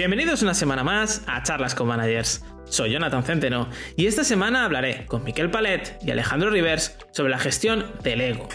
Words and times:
Bienvenidos 0.00 0.40
una 0.40 0.54
semana 0.54 0.82
más 0.82 1.20
a 1.26 1.42
Charlas 1.42 1.74
con 1.74 1.86
Managers. 1.86 2.42
Soy 2.64 2.90
Jonathan 2.90 3.22
Centeno 3.22 3.68
y 3.96 4.06
esta 4.06 4.24
semana 4.24 4.64
hablaré 4.64 5.04
con 5.04 5.22
Miquel 5.22 5.50
Palet 5.50 5.98
y 6.02 6.10
Alejandro 6.10 6.48
Rivers 6.48 6.96
sobre 7.10 7.28
la 7.28 7.38
gestión 7.38 7.84
del 8.02 8.22
ego. 8.22 8.48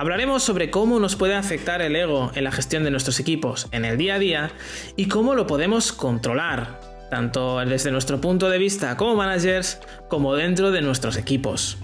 Hablaremos 0.00 0.42
sobre 0.42 0.72
cómo 0.72 0.98
nos 0.98 1.14
puede 1.14 1.36
afectar 1.36 1.82
el 1.82 1.94
ego 1.94 2.32
en 2.34 2.42
la 2.42 2.50
gestión 2.50 2.82
de 2.82 2.90
nuestros 2.90 3.20
equipos 3.20 3.68
en 3.70 3.84
el 3.84 3.96
día 3.96 4.16
a 4.16 4.18
día 4.18 4.50
y 4.96 5.06
cómo 5.06 5.36
lo 5.36 5.46
podemos 5.46 5.92
controlar, 5.92 6.80
tanto 7.12 7.60
desde 7.60 7.92
nuestro 7.92 8.20
punto 8.20 8.50
de 8.50 8.58
vista 8.58 8.96
como 8.96 9.14
managers 9.14 9.78
como 10.08 10.34
dentro 10.34 10.72
de 10.72 10.82
nuestros 10.82 11.16
equipos. 11.16 11.78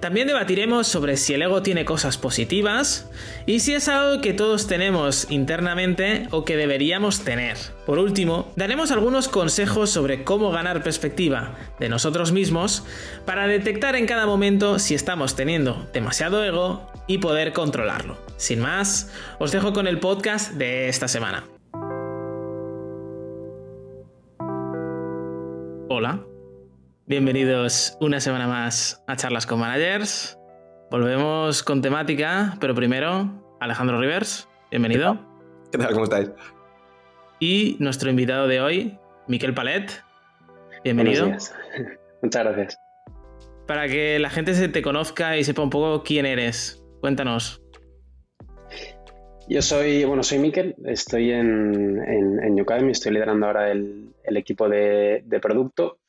También 0.00 0.28
debatiremos 0.28 0.86
sobre 0.86 1.16
si 1.16 1.34
el 1.34 1.42
ego 1.42 1.62
tiene 1.62 1.84
cosas 1.84 2.18
positivas 2.18 3.10
y 3.46 3.60
si 3.60 3.74
es 3.74 3.88
algo 3.88 4.20
que 4.20 4.32
todos 4.32 4.68
tenemos 4.68 5.28
internamente 5.30 6.28
o 6.30 6.44
que 6.44 6.56
deberíamos 6.56 7.24
tener. 7.24 7.56
Por 7.84 7.98
último, 7.98 8.52
daremos 8.54 8.92
algunos 8.92 9.28
consejos 9.28 9.90
sobre 9.90 10.22
cómo 10.22 10.52
ganar 10.52 10.84
perspectiva 10.84 11.56
de 11.80 11.88
nosotros 11.88 12.30
mismos 12.30 12.84
para 13.24 13.48
detectar 13.48 13.96
en 13.96 14.06
cada 14.06 14.26
momento 14.26 14.78
si 14.78 14.94
estamos 14.94 15.34
teniendo 15.34 15.88
demasiado 15.92 16.44
ego 16.44 16.86
y 17.08 17.18
poder 17.18 17.52
controlarlo. 17.52 18.18
Sin 18.36 18.60
más, 18.60 19.10
os 19.40 19.50
dejo 19.50 19.72
con 19.72 19.88
el 19.88 19.98
podcast 19.98 20.52
de 20.52 20.88
esta 20.88 21.08
semana. 21.08 21.44
Hola. 25.88 26.27
Bienvenidos 27.08 27.96
una 28.02 28.20
semana 28.20 28.46
más 28.46 29.02
a 29.06 29.16
Charlas 29.16 29.46
con 29.46 29.58
Managers. 29.60 30.38
Volvemos 30.90 31.62
con 31.62 31.80
temática, 31.80 32.58
pero 32.60 32.74
primero, 32.74 33.56
Alejandro 33.60 33.98
Rivers, 33.98 34.46
bienvenido. 34.70 35.18
¿Qué 35.72 35.78
tal? 35.78 35.94
¿Cómo 35.94 36.04
estáis? 36.04 36.30
Y 37.40 37.78
nuestro 37.80 38.10
invitado 38.10 38.46
de 38.46 38.60
hoy, 38.60 38.98
Miquel 39.26 39.54
Palet, 39.54 39.90
bienvenido. 40.84 41.28
Muchas 42.22 42.44
gracias. 42.44 42.78
Para 43.66 43.88
que 43.88 44.18
la 44.18 44.28
gente 44.28 44.52
se 44.52 44.68
te 44.68 44.82
conozca 44.82 45.38
y 45.38 45.44
sepa 45.44 45.62
un 45.62 45.70
poco 45.70 46.02
quién 46.02 46.26
eres, 46.26 46.84
cuéntanos. 47.00 47.62
Yo 49.48 49.62
soy, 49.62 50.04
bueno, 50.04 50.22
soy 50.22 50.40
Miquel, 50.40 50.76
estoy 50.84 51.32
en, 51.32 52.02
en, 52.06 52.60
Ucademy, 52.60 52.92
estoy 52.92 53.12
liderando 53.12 53.46
ahora 53.46 53.70
el, 53.70 54.12
equipo 54.26 54.68
de, 54.68 55.22
de 55.24 55.40
producto. 55.40 56.00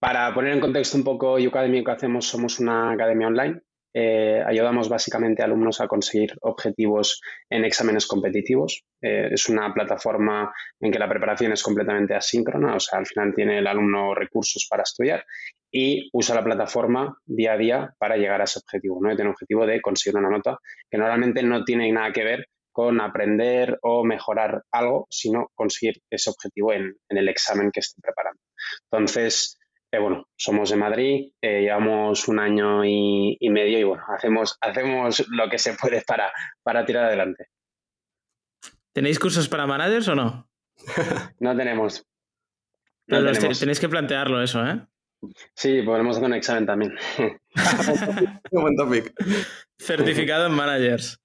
Para 0.00 0.32
poner 0.32 0.52
en 0.52 0.60
contexto 0.60 0.96
un 0.96 1.04
poco 1.04 1.34
Ucademy, 1.34 1.82
que 1.82 1.90
hacemos, 1.90 2.26
somos 2.26 2.60
una 2.60 2.92
academia 2.92 3.26
online. 3.26 3.60
Eh, 3.92 4.40
ayudamos 4.46 4.88
básicamente 4.88 5.42
a 5.42 5.46
alumnos 5.46 5.80
a 5.80 5.88
conseguir 5.88 6.36
objetivos 6.42 7.20
en 7.50 7.64
exámenes 7.64 8.06
competitivos. 8.06 8.84
Eh, 9.02 9.30
es 9.32 9.48
una 9.48 9.74
plataforma 9.74 10.52
en 10.78 10.92
que 10.92 11.00
la 11.00 11.08
preparación 11.08 11.52
es 11.52 11.64
completamente 11.64 12.14
asíncrona, 12.14 12.76
o 12.76 12.80
sea, 12.80 13.00
al 13.00 13.06
final 13.06 13.34
tiene 13.34 13.58
el 13.58 13.66
alumno 13.66 14.14
recursos 14.14 14.68
para 14.70 14.84
estudiar 14.84 15.24
y 15.72 16.08
usa 16.12 16.36
la 16.36 16.44
plataforma 16.44 17.18
día 17.26 17.54
a 17.54 17.58
día 17.58 17.94
para 17.98 18.16
llegar 18.16 18.40
a 18.40 18.44
ese 18.44 18.60
objetivo. 18.60 19.00
¿no? 19.02 19.08
tiene 19.08 19.30
un 19.30 19.34
objetivo 19.34 19.66
de 19.66 19.80
conseguir 19.80 20.16
una 20.16 20.30
nota 20.30 20.58
que 20.88 20.98
normalmente 20.98 21.42
no 21.42 21.64
tiene 21.64 21.90
nada 21.90 22.12
que 22.12 22.22
ver 22.22 22.46
con 22.70 23.00
aprender 23.00 23.76
o 23.82 24.04
mejorar 24.04 24.62
algo, 24.70 25.08
sino 25.10 25.50
conseguir 25.56 26.00
ese 26.08 26.30
objetivo 26.30 26.72
en, 26.72 26.94
en 27.08 27.18
el 27.18 27.28
examen 27.28 27.72
que 27.72 27.80
esté 27.80 28.00
preparando. 28.00 28.40
Entonces, 28.84 29.57
eh, 29.90 29.98
bueno, 29.98 30.28
somos 30.36 30.70
de 30.70 30.76
Madrid, 30.76 31.32
eh, 31.40 31.62
llevamos 31.62 32.28
un 32.28 32.38
año 32.38 32.84
y, 32.84 33.38
medio 33.50 33.78
y 33.78 33.84
bueno, 33.84 34.02
hacemos, 34.14 34.58
hacemos 34.60 35.26
lo 35.28 35.48
que 35.48 35.58
se 35.58 35.74
puede 35.74 36.02
para, 36.02 36.30
para 36.62 36.84
tirar 36.84 37.06
adelante. 37.06 37.48
¿Tenéis 38.92 39.18
cursos 39.18 39.48
para 39.48 39.66
managers 39.66 40.08
o 40.08 40.14
no? 40.14 40.50
no 41.40 41.56
tenemos. 41.56 42.04
Tenéis 43.06 43.80
que 43.80 43.88
plantearlo 43.88 44.42
eso, 44.42 44.66
¿eh? 44.66 44.86
Sí, 45.54 45.82
podemos 45.82 46.16
hacer 46.16 46.28
un 46.28 46.34
examen 46.34 46.66
también. 46.66 46.94
un 48.50 48.62
buen 48.62 48.76
topic. 48.76 49.12
Certificado 49.78 50.46
en 50.46 50.52
managers. 50.52 51.20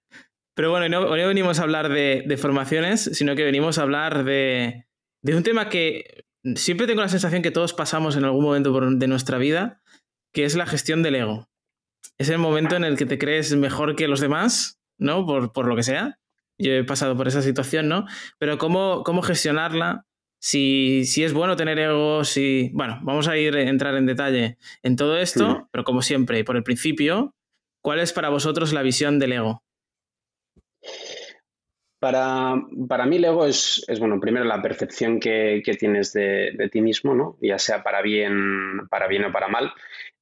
Pero 0.55 0.71
bueno, 0.71 0.87
no, 0.87 1.15
no 1.15 1.27
venimos 1.27 1.59
a 1.59 1.63
hablar 1.63 1.89
de, 1.89 2.37
formaciones, 2.37 3.03
sino 3.13 3.35
que 3.35 3.43
venimos 3.43 3.77
a 3.77 3.83
hablar 3.83 4.23
de, 4.23 4.85
de 5.21 5.35
un 5.35 5.43
tema 5.43 5.67
que 5.67 6.22
siempre 6.55 6.87
tengo 6.87 7.01
la 7.01 7.09
sensación 7.09 7.41
que 7.41 7.51
todos 7.51 7.73
pasamos 7.73 8.15
en 8.15 8.25
algún 8.25 8.43
momento 8.43 8.77
de 8.79 9.07
nuestra 9.07 9.37
vida, 9.37 9.81
que 10.33 10.45
es 10.45 10.55
la 10.55 10.65
gestión 10.65 11.03
del 11.03 11.15
ego. 11.15 11.49
Es 12.17 12.29
el 12.29 12.37
momento 12.37 12.75
en 12.75 12.83
el 12.83 12.97
que 12.97 13.05
te 13.05 13.17
crees 13.17 13.55
mejor 13.55 13.95
que 13.95 14.07
los 14.07 14.19
demás, 14.19 14.79
¿no? 14.97 15.25
Por, 15.25 15.67
lo 15.67 15.75
que 15.75 15.83
sea. 15.83 16.19
Yo 16.59 16.71
he 16.73 16.83
pasado 16.83 17.15
por 17.15 17.27
esa 17.27 17.41
situación, 17.41 17.87
¿no? 17.87 18.05
Pero 18.37 18.57
cómo, 18.57 19.03
cómo 19.03 19.21
gestionarla, 19.21 20.05
si, 20.39 21.05
si, 21.05 21.23
es 21.23 21.33
bueno 21.33 21.55
tener 21.55 21.79
ego, 21.79 22.23
si... 22.23 22.69
Bueno, 22.73 22.99
vamos 23.03 23.27
a 23.27 23.37
ir 23.37 23.55
a 23.55 23.61
entrar 23.61 23.95
en 23.95 24.05
detalle 24.05 24.57
en 24.83 24.95
todo 24.95 25.17
esto, 25.17 25.69
pero 25.71 25.83
como 25.83 26.01
siempre, 26.01 26.39
y 26.39 26.43
por 26.43 26.57
el 26.57 26.63
principio, 26.63 27.33
¿cuál 27.81 27.99
es 27.99 28.13
para 28.13 28.29
vosotros 28.29 28.73
la 28.73 28.81
visión 28.81 29.19
del 29.19 29.33
ego? 29.33 29.63
Para, 32.03 32.61
para 32.89 33.05
mí 33.05 33.15
el 33.15 33.23
ego 33.23 33.45
es, 33.45 33.85
es, 33.87 33.97
bueno, 33.97 34.19
primero 34.19 34.43
la 34.43 34.61
percepción 34.61 35.21
que, 35.21 35.61
que 35.63 35.75
tienes 35.75 36.11
de, 36.11 36.51
de, 36.53 36.67
ti 36.67 36.81
mismo, 36.81 37.15
¿no? 37.15 37.37
ya 37.39 37.57
sea 37.57 37.81
para 37.81 38.01
bien, 38.01 38.89
para 38.89 39.07
bien 39.07 39.23
o 39.23 39.31
para 39.31 39.47
mal. 39.47 39.71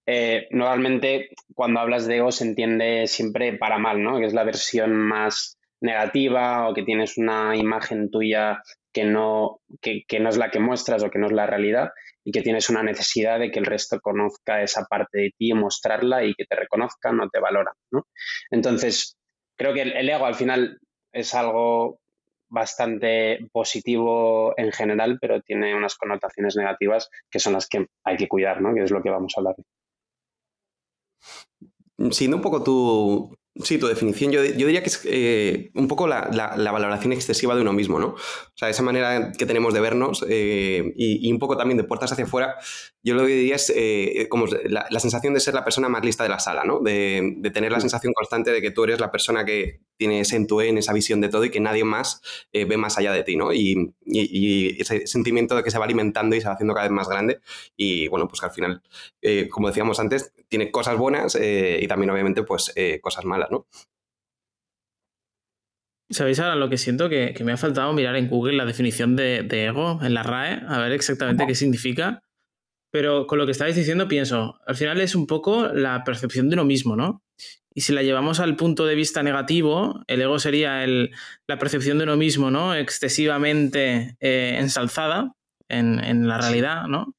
Eh, 0.06 0.48
normalmente 0.52 1.30
cuando 1.56 1.80
hablas 1.80 2.06
de 2.06 2.18
ego 2.18 2.32
se 2.32 2.44
entiende 2.44 3.08
siempre 3.08 3.54
para 3.54 3.80
mal, 3.80 4.04
¿no? 4.04 4.20
que 4.20 4.28
es 4.28 4.34
la 4.36 4.44
versión 4.44 4.96
más 4.96 5.58
negativa 5.82 6.70
o 6.70 6.76
que 6.76 6.84
tienes 6.84 7.18
una 7.18 7.56
imagen 7.56 8.12
tuya 8.12 8.62
que 8.94 9.04
no, 9.04 9.62
que, 9.82 10.04
que 10.08 10.20
no 10.20 10.30
es 10.30 10.38
la 10.38 10.52
que 10.52 10.60
muestras 10.60 11.02
o 11.04 11.10
que 11.10 11.18
no 11.18 11.26
es 11.26 11.34
la 11.34 11.48
realidad 11.48 11.90
y 12.24 12.32
que 12.32 12.44
tienes 12.44 12.70
una 12.70 12.84
necesidad 12.84 13.40
de 13.40 13.50
que 13.50 13.58
el 13.58 13.66
resto 13.66 14.00
conozca 14.02 14.62
esa 14.62 14.86
parte 14.86 15.18
de 15.18 15.32
ti, 15.36 15.52
mostrarla 15.56 16.24
y 16.26 16.36
que 16.36 16.46
te 16.46 16.56
reconozcan 16.56 17.20
o 17.22 17.28
te 17.28 17.40
valoran. 17.40 17.74
¿no? 17.90 18.06
Entonces, 18.52 19.18
creo 19.58 19.74
que 19.74 19.82
el 19.82 20.08
ego 20.08 20.28
al 20.28 20.36
final 20.36 20.78
es 21.12 21.34
algo 21.34 22.00
bastante 22.50 23.40
positivo 23.52 24.54
en 24.58 24.72
general, 24.72 25.18
pero 25.22 25.42
tiene 25.42 25.74
unas 25.76 25.96
connotaciones 25.96 26.56
negativas 26.56 27.10
que 27.30 27.40
son 27.40 27.54
las 27.54 27.68
que 27.68 27.88
hay 28.04 28.18
que 28.18 28.28
cuidar, 28.28 28.62
¿no? 28.62 28.74
Que 28.74 28.84
es 28.84 28.92
lo 28.92 29.02
que 29.02 29.10
vamos 29.10 29.34
a 29.36 29.40
hablar. 29.40 29.56
Siendo 32.12 32.38
un 32.38 32.42
poco 32.42 32.64
tu, 32.64 33.32
Sí, 33.56 33.78
tu 33.78 33.88
definición, 33.88 34.32
yo, 34.32 34.42
diría 34.42 34.82
que 34.82 34.88
es 34.88 35.02
eh, 35.04 35.72
un 35.76 35.90
poco 35.90 36.08
la, 36.08 36.30
valoración 36.72 37.12
excesiva 37.12 37.54
de 37.54 37.62
uno 37.62 37.74
mismo, 37.74 38.00
¿no? 38.00 38.08
O 38.08 38.56
sea, 38.56 38.70
esa 38.70 38.82
manera 38.82 39.34
que 39.38 39.46
tenemos 39.46 39.74
de 39.74 39.82
vernos 39.82 40.26
eh, 40.30 40.94
y, 40.96 41.30
un 41.30 41.38
poco 41.38 41.58
también 41.58 41.78
de 41.78 41.84
puertas 41.84 42.14
hacia 42.14 42.24
afuera, 42.24 42.56
yo 43.04 43.14
lo 43.14 43.26
que 43.26 43.36
diría 43.36 43.56
es 43.56 43.70
eh, 43.76 44.28
como 44.30 44.46
la, 44.46 45.00
sensación 45.02 45.34
de 45.34 45.42
ser 45.42 45.54
la 45.54 45.66
persona 45.66 45.90
más 45.90 46.06
lista 46.06 46.24
de 46.24 46.30
la 46.30 46.40
sala, 46.40 46.64
¿no? 46.64 46.80
De, 46.80 47.42
tener 47.54 47.74
la 47.74 47.80
mm. 47.80 47.82
sensación 47.82 48.14
constante 48.14 48.52
de 48.52 48.62
que 48.62 48.72
tú 48.72 48.86
eres 48.86 49.02
la 49.02 49.12
persona 49.12 49.44
que 49.44 49.82
tiene 50.02 50.22
ese 50.22 50.36
en 50.36 50.48
tu 50.48 50.62
en 50.62 50.80
esa 50.80 50.94
visión 50.94 51.22
de 51.22 51.30
todo 51.30 51.46
y 51.46 51.52
que 51.52 51.60
nadie 51.60 51.84
más 51.84 52.22
ve 52.52 52.76
más 52.76 52.98
allá 52.98 53.12
de 53.12 53.22
ti, 53.22 53.36
¿no? 53.36 53.54
Y, 53.54 53.94
ese 54.80 55.06
sentimiento 55.06 55.56
de 55.56 55.64
que 55.64 55.70
se 55.70 55.78
va 55.78 55.86
alimentando 55.86 56.36
y 56.36 56.42
se 56.42 56.48
va 56.48 56.56
haciendo 56.56 56.74
cada 56.74 56.88
vez 56.88 56.92
más 56.92 57.08
grande 57.08 57.40
y, 57.78 58.08
bueno, 58.08 58.28
pues 58.28 58.40
que 58.40 58.48
al 58.48 58.52
final, 58.52 58.82
como 59.52 59.68
decíamos 59.68 60.00
antes, 60.00 60.34
tiene 60.50 60.72
cosas 60.72 60.98
buenas 60.98 61.36
y 61.36 61.88
también 61.88 62.10
obviamente 62.10 62.42
pues 62.42 62.74
cosas 63.02 63.26
malas. 63.26 63.52
¿no? 63.52 63.68
¿Sabéis 66.12 66.40
ahora 66.40 66.56
lo 66.56 66.70
que 66.70 66.78
siento? 66.78 67.08
Que, 67.08 67.34
me 67.44 67.54
ha 67.54 67.58
faltado 67.58 67.94
mirar 67.94 68.18
en 68.18 68.28
Google 68.28 68.58
la 68.58 68.66
definición 68.66 69.16
de, 69.16 69.48
ego 69.50 70.00
en 70.04 70.14
la 70.14 70.24
RAE, 70.24 70.62
a 70.68 70.80
ver 70.80 70.92
exactamente 70.92 71.48
qué 71.48 71.56
significa. 71.56 72.22
Pero 72.92 73.26
con 73.26 73.38
lo 73.38 73.46
que 73.46 73.54
estáis 73.54 73.78
diciendo 73.78 74.10
pienso, 74.10 74.60
al 74.68 74.76
final 74.76 75.00
es 75.00 75.16
un 75.16 75.26
poco 75.26 75.68
la 75.70 76.04
percepción 76.04 76.50
de 76.50 76.56
uno 76.56 76.66
mismo, 76.66 76.98
¿no? 76.98 77.24
Y 77.74 77.82
si 77.82 77.94
la 77.94 78.04
llevamos 78.04 78.40
al 78.40 78.56
punto 78.56 78.86
de 78.86 78.96
vista 78.96 79.24
negativo, 79.24 80.04
el 80.08 80.22
ego 80.22 80.40
sería 80.40 80.86
la 80.86 81.58
percepción 81.58 81.98
de 81.98 82.04
uno 82.04 82.18
mismo, 82.18 82.52
¿no? 82.52 82.76
Excesivamente 82.76 84.18
eh, 84.20 84.58
ensalzada 84.60 85.34
en, 85.70 86.04
en, 86.04 86.28
la 86.28 86.38
realidad, 86.38 86.88
¿no? 86.88 87.16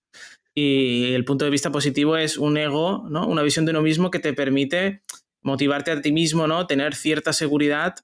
Y 0.54 1.14
el 1.14 1.24
punto 1.24 1.46
de 1.46 1.50
vista 1.50 1.72
positivo 1.72 2.18
es 2.18 2.36
un 2.36 2.58
ego, 2.58 3.06
¿no? 3.08 3.26
Una 3.26 3.42
visión 3.42 3.64
de 3.64 3.70
uno 3.70 3.80
mismo 3.80 4.10
que 4.10 4.18
te 4.18 4.34
permite 4.34 5.00
motivarte 5.42 5.90
a 5.90 6.00
ti 6.00 6.12
mismo, 6.12 6.46
¿no? 6.46 6.66
Tener 6.66 6.94
cierta 6.94 7.32
seguridad 7.32 7.96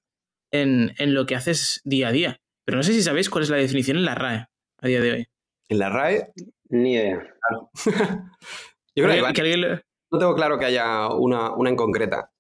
en, 0.50 0.94
lo 1.14 1.26
que 1.26 1.34
haces 1.34 1.80
día 1.84 2.08
a 2.08 2.12
día. 2.12 2.40
Pero 2.64 2.76
no 2.76 2.82
sé 2.82 2.92
si 2.92 3.02
sabéis 3.02 3.30
cuál 3.30 3.44
es 3.44 3.50
la 3.50 3.56
definición 3.56 3.96
en 3.96 4.04
la 4.04 4.14
RAE 4.14 4.46
a 4.80 4.86
día 4.86 5.00
de 5.00 5.12
hoy. 5.12 5.28
¿En 5.68 5.78
la 5.78 5.88
RAE? 5.88 6.32
Ni 6.68 6.94
idea. 6.94 7.34
Yo 8.94 9.04
creo 9.04 9.32
que, 9.32 9.80
no 10.10 10.18
tengo 10.18 10.34
claro 10.34 10.58
que 10.58 10.64
haya 10.64 11.08
una, 11.08 11.52
en 11.66 11.76
concreta. 11.76 12.30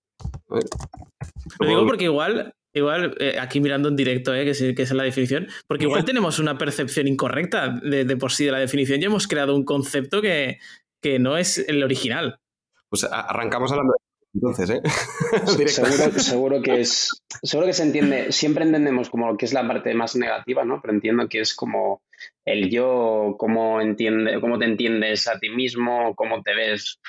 Lo 1.60 1.68
digo 1.68 1.86
porque 1.86 2.04
igual, 2.04 2.54
igual 2.72 3.16
eh, 3.18 3.38
aquí 3.40 3.60
mirando 3.60 3.88
en 3.88 3.96
directo, 3.96 4.34
eh, 4.34 4.44
que, 4.44 4.50
es, 4.50 4.58
que 4.58 4.82
es 4.82 4.92
la 4.92 5.04
definición, 5.04 5.48
porque 5.66 5.84
igual 5.84 6.04
tenemos 6.04 6.38
una 6.38 6.58
percepción 6.58 7.08
incorrecta 7.08 7.68
de, 7.68 8.16
por 8.16 8.32
sí 8.32 8.44
de 8.44 8.52
la 8.52 8.58
definición 8.58 9.00
y 9.00 9.06
hemos 9.06 9.26
creado 9.26 9.54
un 9.54 9.64
concepto 9.64 10.20
que, 10.22 10.58
que 11.02 11.18
no 11.18 11.36
es 11.36 11.58
el 11.58 11.82
original. 11.82 12.40
Pues 12.88 13.04
arrancamos 13.04 13.70
hablando 13.70 13.92
de 13.92 14.08
entonces, 14.34 14.70
¿eh? 14.70 14.82
seguro, 16.20 16.62
que 16.62 16.80
es, 16.80 17.10
seguro 17.42 17.66
que 17.66 17.72
se 17.72 17.82
entiende, 17.82 18.32
siempre 18.32 18.64
entendemos 18.64 19.10
como 19.10 19.36
que 19.36 19.46
es 19.46 19.52
la 19.52 19.66
parte 19.66 19.94
más 19.94 20.16
negativa, 20.16 20.64
¿no? 20.64 20.80
Pero 20.80 20.94
entiendo 20.94 21.28
que 21.28 21.40
es 21.40 21.54
como 21.54 22.02
el 22.44 22.70
yo, 22.70 23.36
cómo, 23.38 23.80
entiende, 23.80 24.40
cómo 24.40 24.58
te 24.58 24.66
entiendes 24.66 25.28
a 25.28 25.38
ti 25.38 25.50
mismo, 25.50 26.14
cómo 26.14 26.42
te 26.42 26.54
ves. 26.54 27.00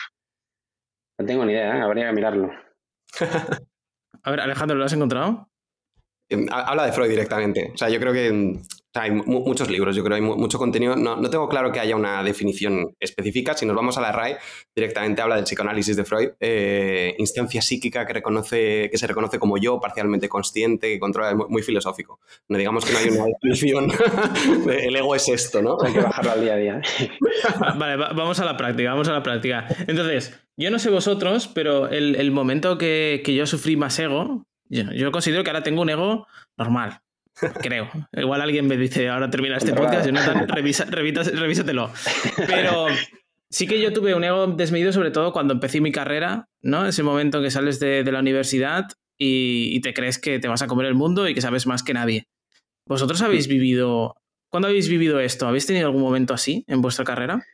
No 1.19 1.25
tengo 1.25 1.45
ni 1.45 1.53
idea, 1.53 1.77
¿eh? 1.77 1.81
habría 1.81 2.07
que 2.07 2.15
mirarlo. 2.15 2.51
a 4.23 4.31
ver, 4.31 4.39
Alejandro, 4.39 4.77
¿lo 4.77 4.85
has 4.85 4.93
encontrado? 4.93 5.49
Em, 6.29 6.45
habla 6.51 6.85
de 6.85 6.91
Freud 6.91 7.09
directamente. 7.09 7.71
O 7.73 7.77
sea, 7.77 7.89
yo 7.89 7.99
creo 7.99 8.13
que 8.13 8.31
mm, 8.31 8.61
hay 8.93 9.11
muchos 9.11 9.69
libros, 9.69 9.95
yo 9.95 10.03
creo 10.03 10.17
que 10.17 10.23
hay 10.23 10.29
mucho 10.29 10.59
contenido. 10.59 10.95
No, 10.95 11.15
no, 11.15 11.29
tengo 11.29 11.49
claro 11.49 11.71
que 11.71 11.79
haya 11.79 11.95
una 11.95 12.23
definición 12.23 12.95
específica. 12.99 13.55
Si 13.55 13.65
nos 13.65 13.75
vamos 13.75 13.97
a 13.97 14.01
la 14.01 14.11
RAE, 14.11 14.37
directamente 14.75 15.23
habla 15.23 15.35
del 15.35 15.45
psicoanálisis 15.45 15.95
de 15.95 16.05
Freud, 16.05 16.29
eh, 16.39 17.15
instancia 17.17 17.61
psíquica 17.63 18.05
que, 18.05 18.13
reconoce, 18.13 18.89
que 18.91 18.97
se 18.97 19.07
reconoce 19.07 19.39
como 19.39 19.57
yo, 19.57 19.79
parcialmente 19.79 20.29
consciente, 20.29 20.87
que 20.87 20.99
controla, 20.99 21.35
muy, 21.35 21.63
filosófico. 21.63 22.19
No 22.47 22.57
digamos 22.57 22.85
que 22.85 22.93
no 22.93 22.99
hay 22.99 23.09
una 23.09 23.25
definición. 23.41 23.91
el 24.69 24.95
ego 24.95 25.15
es 25.15 25.27
esto, 25.29 25.63
¿no? 25.63 25.77
Hay 25.81 25.93
que 25.93 26.01
bajarlo 26.01 26.31
al 26.31 26.41
día 26.41 26.53
a 26.53 26.57
día. 26.57 26.81
vale, 27.75 27.95
vamos 27.97 28.39
a 28.39 28.45
la 28.45 28.55
práctica, 28.55 28.91
vamos 28.91 29.07
a 29.07 29.13
la 29.13 29.23
práctica. 29.23 29.67
Entonces, 29.87 30.39
yo 30.59 30.71
no 30.71 30.79
sé 30.79 30.89
vosotros, 30.89 31.47
pero 31.47 31.89
el, 31.89 32.31
momento 32.31 32.77
que, 32.77 33.21
que, 33.25 33.33
yo 33.33 33.45
sufrí 33.47 33.75
más 33.75 33.97
ego, 33.99 34.45
yo, 34.65 34.91
yo 34.91 35.11
considero 35.11 35.43
que 35.43 35.49
ahora 35.49 35.63
tengo 35.63 35.81
un 35.81 35.89
ego 35.89 36.27
normal 36.57 37.01
Creo. 37.61 37.89
Igual 38.13 38.41
alguien 38.41 38.67
me 38.67 38.77
dice, 38.77 39.09
ahora 39.09 39.29
termina 39.29 39.57
este 39.57 39.73
podcast, 39.73 40.05
Jonathan, 40.05 40.47
revisa, 40.47 40.85
revísatelo. 40.85 41.91
Pero 42.47 42.87
sí 43.49 43.67
que 43.67 43.81
yo 43.81 43.93
tuve 43.93 44.15
un 44.15 44.23
ego 44.23 44.47
desmedido, 44.47 44.91
sobre 44.91 45.11
todo 45.11 45.31
cuando 45.31 45.53
empecé 45.53 45.81
mi 45.81 45.91
carrera, 45.91 46.47
¿no? 46.61 46.87
Ese 46.87 47.03
momento 47.03 47.41
que 47.41 47.51
sales 47.51 47.79
de, 47.79 48.03
la 48.03 48.19
universidad 48.19 48.87
y, 49.17 49.79
te 49.81 49.93
crees 49.93 50.19
que 50.19 50.39
te 50.39 50.47
vas 50.47 50.61
a 50.61 50.67
comer 50.67 50.85
el 50.87 50.95
mundo 50.95 51.27
y 51.27 51.33
que 51.33 51.41
sabes 51.41 51.67
más 51.67 51.83
que 51.83 51.93
nadie. 51.93 52.27
¿Vosotros 52.85 53.21
habéis 53.21 53.47
vivido... 53.47 54.15
¿Cuándo 54.49 54.67
habéis 54.67 54.89
vivido 54.89 55.19
esto? 55.19 55.47
¿Habéis 55.47 55.67
tenido 55.67 55.85
algún 55.85 56.01
momento 56.01 56.33
así 56.33 56.63
en 56.67 56.81
vuestra 56.81 57.05
carrera? 57.05 57.45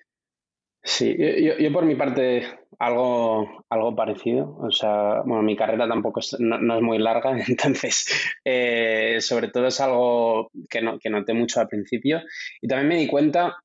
Sí, 0.81 1.17
yo, 1.59 1.73
por 1.73 1.83
mi 1.83 1.95
parte 1.95 2.47
algo, 2.79 3.63
algo 3.69 3.95
parecido. 3.95 4.57
O 4.59 4.71
sea, 4.71 5.21
bueno, 5.25 5.43
mi 5.43 5.55
carrera 5.55 5.87
tampoco 5.87 6.19
es, 6.19 6.35
no, 6.39 6.75
es 6.75 6.81
muy 6.81 6.97
larga, 6.97 7.37
entonces 7.47 8.07
eh, 8.43 9.17
sobre 9.21 9.49
todo 9.49 9.67
es 9.67 9.79
algo 9.81 10.49
que, 10.69 10.81
no, 10.81 10.99
que 10.99 11.09
noté 11.09 11.33
mucho 11.33 11.59
al 11.59 11.67
principio. 11.67 12.21
Y 12.61 12.67
también 12.67 12.87
me 12.89 12.97
di 12.97 13.07
cuenta 13.07 13.57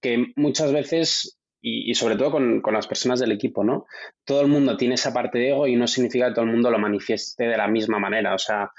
que 0.00 0.32
muchas 0.36 0.72
veces, 0.72 1.38
y, 1.60 1.94
sobre 1.94 2.16
todo 2.16 2.30
con, 2.30 2.60
con, 2.60 2.74
las 2.74 2.86
personas 2.86 3.20
del 3.20 3.32
equipo, 3.32 3.64
¿no? 3.64 3.86
Todo 4.24 4.42
el 4.42 4.48
mundo 4.48 4.76
tiene 4.76 4.94
esa 4.94 5.12
parte 5.12 5.38
de 5.38 5.50
ego 5.50 5.66
y 5.66 5.76
no 5.76 5.86
significa 5.86 6.28
que 6.28 6.34
todo 6.34 6.44
el 6.44 6.50
mundo 6.50 6.70
lo 6.70 6.78
manifieste 6.78 7.44
de 7.44 7.56
la 7.56 7.68
misma 7.68 7.98
manera. 7.98 8.34
O 8.34 8.38
sea, 8.38 8.70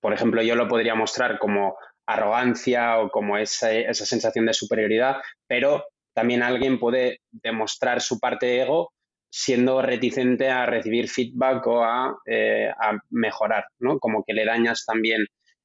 por 0.00 0.12
ejemplo, 0.12 0.42
yo 0.42 0.56
lo 0.56 0.68
podría 0.68 0.94
mostrar 0.94 1.38
como 1.38 1.76
arrogancia 2.06 2.98
o 2.98 3.10
como 3.10 3.36
esa, 3.36 3.72
esa 3.72 4.04
sensación 4.04 4.46
de 4.46 4.54
superioridad, 4.54 5.16
pero 5.46 5.84
también 6.14 6.42
alguien 6.42 6.78
puede 6.78 7.20
demostrar 7.30 8.00
su 8.00 8.18
parte 8.18 8.46
de 8.46 8.62
ego 8.62 8.92
siendo 9.30 9.80
reticente 9.80 10.50
a 10.50 10.66
recibir 10.66 11.08
feedback 11.08 11.66
o 11.66 11.82
a, 11.82 12.18
eh, 12.26 12.70
mejorar, 13.08 13.64
¿no? 13.78 13.98
Como 13.98 14.24
que 14.24 14.34
le 14.34 14.44
dañas 14.44 14.84
también 14.84 15.24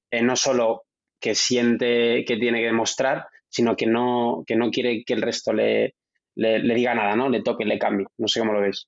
eh, 0.10 0.22
no 0.22 0.38
solo 0.38 0.84
que 1.20 1.36
siente 1.36 2.24
que 2.26 2.38
tiene 2.38 2.60
que 2.60 2.68
demostrar, 2.68 3.28
sino 3.50 3.76
que 3.76 3.86
no, 3.86 4.44
que 4.46 4.56
no 4.56 4.72
quiere 4.72 5.04
que 5.06 5.14
el 5.14 5.22
resto 5.22 5.52
le, 5.52 5.96
le, 6.36 6.76
diga 6.76 6.94
nada, 6.96 7.16
¿no? 7.16 7.28
Le 7.28 7.42
toque, 7.42 7.66
le 7.66 7.78
cambie. 7.78 8.08
No 8.18 8.28
sé 8.28 8.40
cómo 8.40 8.54
lo 8.54 8.62
ves. 8.62 8.88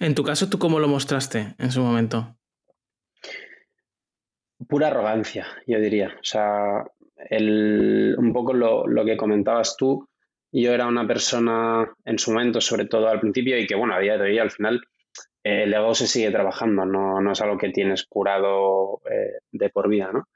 En 0.00 0.14
tu 0.14 0.22
caso, 0.22 0.48
¿tú 0.48 0.58
cómo 0.58 0.78
lo 0.78 0.86
mostraste 0.86 1.54
en 1.58 1.72
su 1.72 1.82
momento? 1.82 2.36
Pura 4.68 4.88
arrogancia, 4.88 5.46
yo 5.66 5.80
diría. 5.80 6.08
O 6.20 6.24
sea, 6.24 6.84
el, 7.28 8.14
un 8.18 8.32
poco 8.32 8.52
lo, 8.52 8.86
lo 8.86 9.04
que 9.04 9.16
comentabas 9.16 9.76
tú, 9.76 10.08
yo 10.52 10.72
era 10.72 10.86
una 10.86 11.06
persona 11.06 11.90
en 12.04 12.18
su 12.18 12.32
momento, 12.32 12.60
sobre 12.60 12.86
todo 12.86 13.08
al 13.08 13.20
principio, 13.20 13.58
y 13.58 13.66
que 13.66 13.74
bueno, 13.74 13.94
a 13.94 14.00
día 14.00 14.18
de 14.18 14.24
hoy 14.24 14.38
al 14.38 14.50
final 14.50 14.82
eh, 15.42 15.64
el 15.64 15.74
ego 15.74 15.94
se 15.94 16.06
sigue 16.06 16.30
trabajando, 16.30 16.84
no, 16.84 17.20
no 17.20 17.32
es 17.32 17.40
algo 17.40 17.58
que 17.58 17.70
tienes 17.70 18.04
curado 18.06 19.00
eh, 19.10 19.40
de 19.50 19.70
por 19.70 19.88
vida, 19.88 20.10
¿no? 20.12 20.28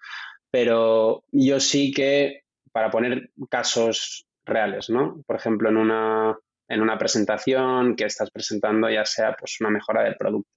Pero 0.51 1.25
yo 1.33 1.61
sí 1.61 1.93
que, 1.93 2.45
para 2.73 2.91
poner 2.91 3.31
casos 3.51 4.27
reales, 4.45 4.89
¿no? 4.89 5.23
Por 5.27 5.37
ejemplo, 5.37 5.69
en 5.69 5.77
una, 5.77 6.39
en 6.69 6.81
una 6.81 6.99
presentación 6.99 7.95
que 7.95 8.05
estás 8.05 8.31
presentando, 8.31 8.89
ya 8.89 9.05
sea 9.05 9.35
pues 9.39 9.61
una 9.61 9.71
mejora 9.71 10.03
del 10.03 10.17
producto. 10.17 10.51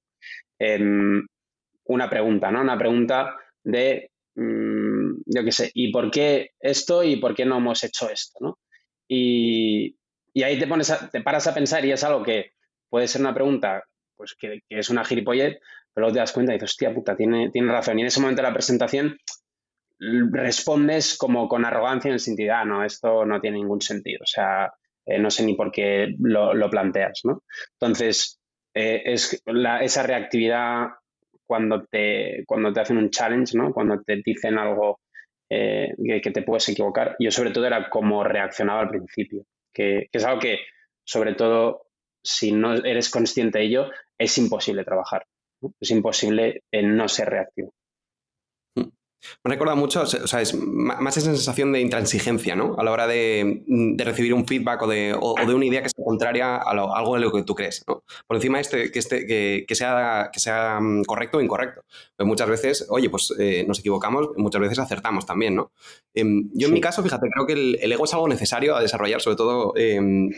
Em, 0.58 1.26
una 1.86 2.10
pregunta, 2.10 2.52
¿no? 2.52 2.62
Una 2.62 2.78
pregunta 2.78 3.36
de, 3.64 4.12
mm, 4.36 5.22
yo 5.26 5.44
qué 5.44 5.52
sé, 5.52 5.72
¿y 5.74 5.92
por 5.92 6.12
qué 6.12 6.52
esto 6.60 7.04
y 7.04 7.18
por 7.18 7.36
qué 7.36 7.46
no 7.46 7.58
hemos 7.58 7.84
hecho 7.84 8.10
esto, 8.10 8.38
¿no? 8.42 8.60
Y, 9.10 9.96
ahí 10.44 10.58
te, 10.58 10.68
pones 10.68 10.94
te 11.12 11.22
paras 11.22 11.48
a 11.48 11.54
pensar 11.54 11.84
y 11.84 11.92
es 11.92 12.04
algo 12.04 12.24
que 12.24 12.52
puede 12.90 13.08
ser 13.08 13.22
una 13.22 13.34
pregunta 13.34 13.84
pues 14.16 14.36
que, 14.36 14.62
es 14.70 14.90
una 14.90 15.04
gilipollez, 15.04 15.60
pero 15.94 16.06
luego 16.06 16.14
te 16.14 16.20
das 16.20 16.34
cuenta 16.34 16.52
y 16.52 16.56
dices, 16.56 16.72
hostia 16.72 16.94
puta, 16.94 17.16
tiene, 17.16 17.50
tiene 17.52 17.72
razón. 17.72 17.98
Y 17.98 18.02
en 18.02 18.08
ese 18.08 18.22
momento 18.22 18.42
de 18.42 18.48
la 18.48 18.54
presentación 18.54 19.18
respondes 20.00 21.18
como 21.18 21.48
con 21.48 21.66
arrogancia 21.66 22.10
en 22.10 22.14
el 22.14 22.20
sentido, 22.20 22.54
ah, 22.54 22.66
no, 22.66 22.84
esto 22.84 23.26
no 23.26 23.42
tiene 23.42 23.58
ningún 23.58 23.82
sentido. 23.82 24.20
O 24.22 24.28
sea, 24.28 24.72
eh, 25.06 25.18
no 25.20 25.32
sé 25.32 25.46
ni 25.46 25.56
por 25.56 25.72
qué 25.72 26.16
lo, 26.20 26.70
planteas, 26.70 27.22
¿no? 27.24 27.44
Entonces, 27.80 28.40
eh, 28.74 29.02
es 29.06 29.42
esa 29.82 30.04
reactividad 30.04 30.88
cuando 31.46 31.86
te, 31.86 32.44
cuando 32.46 32.72
te 32.72 32.82
hacen 32.82 32.98
un 32.98 33.10
challenge, 33.10 33.58
¿no? 33.58 33.74
Cuando 33.74 34.02
te 34.02 34.22
dicen 34.24 34.58
algo 34.58 35.00
eh, 35.50 35.96
que, 36.22 36.32
te 36.32 36.42
puedes 36.42 36.70
equivocar. 36.70 37.16
Yo 37.20 37.32
sobre 37.32 37.52
todo 37.52 37.66
era 37.66 37.90
como 37.90 38.24
reaccionaba 38.24 38.82
al 38.82 38.90
principio, 38.90 39.46
que, 39.74 40.08
es 40.12 40.24
algo 40.24 40.40
que 40.40 40.60
sobre 41.04 41.34
todo 41.34 41.88
si 42.24 42.52
no 42.52 42.76
eres 42.76 43.10
consciente 43.10 43.60
de 43.60 43.66
ello, 43.66 43.92
es 44.18 44.38
imposible 44.38 44.84
trabajar. 44.84 45.26
Es 45.80 45.92
imposible 45.92 46.64
no 46.72 47.08
ser 47.08 47.30
reactivo. 47.30 47.74
Me 49.44 49.52
recuerda 49.52 49.76
mucho, 49.76 50.02
o 50.02 50.06
sea, 50.06 50.42
es 50.42 50.54
más 50.54 51.18
esa 51.18 51.28
sensación 51.28 51.74
de 51.74 51.82
intransigencia, 51.82 52.56
¿no? 52.56 52.76
A 52.78 52.84
la 52.84 52.92
hora 52.92 53.08
de, 53.08 53.64
recibir 53.98 54.34
un 54.34 54.48
feedback 54.48 54.82
o 54.84 54.88
de, 54.88 55.14
una 55.14 55.66
idea 55.66 55.84
que 55.84 55.90
sea 55.90 55.99
contraria 56.10 56.56
a, 56.56 56.72
algo 56.72 57.14
de 57.14 57.22
lo 57.22 57.32
que 57.32 57.44
tú 57.44 57.54
crees, 57.54 57.84
¿no? 57.88 58.04
Por 58.26 58.38
encima 58.38 58.58
de 58.58 58.62
este, 58.64 58.92
que, 58.92 58.98
este, 58.98 59.26
que, 59.68 59.76
sea, 59.76 60.32
que 60.34 60.40
sea 60.40 60.80
mm, 60.82 61.04
correcto 61.04 61.38
o 61.38 61.42
incorrecto. 61.42 61.84
Pues 62.16 62.26
muchas 62.26 62.50
veces, 62.50 62.88
oye, 62.90 63.12
pues 63.12 63.32
eh, 63.38 63.64
nos 63.68 63.78
equivocamos, 63.78 64.30
muchas 64.36 64.60
veces 64.60 64.80
acertamos 64.80 65.28
también, 65.28 65.54
¿no? 65.56 65.72
Em, 66.16 66.50
yo 66.56 66.68
en 66.68 66.74
mi 66.74 66.82
caso, 66.82 67.04
fíjate, 67.04 67.30
creo 67.30 67.46
que 67.46 67.54
el, 67.54 67.92
ego 67.92 68.06
es 68.06 68.14
algo 68.16 68.28
necesario 68.28 68.76
a 68.76 68.82
desarrollar, 68.82 69.22
sobre 69.22 69.38
todo 69.38 69.74
em, 69.76 70.32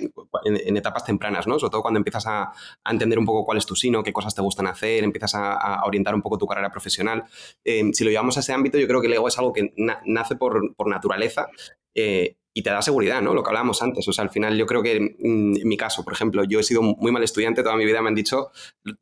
en, 0.44 0.76
etapas 0.76 1.06
tempranas, 1.06 1.48
¿no? 1.48 1.58
Sobre 1.58 1.72
todo 1.72 1.82
cuando 1.82 2.00
empiezas 2.00 2.26
a, 2.28 2.52
entender 2.90 3.18
un 3.18 3.26
poco 3.26 3.46
cuál 3.46 3.58
es 3.58 3.66
tu 3.66 3.78
sino, 3.78 4.04
qué 4.04 4.12
cosas 4.12 4.36
te 4.36 4.42
gustan 4.42 4.68
hacer, 4.68 5.06
empiezas 5.06 5.36
a, 5.36 5.86
orientar 5.86 6.14
un 6.14 6.22
poco 6.22 6.38
tu 6.38 6.48
carrera 6.48 6.70
profesional. 6.70 7.24
Em, 7.64 7.94
si 7.94 8.04
lo 8.04 8.10
llevamos 8.10 8.36
a 8.36 8.42
ese 8.42 8.52
ámbito, 8.52 8.78
yo 8.78 8.88
creo 8.88 9.00
que 9.00 9.08
el 9.08 9.14
ego 9.14 9.30
es 9.30 9.38
algo 9.38 9.54
que 9.54 9.74
nace 10.06 10.36
por, 10.36 10.76
por 10.76 10.90
naturaleza 10.90 11.48
eh, 11.96 12.36
y 12.54 12.64
te 12.64 12.70
da 12.70 12.82
seguridad, 12.82 13.22
¿no? 13.22 13.34
Lo 13.34 13.44
que 13.44 13.50
hablábamos 13.50 13.82
antes. 13.82 14.08
O 14.08 14.14
sea, 14.14 14.24
al 14.24 14.30
final 14.30 14.58
yo 14.58 14.66
creo 14.66 14.84
que 14.84 15.00
mm, 15.00 15.58
en, 15.58 15.68
mi 15.68 15.78
caso, 15.78 16.04
por 16.04 16.14
ejemplo, 16.14 16.44
yo 16.44 16.60
he 16.60 16.64
sido 16.64 16.82
muy 16.82 17.12
mal 17.12 17.24
estudiante, 17.24 17.64
toda 17.64 17.76
mi 17.76 17.86
vida 17.86 18.02
me 18.02 18.10
han 18.10 18.16
dicho 18.16 18.52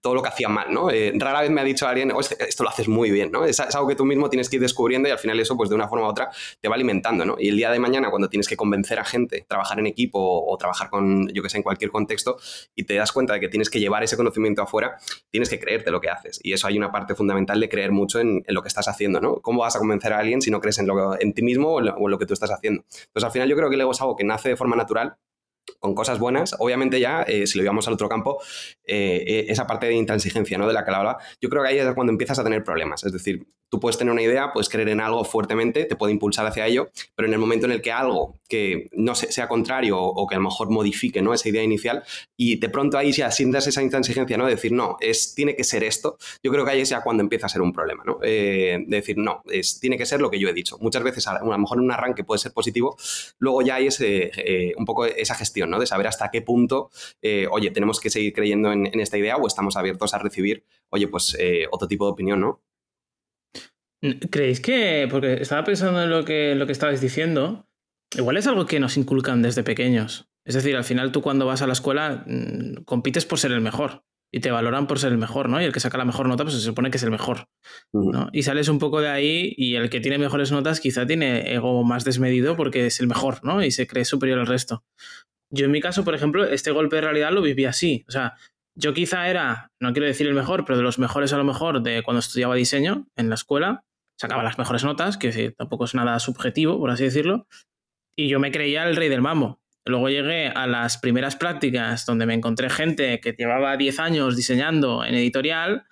todo 0.02 0.16
lo 0.16 0.22
que 0.22 0.30
hacía 0.30 0.50
mal, 0.50 0.74
¿no? 0.74 0.92
Eh, 0.92 1.14
rara 1.16 1.42
vez 1.42 1.50
me 1.50 1.62
ha 1.62 1.64
dicho 1.64 1.88
alguien, 1.88 2.12
oh, 2.12 2.20
este, 2.20 2.44
esto 2.44 2.64
lo 2.64 2.70
haces 2.70 2.88
muy 2.88 3.12
bien, 3.12 3.32
¿no? 3.32 3.46
Es, 3.46 3.60
algo 3.60 3.88
que 3.88 3.96
tú 3.96 4.06
mismo 4.06 4.30
tienes 4.30 4.50
que 4.50 4.58
ir 4.58 4.62
descubriendo 4.62 5.08
y 5.08 5.12
al 5.12 5.20
final 5.20 5.40
eso, 5.40 5.56
pues 5.56 5.70
de 5.70 5.76
una 5.76 5.88
forma 5.88 6.06
u 6.06 6.10
otra, 6.10 6.30
te 6.60 6.68
va 6.68 6.76
alimentando, 6.76 7.26
¿no? 7.26 7.36
Y 7.40 7.50
el 7.50 7.56
día 7.56 7.72
de 7.72 7.80
mañana, 7.80 8.10
cuando 8.10 8.30
tienes 8.30 8.48
que 8.48 8.58
convencer 8.58 9.00
a 9.00 9.06
gente, 9.06 9.46
trabajar 9.48 9.80
en 9.80 9.88
equipo 9.88 10.20
o, 10.20 10.58
trabajar 10.58 10.90
con, 10.90 11.30
yo 11.30 11.42
que 11.42 11.50
sé, 11.50 11.58
en 11.58 11.64
cualquier 11.64 11.92
contexto, 11.92 12.38
y 12.76 12.84
te 12.84 12.96
das 12.96 13.12
cuenta 13.12 13.34
de 13.34 13.40
que 13.40 13.48
tienes 13.48 13.70
que 13.70 13.80
llevar 13.80 14.04
ese 14.04 14.18
conocimiento 14.18 14.62
afuera, 14.62 14.98
tienes 15.32 15.50
que 15.50 15.60
creerte 15.60 15.92
lo 15.92 16.02
que 16.02 16.10
haces. 16.10 16.40
Y 16.44 16.54
eso 16.54 16.68
hay 16.68 16.78
una 16.78 16.92
parte 16.92 17.16
fundamental 17.16 17.60
de 17.60 17.70
creer 17.70 17.92
mucho 17.92 18.20
en, 18.20 18.44
lo 18.48 18.62
que 18.62 18.68
estás 18.68 18.88
haciendo, 18.88 19.22
¿no? 19.22 19.40
¿Cómo 19.42 19.62
vas 19.62 19.76
a 19.76 19.80
convencer 19.80 20.12
a 20.14 20.20
alguien 20.20 20.42
si 20.42 20.52
no 20.52 20.60
crees 20.60 20.80
en, 20.80 20.88
lo, 20.88 21.20
en 21.20 21.34
ti 21.34 21.42
mismo 21.42 21.76
o 21.76 21.80
en, 21.80 21.86
lo, 21.86 22.20
que 22.20 22.26
tú 22.26 22.34
estás 22.34 22.52
haciendo? 22.52 22.84
Entonces, 22.84 23.24
al 23.24 23.32
final 23.32 23.48
yo 23.48 23.56
creo 23.56 23.70
que 23.70 23.76
el 23.76 23.82
ego 23.82 23.92
es 23.92 24.02
algo 24.02 24.16
que 24.16 24.24
nace 24.24 24.50
de 24.50 24.58
forma 24.58 24.76
natural 24.76 25.16
con 25.80 25.96
cosas 25.96 26.20
buenas. 26.20 26.56
Obviamente 26.60 27.00
ya, 27.00 27.24
eh, 27.24 27.48
si 27.48 27.58
lo 27.58 27.64
llevamos 27.64 27.88
al 27.88 27.94
otro 27.94 28.10
campo, 28.10 28.42
eh, 28.86 29.24
eh, 29.26 29.46
esa 29.50 29.66
parte 29.66 29.88
de 29.88 29.94
intransigencia 29.94 30.58
¿no? 30.58 30.68
de 30.68 30.74
la 30.74 30.84
que 30.84 30.92
hablaba, 30.92 31.18
yo 31.42 31.50
creo 31.50 31.64
que 31.64 31.70
ahí 31.70 31.78
es 31.78 31.94
cuando 31.96 32.12
empiezas 32.12 32.38
a 32.40 32.44
tener 32.44 32.64
problemas. 32.64 33.04
Es 33.04 33.14
decir, 33.14 33.48
tú 33.70 33.80
puedes 33.80 33.98
tener 33.98 34.12
una 34.12 34.22
idea, 34.22 34.52
puedes 34.52 34.68
creer 34.68 34.90
en 34.90 35.00
algo 35.00 35.24
fuertemente, 35.24 35.86
te 35.86 35.96
puede 35.96 36.12
impulsar 36.12 36.46
hacia 36.46 36.66
ello, 36.66 36.90
pero 37.16 37.28
en 37.28 37.34
el 37.34 37.40
momento 37.40 37.68
en 37.68 37.72
el 37.72 37.82
que 37.82 37.92
algo 37.92 38.36
que 38.48 38.90
no 38.94 39.14
sea 39.16 39.48
contrario 39.48 40.00
o 40.00 40.28
que 40.28 40.36
a 40.36 40.40
lo 40.40 40.46
mejor 40.46 40.72
modifique 40.72 41.22
¿no? 41.22 41.34
esa 41.34 41.50
idea 41.50 41.62
inicial 41.62 42.04
y 42.36 42.60
de 42.60 42.70
pronto 42.70 42.98
ahí 42.98 43.12
ya 43.12 43.30
sientas 43.30 43.68
esa 43.68 43.84
intransigencia 43.84 44.38
¿no? 44.38 44.46
de 44.46 44.56
decir, 44.56 44.72
no, 44.72 44.98
es, 45.00 45.36
tiene 45.36 45.56
que 45.56 45.64
ser 45.64 45.84
esto, 45.84 46.18
yo 46.44 46.52
creo 46.52 46.66
que 46.66 46.72
ahí 46.72 46.82
es 46.82 46.90
ya 46.90 47.02
cuando 47.02 47.22
empieza 47.22 47.46
a 47.46 47.50
ser 47.50 47.62
un 47.62 47.72
problema. 47.72 48.04
¿no? 48.06 48.18
de 48.20 48.86
decir, 48.88 49.18
no, 49.18 49.44
es, 49.46 49.80
tiene 49.80 49.98
que 49.98 50.06
ser 50.06 50.20
lo 50.20 50.32
que 50.32 50.40
yo 50.40 50.50
he 50.50 50.54
dicho. 50.54 50.78
Muchas 50.80 51.04
veces 51.04 51.28
a, 51.28 51.40
lo 51.40 51.58
mejor 51.58 51.78
en 51.78 51.84
un 51.84 51.92
arranque 51.92 52.24
puede 52.24 52.40
ser 52.40 52.54
positivo, 52.54 52.98
luego 53.38 53.62
ya 53.62 53.76
hay 53.76 53.88
ese, 53.88 54.74
un 54.78 54.86
poco 54.86 55.06
esa 55.06 55.36
gestión 55.36 55.69
de 55.78 55.86
saber 55.86 56.08
hasta 56.08 56.32
qué 56.32 56.42
punto, 56.42 56.90
eh, 57.22 57.48
oye, 57.52 57.70
tenemos 57.70 58.00
que 58.00 58.10
seguir 58.10 58.34
creyendo 58.34 58.72
en, 58.72 58.88
esta 59.00 59.18
idea 59.18 59.36
o 59.36 59.46
estamos 59.46 59.76
abiertos 59.76 60.14
a 60.14 60.20
recibir, 60.20 60.64
oye, 60.90 61.08
pues 61.08 61.36
eh, 61.38 61.68
otro 61.70 61.88
tipo 61.88 62.06
de 62.06 62.12
opinión, 62.14 62.40
¿no? 62.40 62.64
¿Creéis 64.32 64.62
que, 64.62 65.08
porque 65.12 65.34
estaba 65.34 65.66
pensando 65.66 66.02
en 66.02 66.10
lo 66.10 66.24
que, 66.24 66.56
lo 66.56 66.66
que 66.66 66.72
estabais 66.72 67.02
diciendo, 67.02 67.70
Igual 68.18 68.38
es 68.38 68.48
algo 68.48 68.66
que 68.66 68.80
nos 68.80 68.98
inculcan 68.98 69.42
desde 69.42 69.64
pequeños. 69.64 70.30
Es 70.46 70.56
decir, 70.56 70.76
al 70.76 70.84
final 70.84 71.12
tú 71.12 71.22
cuando 71.22 71.46
vas 71.46 71.62
a 71.62 71.68
la 71.68 71.74
escuela 71.74 72.24
mm, 72.26 72.84
compites 72.86 73.26
por 73.26 73.38
ser 73.38 73.52
el 73.52 73.62
mejor 73.62 74.04
y 74.32 74.40
te 74.40 74.52
valoran 74.52 74.88
por 74.88 75.00
ser 75.00 75.12
el 75.12 75.18
mejor, 75.18 75.50
¿no? 75.50 75.62
Y 75.62 75.66
el 75.66 75.74
que 75.74 75.80
saca 75.80 75.98
la 75.98 76.06
mejor 76.06 76.28
nota, 76.28 76.44
pues 76.44 76.56
se 76.56 76.62
supone 76.62 76.92
que 76.92 76.98
es 76.98 77.04
el 77.04 77.12
mejor, 77.12 77.50
¿no? 77.94 78.30
Y 78.32 78.44
sales 78.44 78.68
un 78.68 78.80
poco 78.80 79.02
de 79.02 79.10
ahí 79.10 79.54
y 79.58 79.76
el 79.76 79.90
que 79.90 80.00
tiene 80.00 80.18
mejores 80.18 80.52
notas 80.52 80.80
quizá 80.80 81.06
tiene 81.06 81.54
ego 81.54 81.84
más 81.84 82.04
desmedido 82.04 82.56
porque 82.56 82.88
es 82.88 83.00
el 83.00 83.08
mejor, 83.08 83.44
¿no? 83.44 83.64
Y 83.64 83.72
se 83.72 83.88
cree 83.88 84.06
superior 84.06 84.40
al 84.40 84.48
resto. 84.48 84.84
Yo 85.52 85.66
en 85.66 85.72
mi 85.72 85.82
caso, 85.82 86.04
por 86.04 86.16
ejemplo, 86.16 86.46
este 86.46 86.72
golpe 86.72 86.98
de 86.98 87.02
realidad 87.04 87.32
lo 87.32 87.42
viví 87.42 87.66
así. 87.66 88.06
O 88.08 88.12
sea, 88.12 88.36
yo 88.76 88.94
quizá 88.94 89.30
era, 89.30 89.72
no 89.80 89.92
quiero 89.94 90.08
decir 90.08 90.28
el 90.28 90.34
mejor, 90.34 90.66
pero 90.66 90.78
de 90.78 90.84
los 90.84 91.00
mejores 91.00 91.34
a 91.34 91.38
lo 91.38 91.44
mejor 91.44 91.82
de 91.82 92.04
cuando 92.04 92.20
estudiaba 92.20 92.56
diseño 92.56 93.08
en 93.16 93.30
la 93.30 93.36
escuela, 93.36 93.84
sacaba 94.18 94.44
las 94.44 94.58
mejores 94.58 94.84
notas, 94.84 95.18
que 95.18 95.52
tampoco 95.52 95.86
es 95.86 95.96
nada 95.96 96.20
subjetivo, 96.20 96.78
por 96.78 96.92
así 96.92 97.04
decirlo, 97.04 97.48
y 98.16 98.28
yo 98.28 98.40
me 98.40 98.52
creía 98.52 98.88
el 98.88 98.96
rey 98.96 99.10
del 99.10 99.22
mambo. 99.22 99.62
Luego 99.86 100.10
llegué 100.10 100.48
a 100.48 100.68
las 100.68 100.98
primeras 100.98 101.36
prácticas 101.36 102.06
donde 102.06 102.26
me 102.26 102.34
encontré 102.34 102.70
gente 102.70 103.20
que 103.20 103.32
llevaba 103.32 103.76
10 103.76 104.00
años 104.00 104.36
diseñando 104.36 105.04
en 105.04 105.16
editorial 105.16 105.86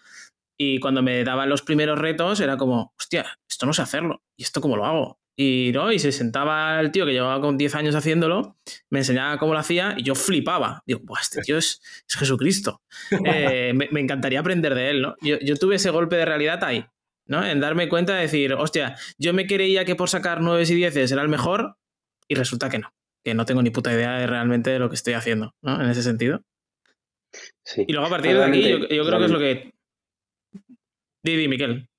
y 0.58 0.80
cuando 0.80 1.02
me 1.02 1.24
daban 1.24 1.50
los 1.50 1.62
primeros 1.62 1.98
retos 1.98 2.40
era 2.42 2.58
como, 2.58 2.94
hostia, 3.00 3.26
esto 3.50 3.66
no 3.66 3.74
sé 3.74 3.82
hacerlo. 3.82 4.24
¿Y 4.36 4.44
esto 4.44 4.62
cómo 4.62 4.76
lo 4.76 4.86
hago? 4.86 5.20
Y, 5.40 5.72
¿no? 5.72 5.92
y 5.92 6.00
se 6.00 6.12
sentaba 6.12 6.80
el 6.80 6.92
tío 6.92 7.06
que 7.06 7.14
llevaba 7.14 7.40
con 7.40 7.60
10 7.60 7.76
años 7.76 7.94
haciéndolo, 7.94 8.58
me 8.90 9.00
enseñaba 9.00 9.38
cómo 9.38 9.54
lo 9.54 9.60
hacía 9.60 9.94
y 9.96 10.04
yo 10.04 10.16
flipaba. 10.16 10.82
Digo, 10.88 11.02
este 11.22 11.42
tío 11.42 11.58
es, 11.58 11.82
Jesucristo. 12.08 12.82
Eh, 13.26 13.74
me, 13.74 14.00
encantaría 14.00 14.40
aprender 14.40 14.74
de 14.74 14.90
él, 14.90 15.02
¿no? 15.02 15.16
Yo, 15.22 15.38
yo, 15.40 15.56
tuve 15.56 15.76
ese 15.76 15.92
golpe 15.92 16.16
de 16.16 16.26
realidad 16.26 16.64
ahí, 16.64 16.86
¿no? 17.28 17.46
En 17.46 17.60
darme 17.60 17.88
cuenta 17.88 18.16
de 18.16 18.22
decir, 18.22 18.54
hostia, 18.54 18.96
yo 19.18 19.34
me 19.34 19.46
creía 19.46 19.86
que 19.86 19.96
por 19.96 20.10
sacar 20.10 20.42
9 20.42 20.64
y 20.68 20.74
10 20.74 21.12
era 21.12 21.22
el 21.22 21.30
mejor 21.30 21.78
y 22.28 22.36
resulta 22.36 22.70
que 22.70 22.80
no 22.80 22.92
que 23.28 23.34
no 23.34 23.46
tengo 23.46 23.62
ni 23.62 23.72
puta 23.72 23.92
idea 23.92 24.14
de 24.14 24.26
realmente 24.26 24.70
de 24.70 24.80
lo 24.80 24.88
que 24.88 24.96
estoy 24.96 25.14
haciendo, 25.14 25.54
¿no? 25.62 25.82
En 25.82 25.90
ese 25.90 26.02
sentido. 26.02 26.46
Sí. 27.66 27.84
Y 27.86 27.92
luego 27.92 28.08
a 28.08 28.10
partir 28.10 28.38
de 28.38 28.44
aquí, 28.46 28.70
yo, 28.70 29.06
creo 29.06 29.20
que 29.20 29.26
es 29.26 29.32
lo 29.32 29.40
que. 29.40 29.74
Didi, 31.26 31.50
Miquel. 31.50 31.90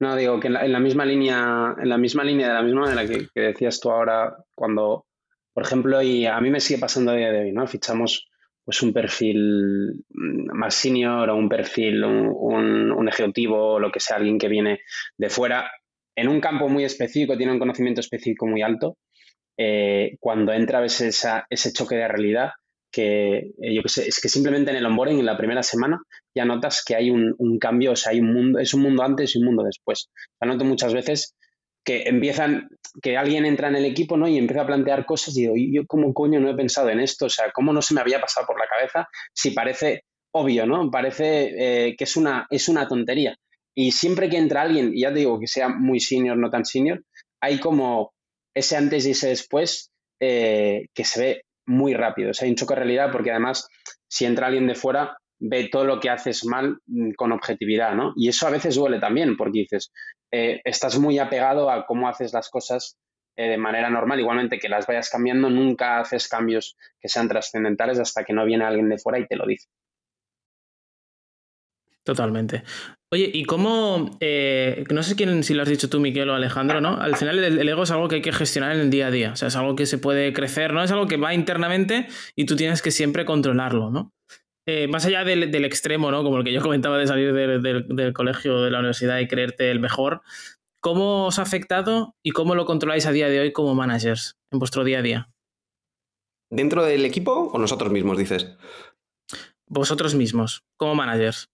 No, 0.00 0.16
digo 0.16 0.40
que 0.40 0.48
en 0.48 0.72
la, 0.72 0.80
misma 0.80 1.04
línea, 1.04 1.74
en 1.80 1.88
la 1.88 1.98
misma 1.98 2.24
línea, 2.24 2.48
de 2.48 2.54
la 2.54 2.62
misma 2.62 2.82
manera 2.82 3.06
que, 3.06 3.28
que, 3.34 3.40
decías 3.40 3.80
tú 3.80 3.90
ahora, 3.90 4.36
cuando, 4.54 5.06
por 5.52 5.64
ejemplo, 5.64 6.02
y 6.02 6.26
a 6.26 6.40
mí 6.40 6.50
me 6.50 6.60
sigue 6.60 6.80
pasando 6.80 7.12
a 7.12 7.16
día 7.16 7.32
de 7.32 7.40
hoy, 7.40 7.52
¿no? 7.52 7.66
Fichamos 7.66 8.28
pues 8.64 8.82
un 8.82 8.92
perfil 8.92 10.04
más 10.10 10.74
senior 10.74 11.28
o 11.28 11.36
un 11.36 11.48
perfil, 11.48 12.02
un, 12.02 12.90
un 12.90 13.08
ejecutivo 13.08 13.74
o 13.74 13.78
lo 13.78 13.92
que 13.92 14.00
sea, 14.00 14.16
alguien 14.16 14.38
que 14.38 14.48
viene 14.48 14.80
de 15.18 15.28
fuera, 15.28 15.70
en 16.16 16.28
un 16.28 16.40
campo 16.40 16.68
muy 16.68 16.84
específico, 16.84 17.36
tiene 17.36 17.52
un 17.52 17.58
conocimiento 17.58 18.00
específico 18.00 18.46
muy 18.46 18.62
alto, 18.62 18.96
eh, 19.56 20.16
cuando 20.20 20.52
entra 20.52 20.78
a 20.78 20.82
veces 20.82 21.26
ese 21.50 21.72
choque 21.72 21.96
de 21.96 22.08
realidad, 22.08 22.52
que 22.94 23.38
eh, 23.60 23.74
yo 23.74 23.82
que 23.82 23.88
sé, 23.88 24.06
es 24.06 24.20
que 24.20 24.28
simplemente 24.28 24.70
en 24.70 24.76
el 24.76 24.86
onboarding, 24.86 25.18
en 25.18 25.26
la 25.26 25.36
primera 25.36 25.62
semana, 25.62 26.00
ya 26.34 26.44
notas 26.44 26.84
que 26.84 26.94
hay 26.94 27.10
un, 27.10 27.58
cambio, 27.58 27.92
o 27.92 27.96
sea, 27.96 28.12
hay 28.12 28.20
un 28.20 28.32
mundo, 28.32 28.58
es 28.58 28.72
un 28.74 28.82
mundo 28.82 29.02
antes 29.02 29.34
y 29.34 29.38
un 29.38 29.46
mundo 29.46 29.62
después. 29.64 30.10
O 30.40 30.46
noto 30.46 30.64
muchas 30.64 30.94
veces 30.94 31.34
que 31.84 32.04
empiezan, 32.04 32.68
que 33.02 33.16
alguien 33.16 33.44
entra 33.44 33.68
en 33.68 33.76
el 33.76 33.84
equipo, 33.84 34.16
¿no? 34.16 34.28
Y 34.28 34.38
empieza 34.38 34.62
a 34.62 34.66
plantear 34.66 35.04
cosas 35.04 35.36
y 35.36 35.42
digo, 35.42 35.54
yo 35.56 35.86
cómo 35.86 36.14
coño 36.14 36.40
no 36.40 36.50
he 36.50 36.54
pensado 36.54 36.88
en 36.90 37.00
esto? 37.00 37.26
O 37.26 37.30
sea, 37.30 37.50
¿cómo 37.52 37.72
no 37.72 37.82
se 37.82 37.94
me 37.94 38.00
había 38.00 38.20
pasado 38.20 38.46
por 38.46 38.58
la 38.58 38.66
cabeza 38.66 39.08
si 39.32 39.50
parece 39.50 40.04
obvio, 40.32 40.66
¿no? 40.66 40.90
Parece 40.90 41.88
eh, 41.88 41.96
que 41.96 42.04
es 42.04 42.16
una, 42.16 42.46
es 42.50 42.68
una 42.68 42.86
tontería. 42.88 43.36
Y 43.76 43.90
siempre 43.92 44.28
que 44.28 44.38
entra 44.38 44.62
alguien, 44.62 44.92
y 44.94 45.02
ya 45.02 45.12
te 45.12 45.20
digo 45.20 45.38
que 45.40 45.46
sea 45.46 45.68
muy 45.68 46.00
senior, 46.00 46.36
no 46.36 46.50
tan 46.50 46.64
senior, 46.64 47.02
hay 47.40 47.58
como 47.58 48.12
ese 48.54 48.76
antes 48.76 49.04
y 49.06 49.10
ese 49.10 49.28
después 49.28 49.90
eh, 50.20 50.86
que 50.94 51.04
se 51.04 51.20
ve 51.20 51.43
muy 51.66 51.94
rápido. 51.94 52.30
O 52.30 52.34
sea, 52.34 52.46
hay 52.46 52.50
un 52.50 52.56
choque 52.56 52.74
de 52.74 52.80
realidad 52.80 53.10
porque 53.12 53.30
además, 53.30 53.68
si 54.08 54.24
entra 54.24 54.46
alguien 54.46 54.66
de 54.66 54.74
fuera, 54.74 55.16
ve 55.38 55.68
todo 55.70 55.84
lo 55.84 56.00
que 56.00 56.10
haces 56.10 56.44
mal 56.44 56.78
mm, 56.86 57.12
con 57.12 57.32
objetividad, 57.32 57.94
¿no? 57.94 58.12
Y 58.16 58.28
eso 58.28 58.46
a 58.46 58.50
veces 58.50 58.76
duele 58.76 58.98
también 59.00 59.36
porque 59.36 59.60
dices, 59.60 59.92
eh, 60.30 60.60
estás 60.64 60.98
muy 60.98 61.18
apegado 61.18 61.70
a 61.70 61.86
cómo 61.86 62.08
haces 62.08 62.32
las 62.32 62.48
cosas 62.48 62.96
eh, 63.36 63.48
de 63.50 63.58
manera 63.58 63.90
normal, 63.90 64.20
igualmente 64.20 64.58
que 64.58 64.68
las 64.68 64.86
vayas 64.86 65.10
cambiando, 65.10 65.50
nunca 65.50 65.98
haces 66.00 66.28
cambios 66.28 66.76
que 67.00 67.08
sean 67.08 67.28
trascendentales 67.28 67.98
hasta 67.98 68.24
que 68.24 68.32
no 68.32 68.44
viene 68.44 68.64
alguien 68.64 68.88
de 68.88 68.98
fuera 68.98 69.18
y 69.18 69.26
te 69.26 69.36
lo 69.36 69.46
dice. 69.46 69.68
Totalmente. 72.04 72.62
Oye, 73.10 73.30
¿y 73.32 73.44
cómo, 73.44 74.18
eh, 74.20 74.84
no 74.90 75.02
sé 75.02 75.16
quién, 75.16 75.42
si 75.42 75.54
lo 75.54 75.62
has 75.62 75.68
dicho 75.68 75.88
tú, 75.88 76.00
Miquel 76.00 76.28
o 76.28 76.34
Alejandro, 76.34 76.80
¿no? 76.80 77.00
Al 77.00 77.16
final 77.16 77.38
el, 77.38 77.68
ego 77.68 77.84
es 77.84 77.90
algo 77.90 78.08
que 78.08 78.16
hay 78.16 78.22
que 78.22 78.32
gestionar 78.32 78.74
en 78.74 78.80
el 78.80 78.90
día 78.90 79.06
a 79.06 79.10
día, 79.10 79.32
o 79.32 79.36
sea, 79.36 79.48
es 79.48 79.56
algo 79.56 79.74
que 79.76 79.86
se 79.86 79.98
puede 79.98 80.32
crecer, 80.32 80.74
¿no? 80.74 80.82
Es 80.82 80.90
algo 80.90 81.06
que 81.06 81.16
va 81.16 81.32
internamente 81.32 82.08
y 82.36 82.44
tú 82.44 82.56
tienes 82.56 82.82
que 82.82 82.90
siempre 82.90 83.24
controlarlo, 83.24 83.90
¿no? 83.90 84.12
Eh, 84.66 84.88
más 84.88 85.06
allá 85.06 85.24
del, 85.24 85.64
extremo, 85.64 86.10
¿no? 86.10 86.22
Como 86.24 86.38
el 86.38 86.44
que 86.44 86.52
yo 86.52 86.60
comentaba 86.60 86.98
de 86.98 87.06
salir 87.06 87.32
del, 87.32 87.86
del 87.88 88.12
colegio, 88.12 88.62
de 88.62 88.70
la 88.70 88.78
universidad 88.78 89.18
y 89.18 89.28
creerte 89.28 89.70
el 89.70 89.78
mejor, 89.78 90.22
¿cómo 90.80 91.26
os 91.26 91.38
ha 91.38 91.42
afectado 91.42 92.16
y 92.22 92.32
cómo 92.32 92.54
lo 92.54 92.66
controláis 92.66 93.06
a 93.06 93.12
día 93.12 93.28
de 93.28 93.40
hoy 93.40 93.52
como 93.52 93.74
managers 93.74 94.36
en 94.50 94.58
vuestro 94.58 94.84
día 94.84 94.98
a 94.98 95.02
día? 95.02 95.30
¿Dentro 96.50 96.84
del 96.84 97.04
equipo 97.04 97.50
o 97.52 97.58
nosotros 97.58 97.92
mismos, 97.92 98.18
dices? 98.18 98.56
Vosotros 99.66 100.14
mismos, 100.14 100.64
como 100.76 100.94
managers. 100.94 101.48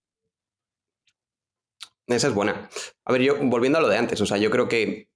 Esa 2.10 2.28
es 2.28 2.34
buena. 2.34 2.68
A 3.04 3.12
ver, 3.12 3.22
yo 3.22 3.36
volviendo 3.40 3.78
a 3.78 3.82
lo 3.82 3.88
de 3.88 3.96
antes, 3.96 4.20
o 4.20 4.26
sea, 4.26 4.36
yo 4.36 4.50
creo 4.50 4.68
que 4.68 5.08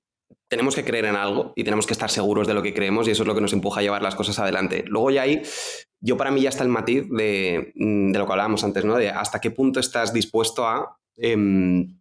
tenemos 0.49 0.75
que 0.75 0.85
creer 0.85 1.07
en 1.07 1.17
algo 1.17 1.53
y 1.57 1.65
tenemos 1.65 1.87
que 1.87 1.93
estar 1.93 2.11
seguros 2.11 2.47
de 2.47 2.55
lo 2.55 2.63
que 2.63 2.75
creemos 2.75 3.09
y 3.09 3.11
eso 3.11 3.23
es 3.23 3.27
lo 3.27 3.35
que 3.35 3.41
nos 3.41 3.53
empuja 3.53 3.81
a 3.81 3.83
llevar 3.83 4.03
las 4.03 4.15
cosas 4.15 4.39
adelante. 4.39 4.85
Luego 4.87 5.11
ya 5.11 5.23
ahí, 5.23 5.43
yo 6.01 6.17
para 6.17 6.31
mí 6.31 6.43
ya 6.43 6.51
está 6.51 6.63
el 6.63 6.69
matiz 6.69 7.05
de, 7.11 7.73
mm, 7.75 8.15
lo 8.15 8.27
que 8.27 8.33
hablábamos 8.33 8.63
antes, 8.63 8.85
¿no? 8.85 8.97
De 8.97 9.09
hasta 9.09 9.41
qué 9.41 9.51
punto 9.51 9.81
estás 9.81 10.13
dispuesto 10.13 10.67
a 10.67 10.97
em, 11.17 11.99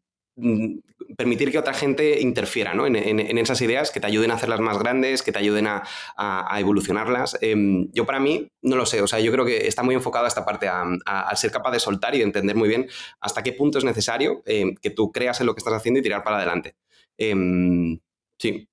permitir 1.16 1.52
que 1.52 1.60
otra 1.60 1.74
gente 1.74 2.20
interfiera 2.22 2.74
¿no? 2.74 2.88
en, 2.88 3.38
esas 3.38 3.62
ideas, 3.62 3.92
que 3.92 4.00
te 4.00 4.08
ayuden 4.08 4.32
a 4.32 4.36
hacerlas 4.36 4.60
más 4.60 4.80
grandes, 4.80 5.22
que 5.22 5.32
te 5.32 5.40
ayuden 5.40 5.68
a, 5.68 5.84
evolucionarlas. 6.58 7.38
Em, 7.42 7.92
yo 7.92 8.06
para 8.06 8.20
mí, 8.20 8.48
no 8.62 8.75
lo 8.75 8.86
sé, 8.86 9.02
o 9.02 9.08
sea, 9.08 9.20
yo 9.20 9.32
creo 9.32 9.46
que 9.46 9.68
está 9.68 9.84
muy 9.84 9.96
enfocado 9.96 10.25
a 10.25 10.28
esta 10.28 10.46
parte, 10.46 10.68
a, 10.68 11.36
ser 11.36 11.52
capaz 11.52 11.72
de 11.72 11.80
soltar 11.80 12.16
y 12.16 12.20
de 12.20 12.24
entender 12.24 12.56
muy 12.56 12.70
bien 12.70 12.88
hasta 13.20 13.44
qué 13.44 13.54
punto 13.54 13.78
es 13.78 13.84
necesario 13.84 14.42
em, 14.46 14.75
que 14.75 14.90
tú 14.90 15.12
creas 15.12 15.40
en 15.40 15.48
lo 15.48 15.54
que 15.54 15.60
estás 15.60 15.74
haciendo 15.74 16.00
y 16.00 16.04
tirar 16.04 16.24
para 16.24 16.38
adelante. 16.38 16.75
Em, 17.18 18.00
sí. 18.40 18.68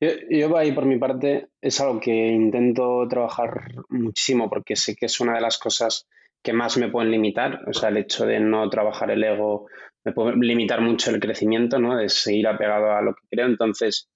Yo, 0.00 0.08
yo 0.30 0.56
ahí 0.56 0.72
por 0.72 0.86
mi 0.86 0.98
parte 0.98 1.48
es 1.60 1.80
algo 1.80 2.00
que 2.00 2.10
intento 2.10 3.06
trabajar 3.08 3.74
muchísimo 3.88 4.48
porque 4.48 4.74
sé 4.74 4.96
que 4.96 5.06
es 5.06 5.20
una 5.20 5.34
de 5.34 5.42
las 5.42 5.58
cosas 5.58 6.08
que 6.42 6.52
más 6.52 6.76
me 6.78 6.88
pueden 6.88 7.10
limitar, 7.10 7.60
o 7.68 7.72
sea, 7.72 7.90
el 7.90 7.98
hecho 7.98 8.26
de 8.26 8.40
no 8.40 8.68
trabajar 8.70 9.10
el 9.10 9.22
ego 9.22 9.66
me 10.04 10.12
puede 10.12 10.36
limitar 10.36 10.80
mucho 10.80 11.10
el 11.10 11.20
crecimiento, 11.20 11.78
¿no? 11.78 11.96
De 11.96 12.08
seguir 12.08 12.46
apegado 12.48 12.92
a 12.92 13.02
lo 13.02 13.14
que 13.14 13.28
creo. 13.28 13.46
Entonces, 13.46 14.08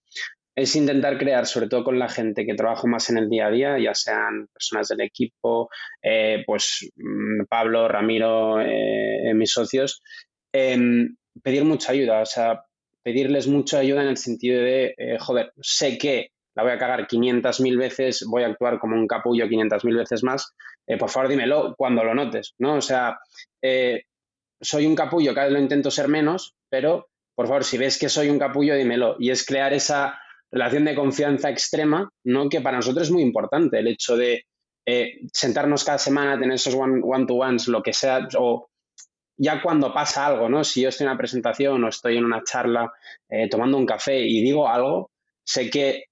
es 0.55 0.77
intentar 0.77 1.19
crear, 1.19 1.47
sobre 1.47 1.69
todo 1.69 1.85
con 1.85 1.99
la 1.99 2.09
gente 2.09 2.47
que 2.47 2.55
trabajo 2.55 2.87
más 2.87 3.11
en 3.11 3.19
el 3.19 3.29
día 3.29 3.47
a 3.47 3.51
día, 3.51 3.79
ya 3.79 3.95
sean 3.95 4.47
personas 4.53 4.89
del 4.89 5.01
equipo, 5.01 5.69
eh, 6.03 6.43
pues 6.47 6.91
mm, 6.97 7.45
Pablo, 7.49 7.89
Ramiro, 7.89 8.61
eh, 8.61 9.33
mis 9.35 9.51
socios, 9.51 10.01
em, 10.53 11.17
pedir 11.43 11.65
mucha 11.65 11.93
ayuda, 11.93 12.21
o 12.21 12.27
sea, 12.27 12.63
pedirles 13.03 13.49
mucha 13.49 13.81
ayuda 13.81 14.03
en 14.03 14.09
el 14.09 14.17
sentido 14.17 14.63
de, 14.63 14.95
eh, 14.97 15.19
joder, 15.19 15.53
sé 15.61 15.99
que 15.99 16.29
la 16.55 16.63
voy 16.63 16.73
a 16.73 16.79
cagar 16.79 17.09
500.000 17.09 17.77
veces, 17.77 18.25
voy 18.31 18.45
a 18.45 18.47
actuar 18.47 18.79
como 18.79 18.95
un 18.95 19.09
capullo 19.09 19.49
500.000 19.49 19.97
veces 19.97 20.23
más, 20.23 20.55
eh, 20.87 20.97
por 20.97 21.11
favor 21.11 21.29
dímelo 21.29 21.75
cuando 21.77 22.05
lo 22.05 22.15
notes, 22.15 22.55
¿no? 22.59 22.77
O 22.77 22.81
sea, 22.81 23.19
eh, 23.63 24.03
soy 24.61 24.87
un 24.87 24.95
capullo, 24.95 25.35
cada 25.35 25.47
vez 25.47 25.55
lo 25.55 25.61
intento 25.61 25.91
ser 25.91 26.09
menos, 26.09 26.55
pero 26.69 27.09
por 27.35 27.47
favor, 27.47 27.65
si 27.65 27.79
ves 27.79 27.99
que 27.99 28.09
soy 28.09 28.29
un 28.29 28.39
capullo, 28.39 28.77
dímelo. 28.77 29.17
Y 29.19 29.31
es 29.31 29.45
crear 29.45 29.73
esa 29.73 30.19
relación 30.51 30.85
de 30.85 30.95
confianza 30.95 31.51
extrema, 31.51 32.09
¿no? 32.25 32.49
Que 32.49 32.61
para 32.61 32.77
nosotros 32.77 33.09
es 33.09 33.13
muy 33.13 33.23
importante, 33.23 33.79
el 33.79 33.89
hecho 33.89 34.17
de 34.17 34.45
eh, 34.87 35.21
sentarnos 35.33 35.83
cada 35.85 35.99
semana, 35.99 36.39
tener 36.39 36.55
esos 36.55 36.75
one-to-ones, 36.75 37.69
lo 37.69 37.83
que 37.83 37.93
sea, 37.93 38.29
o 38.39 38.69
ya 39.37 39.61
cuando 39.61 39.93
pasa 39.93 40.27
algo, 40.27 40.49
¿no? 40.49 40.63
Si 40.63 40.83
yo 40.83 40.91
estoy 40.91 41.07
en 41.07 41.11
una 41.11 41.19
presentación 41.19 41.83
o 41.83 41.89
estoy 41.89 42.19
en 42.19 42.25
una 42.25 42.45
charla 42.45 42.93
tomando 43.51 43.79
un 43.79 43.87
café 43.87 44.21
y 44.21 44.41
digo 44.43 44.69
algo, 44.69 45.11
sé 45.45 45.71
que 45.71 46.05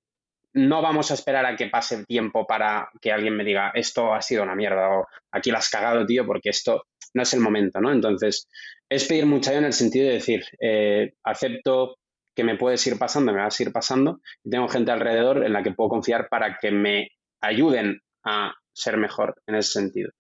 no 0.55 0.83
vamos 0.83 1.11
a 1.11 1.15
esperar 1.15 1.47
a 1.47 1.57
que 1.57 1.69
pase 1.69 1.97
el 1.97 2.07
tiempo 2.07 2.47
para 2.47 2.91
que 3.01 3.13
alguien 3.13 3.37
me 3.37 3.45
diga 3.45 3.73
esto 3.75 4.13
ha 4.13 4.21
sido 4.21 4.43
una 4.43 4.55
mierda 4.55 4.89
o 4.91 5.07
aquí 5.31 5.51
la 5.51 5.59
has 5.59 5.71
cagado, 5.71 6.05
tío, 6.07 6.27
porque 6.27 6.51
esto 6.51 6.85
no 7.15 7.23
es 7.23 7.33
el 7.35 7.41
momento, 7.41 7.81
¿no? 7.81 7.93
Entonces, 7.93 8.49
es 8.89 9.07
pedir 9.07 9.27
mucha 9.27 9.51
ayuda 9.51 9.61
en 9.61 9.67
el 9.67 9.73
sentido 9.73 10.07
de 10.07 10.15
decir, 10.15 10.45
eh, 10.61 11.15
acepto 11.25 11.97
que 12.35 12.45
me 12.45 12.57
puedes 12.57 12.87
ir 12.87 12.99
pasando, 12.99 13.33
me 13.33 13.43
vas 13.43 13.59
a 13.59 13.63
ir 13.63 13.73
pasando, 13.73 14.21
y 14.43 14.51
tengo 14.51 14.69
gente 14.69 14.91
alrededor 14.91 15.45
en 15.45 15.53
la 15.53 15.63
que 15.63 15.73
puedo 15.73 15.91
confiar 15.91 16.29
para 16.29 16.59
que 16.61 16.71
me 16.71 17.09
ayuden 17.41 18.01
a 18.25 18.55
ser 18.73 18.97
mejor 18.97 19.35
en 19.47 19.57
ese 19.57 19.73
sentido. 19.73 20.11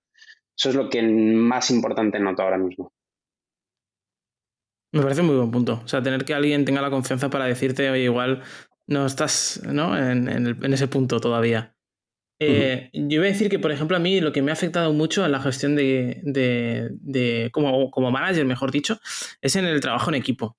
Eso 0.56 0.68
es 0.68 0.74
lo 0.74 0.90
que 0.90 1.02
más 1.02 1.70
importante 1.70 2.20
noto 2.20 2.42
ahora 2.42 2.58
mismo. 2.58 2.92
Me 4.92 5.00
parece 5.00 5.22
muy 5.22 5.36
buen 5.36 5.50
punto. 5.50 5.80
O 5.82 5.88
sea, 5.88 6.02
tener 6.02 6.24
que 6.26 6.34
alguien 6.34 6.66
tenga 6.66 6.82
la 6.82 6.90
confianza 6.90 7.30
para 7.30 7.46
decirte, 7.46 7.90
oye, 7.90 8.02
igual 8.02 8.42
no 8.86 9.06
estás 9.06 9.60
¿no? 9.64 9.96
En, 9.96 10.72
ese 10.72 10.88
punto 10.88 11.20
todavía. 11.20 11.74
Eh, 12.44 12.90
yo 12.92 13.16
iba 13.16 13.24
a 13.24 13.28
decir 13.28 13.48
que, 13.48 13.60
por 13.60 13.70
ejemplo, 13.70 13.96
a 13.96 14.00
mí 14.00 14.20
lo 14.20 14.32
que 14.32 14.42
me 14.42 14.50
ha 14.50 14.54
afectado 14.54 14.92
mucho 14.92 15.24
en 15.24 15.30
la 15.30 15.40
gestión 15.40 15.76
de, 15.76 17.50
como, 17.52 17.90
como, 17.90 18.10
manager, 18.10 18.44
mejor 18.44 18.72
dicho, 18.72 18.98
es 19.40 19.54
en 19.54 19.64
el 19.64 19.80
trabajo 19.80 20.10
en 20.10 20.16
equipo. 20.16 20.56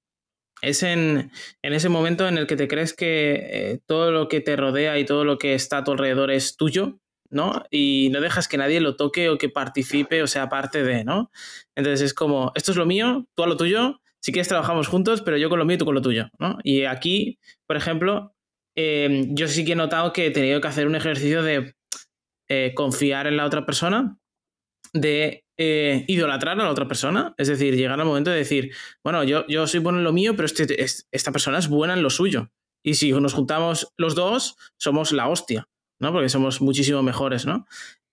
Es 0.62 0.82
en, 0.82 1.30
ese 1.62 1.90
momento 1.90 2.26
en 2.28 2.38
el 2.38 2.48
que 2.48 2.56
te 2.56 2.70
crees 2.70 2.94
que 2.94 3.34
eh, 3.34 3.80
todo 3.86 4.12
lo 4.12 4.30
que 4.30 4.40
te 4.40 4.56
rodea 4.56 4.98
y 4.98 5.06
todo 5.06 5.26
lo 5.26 5.38
que 5.38 5.56
está 5.56 5.80
a 5.80 5.84
tu 5.84 5.92
alrededor 5.92 6.32
es 6.32 6.56
tuyo, 6.56 7.00
¿no? 7.30 7.66
Y 7.70 8.10
no 8.14 8.22
dejas 8.22 8.48
que 8.48 8.58
nadie 8.58 8.80
lo 8.80 8.96
toque 8.96 9.28
o 9.28 9.38
que 9.38 9.50
participe 9.50 10.24
o 10.24 10.28
sea 10.28 10.48
parte 10.48 10.84
de, 10.84 11.04
¿no? 11.04 11.32
Entonces 11.76 12.02
es 12.02 12.14
como, 12.14 12.54
esto 12.56 12.72
es 12.72 12.78
lo 12.78 12.86
mío, 12.86 13.28
tú 13.36 13.44
a 13.44 13.48
lo 13.48 13.58
tuyo, 13.58 14.00
si 14.24 14.32
quieres 14.32 14.48
trabajamos 14.48 14.88
juntos, 14.88 15.22
pero 15.22 15.36
yo 15.36 15.50
con 15.50 15.60
lo 15.60 15.66
mío 15.66 15.76
y 15.76 15.78
tú 15.78 15.84
con 15.86 15.96
lo 15.96 16.02
tuyo, 16.02 16.30
¿no? 16.40 16.58
Y 16.64 16.86
aquí, 16.86 17.40
por 17.68 17.76
ejemplo, 17.76 18.34
eh, 18.78 19.26
yo 19.32 19.50
sí 19.50 19.66
que 19.66 19.74
he 19.74 19.76
notado 19.76 20.14
que 20.14 20.28
he 20.28 20.32
tenido 20.32 20.62
que 20.62 20.68
hacer 20.70 20.88
un 20.88 20.96
ejercicio 20.96 21.44
de 21.44 21.76
eh, 22.48 22.72
confiar 22.74 23.28
en 23.28 23.36
la 23.36 23.46
otra 23.46 23.66
persona, 23.66 24.18
de 24.94 25.44
eh, 25.60 26.06
idolatrar 26.08 26.58
a 26.58 26.64
la 26.64 26.72
otra 26.72 26.88
persona, 26.88 27.36
es 27.38 27.50
decir, 27.50 27.76
llegar 27.76 28.00
al 28.00 28.06
momento 28.06 28.32
de 28.32 28.38
decir, 28.38 28.74
bueno, 29.04 29.26
yo, 29.26 29.46
yo 29.48 29.68
soy 29.68 29.82
bueno 29.82 29.98
en 29.98 30.06
lo 30.06 30.14
mío, 30.14 30.38
pero 30.38 30.46
este, 30.46 30.82
esta 31.12 31.32
persona 31.34 31.58
es 31.58 31.68
buena 31.68 31.94
en 31.94 32.02
lo 32.02 32.10
suyo. 32.10 32.50
Y 32.82 32.94
si 32.94 33.12
nos 33.12 33.34
juntamos 33.34 33.92
los 33.98 34.16
dos, 34.16 34.56
somos 34.80 35.12
la 35.12 35.28
hostia, 35.28 35.68
¿no? 36.00 36.14
Porque 36.14 36.30
somos 36.30 36.62
muchísimo 36.62 37.04
mejores, 37.04 37.46
¿no? 37.46 37.66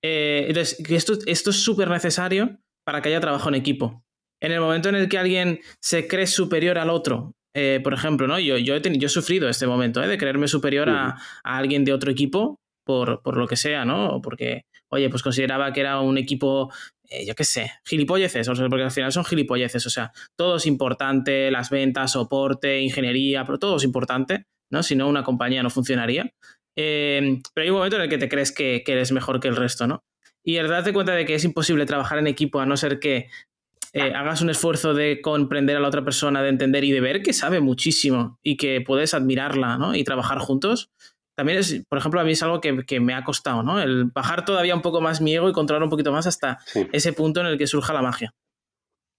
entonces, 0.03 0.81
esto, 0.89 1.19
esto 1.27 1.51
es 1.51 1.63
súper 1.63 1.91
necesario 1.91 2.59
para 2.85 3.03
que 3.03 3.11
haya 3.11 3.21
trabajo 3.21 3.51
en 3.51 3.55
equipo 3.55 4.03
en 4.41 4.53
el 4.53 4.61
momento 4.61 4.89
en 4.89 4.95
el 4.95 5.09
que 5.09 5.19
alguien 5.19 5.61
se 5.81 6.09
cree 6.09 6.27
superior 6.27 6.79
al 6.79 6.91
otro, 6.91 7.35
eh, 7.55 7.81
por 7.83 7.95
ejemplo, 7.95 8.27
¿no? 8.27 8.39
Yo, 8.39 8.57
yo, 8.59 8.77
he, 8.77 8.99
yo 8.99 9.07
he 9.07 9.11
sufrido 9.11 9.49
este 9.49 9.67
momento 9.67 10.03
¿eh? 10.03 10.07
de 10.07 10.19
creerme 10.19 10.47
superior 10.49 10.89
a, 10.89 11.17
alguien 11.43 11.85
de 11.85 11.93
otro 11.93 12.11
equipo 12.11 12.61
por, 12.85 13.23
por, 13.23 13.37
lo 13.37 13.49
que 13.49 13.57
sea, 13.57 13.85
¿no? 13.85 14.21
Porque, 14.23 14.63
oye, 14.89 15.11
pues 15.11 15.23
consideraba 15.23 15.73
que 15.73 15.81
era 15.81 16.01
un 16.01 16.17
equipo, 16.17 16.73
eh, 17.09 17.27
yo 17.27 17.35
qué 17.35 17.45
sé, 17.45 17.73
gilipolleces, 17.85 18.49
o 18.49 18.55
sea, 18.55 18.69
porque 18.69 18.85
al 18.85 18.91
final 18.91 19.13
son 19.13 19.25
gilipolleces, 19.25 19.85
o 19.87 19.91
sea, 19.91 20.13
todo 20.37 20.57
es 20.57 20.67
importante, 20.67 21.51
las 21.51 21.71
ventas, 21.71 22.13
soporte, 22.13 22.81
ingeniería, 22.81 23.45
pero 23.45 23.59
todo 23.59 23.77
es 23.77 23.85
importante, 23.85 24.45
¿no? 24.71 24.83
Si 24.85 24.95
no, 24.95 25.09
una 25.09 25.25
compañía 25.25 25.63
no 25.63 25.71
funcionaría. 25.71 26.33
pero 26.75 27.41
hay 27.57 27.71
un 27.71 27.77
momento 27.77 27.97
en 27.97 28.03
el 28.03 28.09
que 28.09 28.19
te 28.19 28.29
crees 28.29 28.53
que, 28.53 28.83
que 28.87 28.93
eres 28.93 29.11
mejor 29.11 29.41
que 29.41 29.49
el 29.49 29.57
resto, 29.57 29.89
¿no? 29.89 30.05
Y 30.43 30.57
el 30.57 30.69
darte 30.69 30.93
cuenta 30.93 31.13
de 31.13 31.27
que 31.27 31.35
es 31.35 31.45
imposible 31.45 31.85
trabajar 31.85 32.19
en 32.19 32.27
equipo 32.27 32.61
a 32.61 32.67
no 32.67 32.77
ser 32.77 32.99
que 32.99 33.29
eh, 33.93 34.13
hagas 34.15 34.41
un 34.41 34.51
esfuerzo 34.51 34.95
de 34.95 35.21
comprender 35.21 35.77
a 35.77 35.81
la 35.81 35.89
otra 35.89 36.05
persona, 36.05 36.43
de 36.43 36.49
entender 36.49 36.85
y 36.85 36.93
de 36.93 37.01
ver 37.01 37.23
que 37.23 37.33
sabe 37.33 37.61
muchísimo 37.61 38.39
y 38.43 38.57
que 38.57 38.81
puedes 38.81 39.15
admirarla 39.15 39.79
¿no? 39.79 39.95
y 39.95 40.05
trabajar 40.05 40.39
juntos, 40.39 40.91
también 41.41 41.59
es, 41.59 41.83
por 41.89 41.99
ejemplo, 41.99 42.21
a 42.21 42.25
mí 42.25 42.33
es 42.33 42.43
algo 42.43 42.61
que, 42.61 43.01
me 43.01 43.15
ha 43.15 43.25
costado, 43.25 43.63
¿no? 43.63 43.81
El 43.81 44.05
bajar 44.05 44.45
todavía 44.45 44.75
un 44.75 44.83
poco 44.83 45.01
más 45.01 45.23
mi 45.23 45.35
ego 45.35 45.49
y 45.49 45.53
controlar 45.53 45.83
un 45.83 45.89
poquito 45.89 46.13
más 46.13 46.27
hasta 46.27 46.59
ese 46.93 47.15
punto 47.15 47.41
en 47.41 47.47
el 47.47 47.57
que 47.57 47.67
surja 47.67 47.95
la 47.95 48.03
magia. 48.03 48.35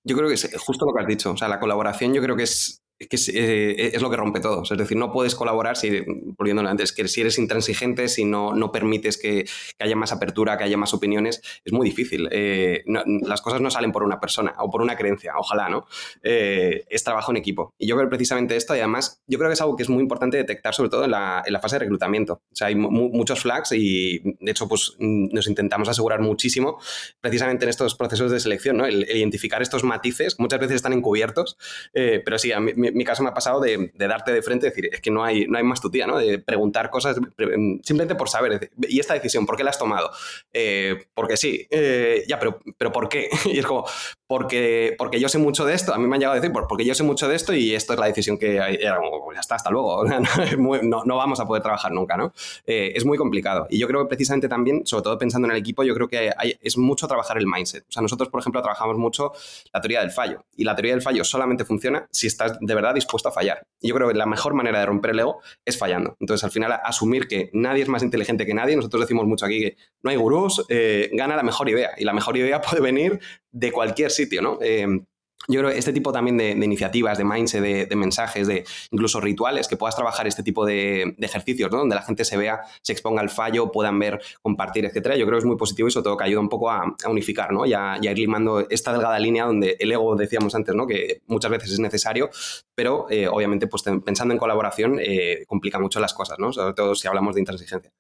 Yo 0.04 0.16
creo 0.16 0.28
que 0.28 0.36
es 0.36 0.56
justo 0.60 0.86
lo 0.86 0.94
que 0.94 1.02
has 1.02 1.08
dicho. 1.08 1.32
O 1.32 1.38
sea, 1.38 1.48
la 1.48 1.60
colaboración 1.60 2.14
yo 2.14 2.22
creo 2.22 2.36
que 2.36 2.44
es 2.44 2.81
que 3.08 3.18
eh, 3.34 3.92
es, 3.94 4.02
lo 4.02 4.10
que 4.10 4.18
rompe 4.18 4.40
todo. 4.40 4.64
Es 4.64 4.78
decir, 4.78 4.98
no 4.98 5.12
puedes 5.12 5.36
colaborar 5.36 5.78
si, 5.78 6.02
volviendo 6.38 6.62
antes, 6.68 6.94
que 6.94 7.08
si 7.08 7.22
eres 7.22 7.38
intransigente, 7.38 8.08
si 8.08 8.26
no, 8.26 8.54
no 8.54 8.72
permites 8.72 9.18
que, 9.18 9.46
haya 9.80 9.96
más 9.96 10.12
apertura, 10.12 10.58
que 10.58 10.64
haya 10.64 10.78
más 10.78 10.94
opiniones, 10.94 11.42
es 11.66 11.74
muy 11.74 11.88
difícil. 11.88 12.28
Eh, 12.32 12.84
las 13.24 13.42
cosas 13.42 13.62
no 13.62 13.72
salen 13.72 13.92
por 13.92 14.04
una 14.04 14.20
persona 14.20 14.54
o 14.60 14.70
por 14.70 14.82
una 14.82 14.96
creencia, 14.96 15.34
ojalá, 15.38 15.70
¿no? 15.70 15.86
Eh, 16.22 16.86
es 16.90 17.04
trabajo 17.04 17.32
en 17.32 17.38
equipo. 17.38 17.74
Y 17.78 17.88
yo 17.88 17.98
creo 17.98 18.10
precisamente 18.10 18.56
esto, 18.56 18.76
y 18.76 18.80
además, 18.80 19.22
yo 19.28 19.38
creo 19.38 19.50
que 19.50 19.54
es 19.54 19.62
algo 19.62 19.76
que 19.76 19.84
es 19.84 19.90
muy 19.90 20.02
importante 20.02 20.38
detectar, 20.38 20.74
sobre 20.74 20.90
todo 20.90 21.06
en 21.06 21.12
la, 21.12 21.42
en 21.46 21.54
la 21.54 21.60
fase 21.60 21.76
de 21.76 21.80
reclutamiento. 21.80 22.34
O 22.34 22.56
sea, 22.56 22.68
hay 22.68 22.76
muchos 22.76 23.42
flags 23.42 23.72
y, 23.72 24.20
de 24.40 24.52
hecho, 24.52 24.68
pues 24.68 24.96
nos 25.00 25.48
intentamos 25.48 25.90
asegurar 25.90 26.22
muchísimo, 26.22 26.80
precisamente 27.20 27.66
en 27.66 27.70
estos 27.70 27.96
procesos 27.96 28.32
de 28.32 28.40
selección, 28.40 28.78
¿no? 28.78 28.86
El, 28.86 29.10
identificar 29.10 29.62
estos 29.62 29.84
matices, 29.84 30.40
muchas 30.40 30.60
veces 30.60 30.76
están 30.78 30.94
encubiertos, 30.94 31.58
pero 31.94 32.38
sí, 32.38 32.52
a 32.52 32.60
mí, 32.60 32.74
mi 32.94 33.04
caso 33.04 33.24
me 33.24 33.30
ha 33.30 33.34
pasado 33.34 33.60
de, 33.60 33.92
darte 33.96 34.32
de 34.32 34.42
frente 34.42 34.68
decir, 34.68 34.90
es 34.92 35.02
que 35.02 35.12
no 35.12 35.24
hay, 35.24 35.48
no 35.48 35.58
hay 35.58 35.64
más 35.64 35.82
tu 35.82 35.90
tía, 35.90 36.08
¿no? 36.08 36.18
De 36.18 36.40
preguntar 36.40 36.90
cosas 36.90 37.18
simplemente 37.84 38.16
por 38.16 38.30
saber. 38.30 38.72
¿Y 38.88 39.00
esta 39.00 39.14
decisión, 39.14 39.46
por 39.46 39.58
qué 39.58 39.64
la 39.64 39.72
has 39.72 39.80
tomado? 39.80 40.12
Eh, 40.54 41.08
porque 41.14 41.38
sí, 41.38 41.68
eh, 41.70 42.24
ya, 42.28 42.40
pero, 42.40 42.60
pero 42.78 42.92
¿por 42.92 43.10
qué? 43.10 43.30
y 43.46 43.60
es 43.60 43.66
como, 43.66 43.86
porque, 44.28 44.96
porque 44.98 45.20
yo 45.20 45.28
sé 45.28 45.38
mucho 45.38 45.66
de 45.66 45.74
esto. 45.74 45.94
A 45.94 45.98
mí 45.98 46.08
me 46.08 46.16
han 46.16 46.20
llegado 46.20 46.38
a 46.38 46.40
decir, 46.40 46.54
porque 46.68 46.86
yo 46.86 46.96
sé 46.96 47.04
mucho 47.04 47.28
de 47.28 47.36
esto 47.36 47.54
y 47.54 47.76
esto 47.76 47.94
es 47.94 48.00
la 48.00 48.06
decisión 48.06 48.38
que. 48.38 48.56
Era 48.56 48.98
pues 49.26 49.36
ya 49.36 49.42
está, 49.42 49.56
hasta 49.56 49.70
luego. 49.70 50.06
no, 50.84 51.04
no, 51.04 51.16
vamos 51.18 51.40
a 51.40 51.46
poder 51.46 51.62
trabajar 51.62 51.92
nunca, 51.92 52.16
¿no? 52.18 52.34
Eh, 52.66 52.94
es 52.96 53.06
muy 53.06 53.18
complicado. 53.18 53.68
Y 53.70 53.78
yo 53.78 53.88
creo 53.88 54.02
que 54.04 54.08
precisamente 54.08 54.48
también, 54.48 54.86
sobre 54.86 55.04
todo 55.04 55.18
pensando 55.18 55.48
en 55.48 55.52
el 55.52 55.58
equipo, 55.58 55.84
yo 55.84 55.94
creo 55.94 56.08
que 56.08 56.32
hay, 56.36 56.58
es 56.62 56.78
mucho 56.78 57.08
trabajar 57.08 57.38
el 57.38 57.46
mindset. 57.46 57.84
O 57.90 57.92
sea, 57.92 58.02
nosotros, 58.02 58.30
por 58.30 58.40
ejemplo, 58.40 58.62
trabajamos 58.62 58.98
mucho 58.98 59.34
la 59.74 59.82
teoría 59.82 60.00
del 60.00 60.12
fallo. 60.12 60.46
Y 60.56 60.64
la 60.64 60.76
teoría 60.76 60.94
del 60.94 61.02
fallo 61.02 61.24
solamente 61.24 61.66
funciona 61.66 62.08
si 62.12 62.28
estás 62.28 62.58
de 62.60 62.76
verdad 62.76 62.81
dispuesto 62.94 63.30
a 63.30 63.32
fallar. 63.32 63.68
Y 63.80 63.90
yo 63.90 63.96
creo 63.96 64.08
que 64.08 64.16
la 64.16 64.26
mejor 64.26 64.54
manera 64.54 64.80
de 64.80 64.86
romper 64.86 65.12
el 65.12 65.20
ego 65.20 65.42
es 65.66 65.78
fallando. 65.78 66.16
Entonces, 66.20 66.44
al 66.44 66.52
final, 66.52 66.80
asumir 66.84 67.28
que 67.28 67.50
nadie 67.54 67.84
es 67.84 67.90
más 67.90 68.04
inteligente 68.04 68.46
que 68.46 68.54
nadie. 68.54 68.76
Nosotros 68.76 69.02
decimos 69.02 69.26
mucho 69.26 69.46
aquí 69.46 69.60
que 69.62 69.78
no 70.04 70.10
hay 70.10 70.18
gurús, 70.18 70.66
eh, 70.70 71.10
gana 71.14 71.36
la 71.36 71.44
mejor 71.44 71.70
idea. 71.70 71.92
Y 71.98 72.04
la 72.04 72.14
mejor 72.14 72.38
idea 72.38 72.62
puede 72.70 72.82
venir 72.82 73.20
de 73.52 73.72
cualquier 73.72 74.12
sitio, 74.12 74.42
¿no? 74.42 74.58
Eh, 74.62 74.88
yo 75.48 75.60
creo 75.60 75.72
que 75.72 75.78
este 75.78 75.94
tipo 75.94 76.12
también 76.12 76.38
de, 76.38 76.52
iniciativas, 76.52 77.18
de 77.18 77.24
mindset, 77.24 77.88
de, 77.90 77.96
mensajes, 77.96 78.48
de 78.48 78.64
incluso 78.92 79.20
rituales, 79.20 79.68
que 79.68 79.76
puedas 79.76 79.96
trabajar 79.96 80.28
este 80.28 80.44
tipo 80.44 80.66
de, 80.66 81.16
ejercicios, 81.20 81.72
¿no? 81.72 81.80
Donde 81.80 81.96
la 81.96 82.04
gente 82.04 82.26
se 82.26 82.38
vea, 82.38 82.62
se 82.82 82.94
exponga 82.94 83.22
al 83.22 83.30
fallo, 83.30 83.72
puedan 83.72 83.98
ver, 84.00 84.22
compartir, 84.42 84.86
etcétera. 84.86 85.16
Yo 85.16 85.26
creo 85.26 85.38
que 85.38 85.44
es 85.44 85.46
muy 85.46 85.58
positivo 85.58 85.88
y 85.88 85.92
sobre 85.92 86.04
todo 86.04 86.18
que 86.18 86.26
ayuda 86.26 86.42
un 86.42 86.50
poco 86.50 86.70
a, 86.70 86.96
unificar, 87.10 87.52
¿no? 87.52 87.66
Y 87.66 87.74
a, 87.74 87.98
ir 88.02 88.18
limando 88.18 88.68
esta 88.70 88.92
delgada 88.92 89.18
línea 89.20 89.46
donde 89.46 89.78
el 89.80 89.92
ego, 89.92 90.16
decíamos 90.16 90.54
antes, 90.54 90.76
¿no? 90.76 90.86
Que 90.86 91.22
muchas 91.28 91.50
veces 91.50 91.72
es 91.72 91.80
necesario, 91.80 92.30
pero 92.76 93.08
eh, 93.10 93.28
obviamente, 93.28 93.68
pues 93.68 93.84
pensando 94.06 94.34
en 94.34 94.38
colaboración, 94.38 95.00
eh, 95.02 95.46
complica 95.48 95.80
mucho 95.80 96.00
las 96.00 96.14
cosas, 96.14 96.38
¿no? 96.40 96.54
Sobre 96.54 96.74
todo 96.74 96.94
si 96.96 97.08
hablamos 97.08 97.36
de 97.36 97.42
intransigencia. 97.42 97.92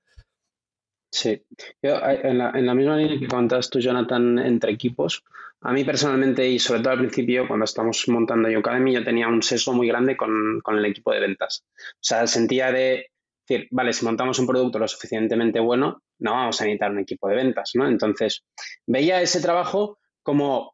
Sí, 1.13 1.43
Yo, 1.81 1.97
en, 2.05 2.37
la, 2.37 2.51
en 2.51 2.65
la 2.65 2.73
misma 2.73 2.95
línea 2.95 3.19
que 3.19 3.27
contaste 3.27 3.71
tú, 3.71 3.79
Jonathan, 3.79 4.39
entre 4.39 4.71
equipos, 4.71 5.25
a 5.61 5.73
mí 5.73 5.83
personalmente 5.83 6.47
y 6.47 6.59
sobre 6.59 6.81
todo 6.81 6.93
al 6.93 6.99
principio, 6.99 7.47
cuando 7.47 7.65
estamos 7.65 8.03
montando 8.07 8.49
Yo 8.49 8.59
Academy, 8.59 8.93
yo 8.93 9.03
tenía 9.03 9.27
un 9.27 9.43
sesgo 9.43 9.73
muy 9.73 9.87
grande 9.87 10.17
con, 10.17 10.61
el 10.67 10.85
equipo 10.85 11.11
de 11.11 11.19
ventas. 11.19 11.65
O 11.77 11.99
sea, 11.99 12.25
sentía 12.25 12.71
de 12.71 13.11
decir, 13.47 13.67
vale, 13.71 13.93
si 13.93 14.03
montamos 14.03 14.39
un 14.39 14.47
producto 14.47 14.79
lo 14.79 14.87
suficientemente 14.87 15.59
bueno, 15.59 16.01
no 16.19 16.31
vamos 16.31 16.59
a 16.59 16.65
necesitar 16.65 16.91
un 16.91 16.99
equipo 16.99 17.27
de 17.27 17.35
ventas, 17.35 17.71
¿no? 17.75 17.87
Entonces, 17.87 18.43
veía 18.87 19.21
ese 19.21 19.39
trabajo 19.39 19.99
como, 20.23 20.73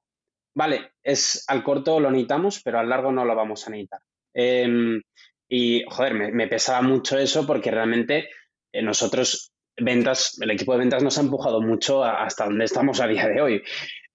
vale, 0.55 0.91
es 1.03 1.43
al 1.47 1.63
corto 1.63 1.99
lo 1.99 2.09
necesitamos, 2.09 2.61
pero 2.63 2.79
al 2.79 2.89
largo 2.89 3.11
no 3.11 3.25
lo 3.25 3.35
vamos 3.35 3.67
a 3.67 3.71
necesitar. 3.71 3.99
Em, 4.33 5.01
y, 5.49 5.83
joder, 5.89 6.13
me, 6.13 6.47
pesaba 6.47 6.81
mucho 6.81 7.17
eso 7.17 7.45
porque 7.45 7.71
realmente 7.71 8.29
eh, 8.71 8.81
nosotros, 8.81 9.51
ventas, 9.75 10.37
el 10.41 10.51
equipo 10.51 10.73
de 10.73 10.79
ventas 10.79 11.03
nos 11.03 11.17
ha 11.17 11.21
empujado 11.21 11.61
mucho 11.61 12.05
hasta 12.05 12.45
donde 12.45 12.65
estamos 12.65 13.01
a 13.01 13.07
día 13.07 13.27
de 13.27 13.41
hoy. 13.41 13.63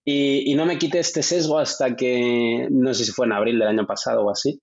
Y, 0.04 0.54
no 0.54 0.66
me 0.66 0.78
quité 0.78 0.98
este 0.98 1.22
sesgo 1.22 1.58
hasta 1.58 1.94
que, 1.94 2.66
no 2.70 2.92
sé 2.92 3.04
si 3.04 3.12
fue 3.12 3.26
en 3.26 3.32
abril 3.32 3.58
del 3.58 3.68
año 3.68 3.86
pasado 3.86 4.24
o 4.24 4.30
así, 4.30 4.60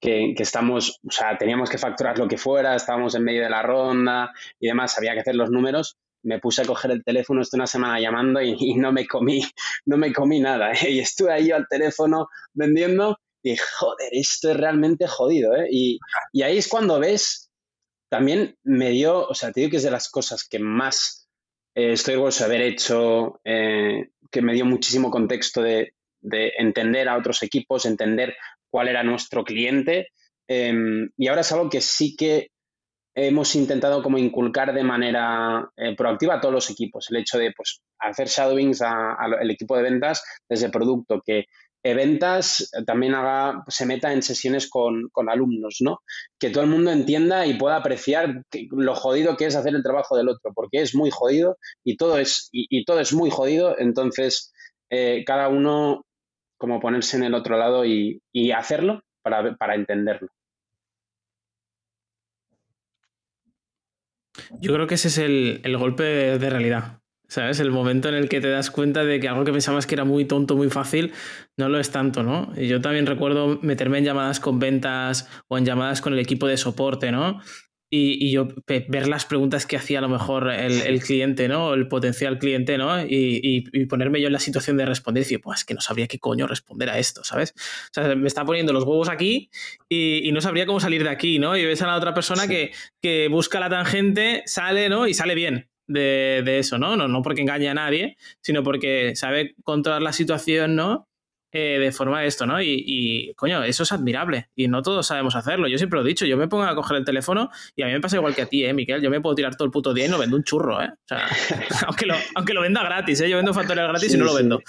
que, 0.00 0.34
estamos, 0.38 1.00
o 1.06 1.10
sea, 1.10 1.36
teníamos 1.36 1.68
que 1.68 1.78
facturar 1.78 2.18
lo 2.18 2.28
que 2.28 2.38
fuera, 2.38 2.74
estábamos 2.74 3.14
en 3.14 3.24
medio 3.24 3.42
de 3.42 3.50
la 3.50 3.62
ronda 3.62 4.32
y 4.58 4.68
demás, 4.68 4.96
había 4.96 5.14
que 5.14 5.20
hacer 5.20 5.34
los 5.34 5.50
números. 5.50 5.96
Me 6.22 6.40
puse 6.40 6.62
a 6.62 6.64
coger 6.64 6.90
el 6.90 7.04
teléfono, 7.04 7.42
estuve 7.42 7.60
una 7.60 7.66
semana 7.66 8.00
llamando 8.00 8.40
y, 8.40 8.74
no 8.74 8.92
me 8.92 9.06
comí, 9.06 9.42
no 9.86 9.96
me 9.96 10.12
comí 10.12 10.40
nada. 10.40 10.72
¿eh? 10.72 10.90
Y 10.90 10.98
estuve 11.00 11.32
ahí 11.32 11.50
al 11.50 11.66
teléfono 11.68 12.28
vendiendo 12.54 13.18
y 13.42 13.56
joder, 13.56 14.08
esto 14.12 14.50
es 14.50 14.56
realmente 14.56 15.06
jodido. 15.06 15.54
¿eh? 15.54 15.68
Y, 15.70 15.98
y 16.32 16.42
ahí 16.42 16.58
es 16.58 16.68
cuando 16.68 16.98
ves, 16.98 17.50
también 18.10 18.56
me 18.64 18.90
dio, 18.90 19.28
o 19.28 19.34
sea, 19.34 19.52
te 19.52 19.60
digo 19.60 19.70
que 19.70 19.76
es 19.76 19.82
de 19.82 19.90
las 19.90 20.08
cosas 20.08 20.44
que 20.48 20.58
más 20.58 21.27
eh, 21.74 21.92
estoy 21.92 22.14
orgulloso 22.14 22.44
de 22.44 22.46
haber 22.46 22.66
hecho 22.66 23.40
eh, 23.44 24.10
que 24.30 24.42
me 24.42 24.54
dio 24.54 24.64
muchísimo 24.64 25.10
contexto 25.10 25.62
de, 25.62 25.92
entender 26.20 27.08
a 27.08 27.16
otros 27.16 27.42
equipos, 27.42 27.86
entender 27.86 28.36
cuál 28.70 28.88
era 28.88 29.02
nuestro 29.02 29.44
cliente. 29.44 30.08
Em, 30.48 31.08
y 31.16 31.28
ahora 31.28 31.42
es 31.42 31.52
algo 31.52 31.70
que 31.70 31.80
sí 31.80 32.16
que 32.16 32.48
hemos 33.14 33.54
intentado 33.54 34.02
como 34.02 34.18
inculcar 34.18 34.74
de 34.74 34.82
manera 34.82 35.70
eh, 35.76 35.94
proactiva 35.96 36.34
a 36.34 36.40
todos 36.40 36.54
los 36.54 36.70
equipos. 36.70 37.06
El 37.10 37.18
hecho 37.18 37.38
de 37.38 37.52
pues, 37.56 37.80
hacer 37.98 38.28
shadowings 38.28 38.82
al 38.82 39.50
equipo 39.50 39.76
de 39.76 39.82
ventas 39.82 40.22
desde 40.48 40.70
producto, 40.70 41.22
que 41.24 41.46
ventas 41.82 42.70
también 42.86 43.14
haga, 43.14 43.64
se 43.68 43.86
meta 43.86 44.12
en 44.12 44.22
sesiones 44.22 44.68
con, 44.68 45.10
alumnos, 45.28 45.78
¿no? 45.80 46.00
Que 46.38 46.50
todo 46.50 46.64
el 46.64 46.70
mundo 46.70 46.90
entienda 46.90 47.46
y 47.46 47.54
pueda 47.54 47.76
apreciar 47.76 48.42
lo 48.70 48.94
jodido 48.94 49.36
que 49.36 49.46
es 49.46 49.56
hacer 49.56 49.74
el 49.74 49.82
trabajo 49.82 50.16
del 50.16 50.28
otro, 50.28 50.52
porque 50.54 50.82
es 50.82 50.94
muy 50.94 51.10
jodido 51.10 51.56
y 51.84 51.96
todo 51.96 52.18
es, 52.18 52.48
y, 52.52 52.84
todo 52.84 53.00
es 53.00 53.12
muy 53.12 53.30
jodido, 53.30 53.78
entonces 53.78 54.52
eh, 54.90 55.24
cada 55.26 55.48
uno 55.48 56.04
como 56.58 56.80
ponerse 56.80 57.16
en 57.16 57.24
el 57.24 57.34
otro 57.34 57.56
lado 57.56 57.84
y, 57.84 58.20
hacerlo 58.52 59.02
para, 59.22 59.56
para 59.56 59.74
entenderlo. 59.74 60.28
Yo 64.60 64.72
creo 64.72 64.86
que 64.86 64.94
ese 64.94 65.08
es 65.08 65.18
el, 65.18 65.60
el 65.64 65.76
golpe 65.76 66.02
de 66.02 66.50
realidad. 66.50 67.00
¿Sabes? 67.28 67.60
El 67.60 67.70
momento 67.70 68.08
en 68.08 68.14
el 68.14 68.28
que 68.30 68.40
te 68.40 68.48
das 68.48 68.70
cuenta 68.70 69.04
de 69.04 69.20
que 69.20 69.28
algo 69.28 69.44
que 69.44 69.52
pensabas 69.52 69.86
que 69.86 69.94
era 69.94 70.04
muy 70.04 70.24
tonto, 70.24 70.56
muy 70.56 70.70
fácil, 70.70 71.12
no 71.58 71.68
lo 71.68 71.78
es 71.78 71.90
tanto, 71.90 72.22
¿no? 72.22 72.50
Y 72.56 72.68
yo 72.68 72.80
también 72.80 73.04
recuerdo 73.04 73.58
meterme 73.60 73.98
en 73.98 74.04
llamadas 74.04 74.40
con 74.40 74.58
ventas 74.58 75.28
o 75.46 75.58
en 75.58 75.66
llamadas 75.66 76.00
con 76.00 76.14
el 76.14 76.20
equipo 76.20 76.46
de 76.46 76.56
soporte, 76.56 77.12
¿no? 77.12 77.40
Y, 77.90 78.30
yo 78.30 78.48
ver 78.66 79.08
las 79.08 79.24
preguntas 79.24 79.64
que 79.64 79.76
hacía 79.76 79.98
a 79.98 80.02
lo 80.02 80.10
mejor 80.10 80.50
el, 80.50 81.00
cliente, 81.02 81.48
¿no? 81.48 81.72
El 81.72 81.88
potencial 81.88 82.38
cliente, 82.38 82.76
¿no? 82.76 83.00
Y, 83.02 83.86
ponerme 83.88 84.20
yo 84.20 84.26
en 84.26 84.32
la 84.34 84.40
situación 84.40 84.76
de 84.76 84.86
responder 84.86 85.22
y 85.22 85.24
decir, 85.24 85.40
pues 85.40 85.60
es 85.60 85.64
que 85.64 85.74
no 85.74 85.80
sabría 85.80 86.06
qué 86.06 86.18
coño 86.18 86.46
responder 86.46 86.90
a 86.90 86.98
esto, 86.98 87.24
¿sabes? 87.24 87.54
O 87.56 87.92
sea, 87.92 88.14
me 88.14 88.26
está 88.26 88.44
poniendo 88.44 88.72
los 88.72 88.84
huevos 88.84 89.08
aquí 89.08 89.50
y, 89.88 90.30
no 90.32 90.40
sabría 90.40 90.66
cómo 90.66 90.80
salir 90.80 91.02
de 91.02 91.10
aquí, 91.10 91.38
¿no? 91.38 91.56
Y 91.56 91.64
ves 91.64 91.82
a 91.82 91.86
la 91.86 91.96
otra 91.96 92.14
persona 92.14 92.46
que, 92.46 92.72
que 93.02 93.28
busca 93.28 93.60
la 93.60 93.70
tangente, 93.70 94.42
sale, 94.46 94.88
¿no? 94.88 95.06
Y 95.06 95.14
sale 95.14 95.34
bien 95.34 95.68
de, 95.88 96.42
de 96.44 96.60
eso, 96.60 96.78
¿no? 96.78 96.96
¿no? 96.96 97.08
No 97.08 97.22
porque 97.22 97.40
engañe 97.40 97.68
a 97.68 97.74
nadie, 97.74 98.16
sino 98.40 98.62
porque 98.62 99.16
sabe 99.16 99.56
controlar 99.64 100.02
la 100.02 100.12
situación, 100.12 100.76
¿no? 100.76 101.08
Eh, 101.50 101.78
de 101.78 101.92
forma 101.92 102.20
de 102.20 102.26
esto, 102.26 102.44
¿no? 102.44 102.60
Y, 102.60 103.32
coño, 103.34 103.62
eso 103.62 103.82
es 103.82 103.90
admirable 103.90 104.50
y 104.54 104.68
no 104.68 104.82
todos 104.82 105.06
sabemos 105.06 105.34
hacerlo. 105.34 105.66
Yo 105.66 105.78
siempre 105.78 105.98
lo 105.98 106.04
he 106.04 106.08
dicho, 106.08 106.26
yo 106.26 106.36
me 106.36 106.46
pongo 106.46 106.64
a 106.64 106.74
coger 106.74 106.98
el 106.98 107.06
teléfono 107.06 107.48
y 107.74 107.82
a 107.82 107.86
mí 107.86 107.92
me 107.92 108.00
pasa 108.02 108.16
igual 108.16 108.34
que 108.34 108.42
a 108.42 108.46
ti, 108.46 108.66
¿eh, 108.66 108.74
Miquel? 108.74 109.00
Yo 109.00 109.08
me 109.08 109.22
puedo 109.22 109.34
tirar 109.34 109.56
todo 109.56 109.64
el 109.64 109.70
puto 109.70 109.94
día 109.94 110.04
y 110.04 110.08
no 110.10 110.18
vendo 110.18 110.36
un 110.36 110.44
churro, 110.44 110.82
¿eh? 110.82 110.90
O 110.92 111.08
sea, 111.08 111.26
aunque, 111.86 112.04
lo, 112.04 112.16
aunque 112.34 112.52
lo 112.52 112.60
venda 112.60 112.82
gratis, 112.84 113.22
¿eh? 113.22 113.30
Yo 113.30 113.38
vendo 113.38 113.54
factorial 113.54 113.88
gratis 113.88 114.12
y 114.12 114.18
no 114.18 114.26
lo 114.26 114.34
vendo. 114.34 114.60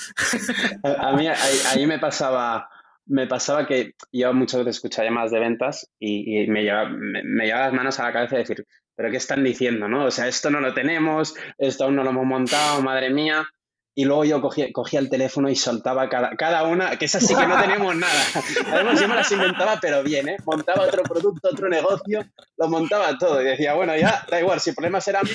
a, 0.84 1.18
mí 1.18 1.28
ahí, 1.28 1.86
me 1.86 2.00
pasaba 2.00 2.70
me 3.06 3.28
pasaba 3.28 3.68
que 3.68 3.96
yo 4.14 4.34
muchas 4.34 4.60
veces 4.60 4.78
escuchaba 4.78 5.10
llamadas 5.10 5.32
de 5.32 5.40
ventas 5.40 5.92
y, 6.00 6.48
me, 6.48 6.64
llevaba, 6.64 6.90
me, 6.90 7.46
llevaba 7.46 7.66
las 7.66 7.74
manos 7.74 8.00
a 8.00 8.04
la 8.04 8.14
cabeza 8.14 8.36
y 8.36 8.40
decir, 8.40 8.66
pero 9.00 9.12
¿qué 9.12 9.18
están 9.18 9.46
diciendo, 9.46 9.88
no? 9.88 10.08
O 10.08 10.12
sea, 10.12 10.28
esto 10.28 10.50
no 10.50 10.60
lo 10.60 10.74
tenemos, 10.74 11.34
esto 11.58 11.86
aún 11.86 11.96
no 11.96 12.04
lo 12.04 12.10
hemos 12.10 12.26
montado, 12.26 12.82
madre 12.82 13.10
mía 13.10 13.48
y 13.96 14.04
luego 14.04 14.26
yo 14.26 14.42
cogía, 14.42 14.68
cogía, 14.74 15.00
el 15.00 15.10
teléfono 15.10 15.50
y 15.50 15.56
soltaba 15.56 16.10
cada, 16.10 16.32
cada 16.36 16.64
una, 16.64 16.98
que 16.98 17.06
es 17.06 17.16
así 17.16 17.34
que 17.34 17.48
no 17.48 17.62
tenemos 17.62 17.96
nada. 17.96 18.22
Además, 18.74 19.00
yo 19.00 19.08
me 19.08 19.16
las 19.16 19.32
inventaba, 19.32 19.80
pero 19.82 20.04
bien, 20.04 20.28
¿eh? 20.28 20.36
Montaba 20.46 20.84
otro 20.84 21.04
producto, 21.04 21.48
otro 21.50 21.70
negocio, 21.70 22.26
lo 22.58 22.68
montaba 22.68 23.18
todo. 23.18 23.42
Y 23.42 23.46
decía, 23.46 23.74
bueno, 23.74 23.96
ya, 23.96 24.26
da 24.30 24.42
igual, 24.42 24.60
si 24.60 24.72
el 24.72 24.76
problema 24.76 25.00
será 25.00 25.22
mío, 25.24 25.34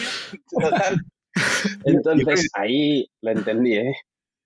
total. 0.61 1.03
Entonces, 1.87 2.51
ahí 2.53 3.09
lo 3.23 3.31
entendí, 3.31 3.79
¿eh? 3.79 3.95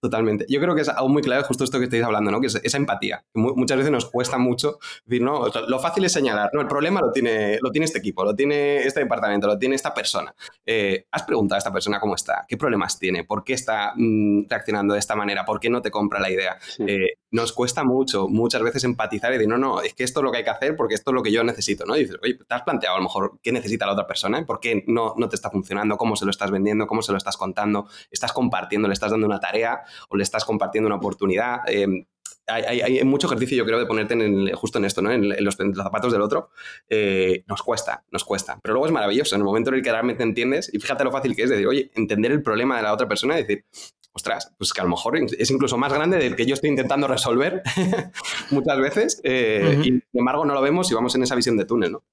Totalmente. 0.00 0.46
Yo 0.48 0.60
creo 0.60 0.76
que 0.76 0.82
es 0.82 0.88
algo 0.88 1.08
muy 1.08 1.22
clave 1.22 1.42
justo 1.42 1.64
esto 1.64 1.78
que 1.78 1.84
estáis 1.84 2.04
hablando, 2.04 2.30
¿no? 2.30 2.40
Que 2.40 2.46
es 2.46 2.60
esa 2.62 2.76
empatía. 2.76 3.24
muchas 3.34 3.76
veces 3.76 3.90
nos 3.90 4.06
cuesta 4.06 4.38
mucho 4.38 4.78
decir, 5.04 5.22
no, 5.22 5.48
lo 5.66 5.78
fácil 5.80 6.04
es 6.04 6.12
señalar, 6.12 6.50
no, 6.52 6.60
el 6.60 6.68
problema 6.68 7.00
lo 7.00 7.10
tiene, 7.10 7.58
lo 7.60 7.72
tiene 7.72 7.86
este 7.86 7.98
equipo, 7.98 8.24
lo 8.24 8.34
tiene 8.34 8.78
este 8.78 9.00
departamento, 9.00 9.48
lo 9.48 9.58
tiene 9.58 9.74
esta 9.74 9.92
persona. 9.92 10.32
Eh, 10.64 11.06
¿Has 11.10 11.24
preguntado 11.24 11.56
a 11.56 11.58
esta 11.58 11.72
persona 11.72 11.98
cómo 11.98 12.14
está? 12.14 12.44
¿Qué 12.46 12.56
problemas 12.56 12.98
tiene? 12.98 13.24
¿Por 13.24 13.42
qué 13.42 13.54
está 13.54 13.92
mm, 13.96 14.44
reaccionando 14.48 14.94
de 14.94 15.00
esta 15.00 15.16
manera? 15.16 15.44
¿Por 15.44 15.58
qué 15.58 15.68
no 15.68 15.82
te 15.82 15.90
compra 15.90 16.20
la 16.20 16.30
idea? 16.30 16.58
Eh, 16.78 17.14
nos 17.30 17.52
cuesta 17.52 17.82
mucho, 17.82 18.28
muchas 18.28 18.62
veces 18.62 18.84
empatizar 18.84 19.30
y 19.32 19.34
decir, 19.34 19.48
no, 19.48 19.58
no, 19.58 19.82
es 19.82 19.94
que 19.94 20.04
esto 20.04 20.20
es 20.20 20.24
lo 20.24 20.30
que 20.30 20.38
hay 20.38 20.44
que 20.44 20.50
hacer 20.50 20.76
porque 20.76 20.94
esto 20.94 21.10
es 21.10 21.14
lo 21.14 21.22
que 21.22 21.32
yo 21.32 21.42
necesito, 21.42 21.84
¿no? 21.84 21.96
Y 21.96 22.00
dices, 22.00 22.16
oye, 22.22 22.34
¿te 22.34 22.54
has 22.54 22.62
planteado 22.62 22.96
a 22.96 22.98
lo 22.98 23.04
mejor 23.04 23.38
qué 23.42 23.50
necesita 23.50 23.84
la 23.84 23.92
otra 23.92 24.06
persona? 24.06 24.44
¿Por 24.46 24.60
qué 24.60 24.84
no, 24.86 25.14
no 25.16 25.28
te 25.28 25.34
está 25.34 25.50
funcionando? 25.50 25.96
¿Cómo 25.96 26.14
se 26.14 26.24
lo 26.24 26.30
estás 26.30 26.50
vendiendo? 26.50 26.86
¿Cómo 26.86 27.02
se 27.02 27.10
lo 27.10 27.18
estás 27.18 27.36
contando? 27.36 27.88
¿Estás 28.10 28.32
compartiendo? 28.32 28.86
¿Le 28.86 28.94
estás 28.94 29.10
dando 29.10 29.26
una 29.26 29.40
tarea? 29.40 29.82
¿O 30.08 30.16
le 30.16 30.22
estás 30.22 30.44
compartiendo 30.44 30.86
una 30.86 30.96
oportunidad? 30.96 31.58
Eh, 31.68 32.06
hay, 32.48 33.04
mucho 33.04 33.26
ejercicio, 33.26 33.58
yo 33.58 33.66
creo, 33.66 33.78
de 33.78 33.86
ponerte 33.86 34.14
en 34.14 34.50
justo 34.54 34.78
en 34.78 34.84
esto, 34.84 35.02
¿no? 35.02 35.12
En, 35.12 35.44
los, 35.44 35.56
zapatos 35.56 36.12
del 36.12 36.22
otro. 36.22 36.50
Eh, 36.88 37.44
nos 37.46 37.62
cuesta, 37.62 38.04
nos 38.10 38.24
cuesta. 38.24 38.58
Pero 38.62 38.74
luego 38.74 38.86
es 38.86 38.92
maravilloso. 38.92 39.34
En 39.34 39.42
el 39.42 39.44
momento 39.44 39.70
en 39.70 39.76
el 39.76 39.82
que 39.82 39.92
realmente 39.92 40.22
entiendes, 40.22 40.70
y 40.72 40.78
fíjate 40.78 41.04
lo 41.04 41.12
fácil 41.12 41.36
que 41.36 41.42
es 41.42 41.50
decir, 41.50 41.66
oye, 41.66 41.90
entender 41.94 42.32
el 42.32 42.42
problema 42.42 42.76
de 42.76 42.82
la 42.82 42.92
otra 42.92 43.08
persona 43.08 43.38
y 43.38 43.42
decir, 43.42 43.64
ostras, 44.12 44.52
pues 44.58 44.72
que 44.72 44.80
a 44.80 44.84
lo 44.84 44.90
mejor 44.90 45.16
es 45.16 45.50
incluso 45.50 45.76
más 45.78 45.92
grande 45.92 46.18
del 46.18 46.34
que 46.34 46.46
yo 46.46 46.54
estoy 46.54 46.70
intentando 46.70 47.06
resolver 47.06 47.62
muchas 48.50 48.78
veces 48.78 49.20
eh, 49.22 49.78
y 49.80 49.84
sin 49.84 50.02
embargo 50.12 50.44
no 50.44 50.54
lo 50.54 50.62
vemos 50.62 50.90
y 50.90 50.94
vamos 50.94 51.14
en 51.14 51.22
esa 51.22 51.36
visión 51.36 51.56
de 51.56 51.64
túnel, 51.64 51.92
¿no? 51.92 52.04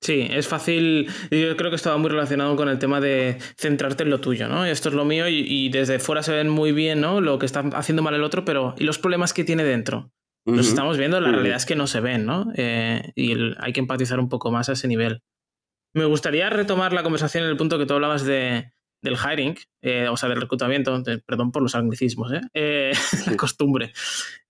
Sí, 0.00 0.26
es 0.30 0.46
fácil. 0.46 1.08
Yo 1.30 1.56
creo 1.56 1.70
que 1.70 1.76
estaba 1.76 1.96
muy 1.96 2.10
relacionado 2.10 2.54
con 2.56 2.68
el 2.68 2.78
tema 2.78 3.00
de 3.00 3.38
centrarte 3.56 4.04
en 4.04 4.10
lo 4.10 4.20
tuyo, 4.20 4.48
¿no? 4.48 4.64
Esto 4.64 4.88
es 4.88 4.94
lo 4.94 5.04
mío 5.04 5.26
y, 5.28 5.68
desde 5.70 5.98
fuera 5.98 6.22
se 6.22 6.32
ven 6.32 6.48
muy 6.48 6.72
bien, 6.72 7.00
¿no? 7.00 7.20
Lo 7.20 7.38
que 7.38 7.46
está 7.46 7.60
haciendo 7.74 8.02
mal 8.02 8.14
el 8.14 8.22
otro, 8.22 8.44
pero 8.44 8.74
¿y 8.78 8.84
los 8.84 8.98
problemas 8.98 9.32
que 9.32 9.44
tiene 9.44 9.64
dentro? 9.64 10.12
Los 10.44 10.68
estamos 10.68 10.96
viendo, 10.96 11.20
la 11.20 11.30
realidad 11.30 11.58
es 11.58 11.66
que 11.66 11.76
no 11.76 11.86
se 11.86 12.00
ven, 12.00 12.24
¿no? 12.24 12.50
Eh, 12.56 13.12
y 13.14 13.34
hay 13.58 13.72
que 13.74 13.80
empatizar 13.80 14.18
un 14.18 14.30
poco 14.30 14.50
más 14.50 14.70
a 14.70 14.72
ese 14.72 14.88
nivel. 14.88 15.20
Me 15.92 16.06
gustaría 16.06 16.48
retomar 16.48 16.94
la 16.94 17.02
conversación 17.02 17.44
en 17.44 17.50
el 17.50 17.58
punto 17.58 17.76
que 17.76 17.84
tú 17.84 17.92
hablabas 17.92 18.24
de, 18.24 18.72
del 19.02 19.16
hiring, 19.16 19.56
eh, 19.82 20.08
o 20.08 20.16
sea, 20.16 20.28
del 20.28 20.40
reclutamiento, 20.40 21.02
perdón 21.26 21.52
por 21.52 21.62
los 21.62 21.74
anglicismos, 21.74 22.32
¿eh? 22.32 22.40
eh 22.54 22.92
la 23.26 23.36
costumbre. 23.36 23.92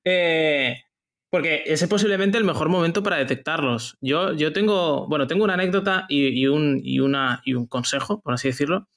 Eh, 0.04 0.82
porque 1.30 1.62
ese 1.66 1.84
es 1.84 1.90
posiblemente 1.90 2.38
el 2.38 2.44
mejor 2.44 2.68
momento 2.68 3.02
para 3.02 3.16
detectarlos. 3.16 3.96
Yo, 4.00 4.32
yo 4.32 4.52
tengo, 4.52 5.06
bueno, 5.08 5.26
tengo 5.26 5.44
una 5.44 5.54
anécdota 5.54 6.06
y, 6.08 6.46
un, 6.46 6.80
y, 6.82 7.00
una, 7.00 7.42
y 7.44 7.54
un 7.54 7.66
consejo, 7.66 8.20
por 8.20 8.34
así 8.34 8.48
decirlo. 8.48 8.88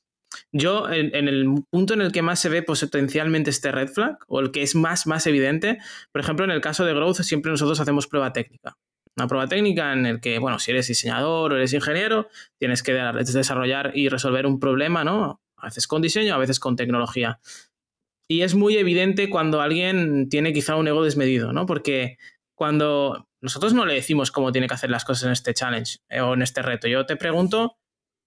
Yo, 0.53 0.89
en, 0.89 1.13
en, 1.13 1.27
el 1.27 1.45
punto 1.69 1.93
en 1.93 2.01
el 2.01 2.13
que 2.13 2.21
más 2.21 2.39
se 2.39 2.47
ve 2.47 2.63
potencialmente 2.63 3.49
este 3.49 3.71
red 3.71 3.89
flag, 3.89 4.17
o 4.27 4.39
el 4.39 4.51
que 4.51 4.61
es 4.61 4.75
más, 4.75 5.05
más 5.05 5.27
evidente, 5.27 5.77
por 6.13 6.21
ejemplo, 6.21 6.45
en 6.45 6.51
el 6.51 6.61
caso 6.61 6.85
de 6.85 6.93
Growth, 6.93 7.17
siempre 7.17 7.51
nosotros 7.51 7.79
hacemos 7.81 8.07
prueba 8.07 8.31
técnica. 8.31 8.77
Una 9.17 9.27
prueba 9.27 9.47
técnica 9.47 9.91
en 9.91 10.05
el 10.05 10.21
que, 10.21 10.39
bueno, 10.39 10.57
si 10.57 10.71
eres 10.71 10.87
diseñador 10.87 11.51
o 11.51 11.55
eres 11.57 11.73
ingeniero, 11.73 12.29
tienes 12.57 12.81
que 12.81 12.93
desarrollar 12.93 13.91
y 13.93 14.07
resolver 14.07 14.45
un 14.45 14.59
problema, 14.59 15.03
¿no? 15.03 15.41
A 15.57 15.65
veces 15.65 15.85
con 15.85 16.01
diseño, 16.01 16.33
a 16.33 16.37
veces 16.37 16.59
con 16.59 16.77
tecnología. 16.77 17.39
Y 18.31 18.43
es 18.43 18.55
muy 18.55 18.77
evidente 18.77 19.29
cuando 19.29 19.59
alguien 19.59 20.29
tiene 20.29 20.53
quizá 20.53 20.77
un 20.77 20.87
ego 20.87 21.03
desmedido, 21.03 21.51
¿no? 21.51 21.65
Porque 21.65 22.17
cuando 22.55 23.27
nosotros 23.41 23.73
no 23.73 23.85
le 23.85 23.93
decimos 23.93 24.31
cómo 24.31 24.53
tiene 24.53 24.69
que 24.69 24.73
hacer 24.73 24.89
las 24.89 25.03
cosas 25.03 25.25
en 25.25 25.31
este 25.33 25.53
challenge 25.53 25.97
eh, 26.07 26.21
o 26.21 26.33
en 26.33 26.41
este 26.41 26.61
reto, 26.61 26.87
yo 26.87 27.05
te 27.05 27.17
pregunto 27.17 27.77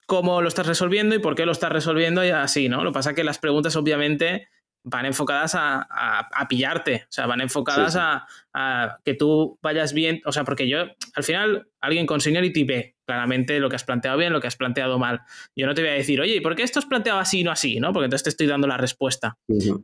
cómo 0.05 0.43
lo 0.43 0.49
estás 0.49 0.67
resolviendo 0.67 1.15
y 1.15 1.21
por 1.21 1.35
qué 1.35 1.47
lo 1.47 1.53
estás 1.53 1.73
resolviendo 1.73 2.23
y 2.23 2.29
así, 2.29 2.69
¿no? 2.69 2.85
Lo 2.85 2.91
que 2.91 2.97
pasa 2.97 3.11
es 3.11 3.17
que 3.17 3.25
las 3.25 3.39
preguntas 3.39 3.77
obviamente 3.77 4.49
van 4.83 5.07
enfocadas 5.07 5.55
a, 5.55 6.29
pillarte, 6.51 7.07
o 7.09 7.13
sea, 7.13 7.25
van 7.25 7.41
enfocadas 7.41 7.97
A, 7.97 8.99
que 9.07 9.15
tú 9.15 9.59
vayas 9.63 9.95
bien, 9.95 10.21
o 10.27 10.33
sea, 10.33 10.45
porque 10.45 10.69
yo, 10.69 10.81
al 11.15 11.25
final, 11.25 11.71
alguien 11.81 12.05
con 12.05 12.21
seniority 12.21 12.65
ve 12.65 12.94
claramente 13.07 13.59
lo 13.61 13.69
que 13.69 13.77
has 13.77 13.85
planteado 13.85 14.19
bien, 14.19 14.33
lo 14.33 14.41
que 14.41 14.47
has 14.47 14.57
planteado 14.57 14.99
mal. 14.99 15.21
Yo 15.57 15.67
no 15.67 15.75
te 15.75 15.83
voy 15.83 15.91
a 15.91 15.95
decir, 15.95 16.21
oye, 16.21 16.37
¿y 16.37 16.41
por 16.41 16.55
qué 16.57 16.63
esto 16.63 16.79
has 16.79 16.87
planteado 16.87 17.19
así 17.19 17.41
y 17.41 17.45
no 17.45 17.51
así? 17.51 17.81
¿no? 17.81 17.93
Porque 17.93 18.07
entonces 18.07 18.25
te 18.25 18.31
estoy 18.31 18.47
dando 18.47 18.67
la 18.67 18.77
respuesta. 18.77 19.37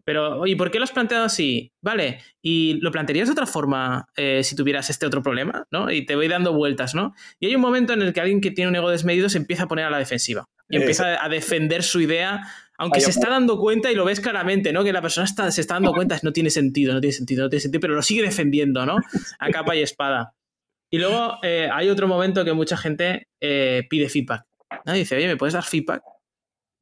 Pero, 0.04 0.40
oye, 0.40 0.56
¿por 0.56 0.70
qué 0.70 0.78
lo 0.78 0.84
has 0.84 0.92
planteado 0.92 1.24
así? 1.24 1.72
Vale, 1.80 2.20
¿y 2.42 2.78
lo 2.80 2.90
plantearías 2.90 3.28
de 3.28 3.32
otra 3.32 3.46
forma 3.46 4.08
eh, 4.16 4.42
si 4.44 4.56
tuvieras 4.56 4.90
este 4.90 5.06
otro 5.06 5.22
problema? 5.22 5.66
¿no? 5.70 5.90
Y 5.90 6.06
te 6.06 6.16
voy 6.16 6.28
dando 6.28 6.52
vueltas, 6.52 6.94
¿no? 6.94 7.14
Y 7.38 7.46
hay 7.46 7.54
un 7.54 7.60
momento 7.60 7.92
en 7.92 8.02
el 8.02 8.12
que 8.12 8.20
alguien 8.20 8.40
que 8.40 8.50
tiene 8.50 8.68
un 8.68 8.76
ego 8.76 8.90
desmedido 8.90 9.28
se 9.28 9.38
empieza 9.38 9.64
a 9.64 9.68
poner 9.68 9.84
a 9.84 9.90
la 9.90 9.98
defensiva 9.98 10.44
y 10.68 10.76
empieza 10.76 11.22
a 11.22 11.28
defender 11.28 11.82
su 11.82 12.00
idea 12.00 12.42
aunque 12.80 13.02
se 13.02 13.10
está 13.10 13.28
dando 13.28 13.58
cuenta 13.58 13.92
y 13.92 13.94
lo 13.94 14.06
ves 14.06 14.20
claramente, 14.20 14.72
¿no? 14.72 14.82
Que 14.82 14.90
la 14.90 15.02
persona 15.02 15.26
está, 15.26 15.50
se 15.50 15.60
está 15.60 15.74
dando 15.74 15.92
cuenta, 15.92 16.18
no 16.22 16.32
tiene 16.32 16.48
sentido, 16.48 16.94
no 16.94 17.00
tiene 17.02 17.12
sentido, 17.12 17.42
no 17.42 17.50
tiene 17.50 17.60
sentido, 17.60 17.78
pero 17.78 17.94
lo 17.94 18.00
sigue 18.00 18.22
defendiendo, 18.22 18.86
¿no? 18.86 18.96
A 19.38 19.50
capa 19.50 19.76
y 19.76 19.82
espada. 19.82 20.32
Y 20.90 20.98
luego 20.98 21.38
eh, 21.42 21.68
hay 21.72 21.88
otro 21.88 22.08
momento 22.08 22.44
que 22.44 22.52
mucha 22.52 22.76
gente 22.76 23.28
eh, 23.40 23.86
pide 23.88 24.08
feedback. 24.08 24.44
Dice, 24.86 25.16
oye, 25.16 25.26
¿me 25.26 25.36
puedes 25.36 25.54
dar 25.54 25.64
feedback? 25.64 26.02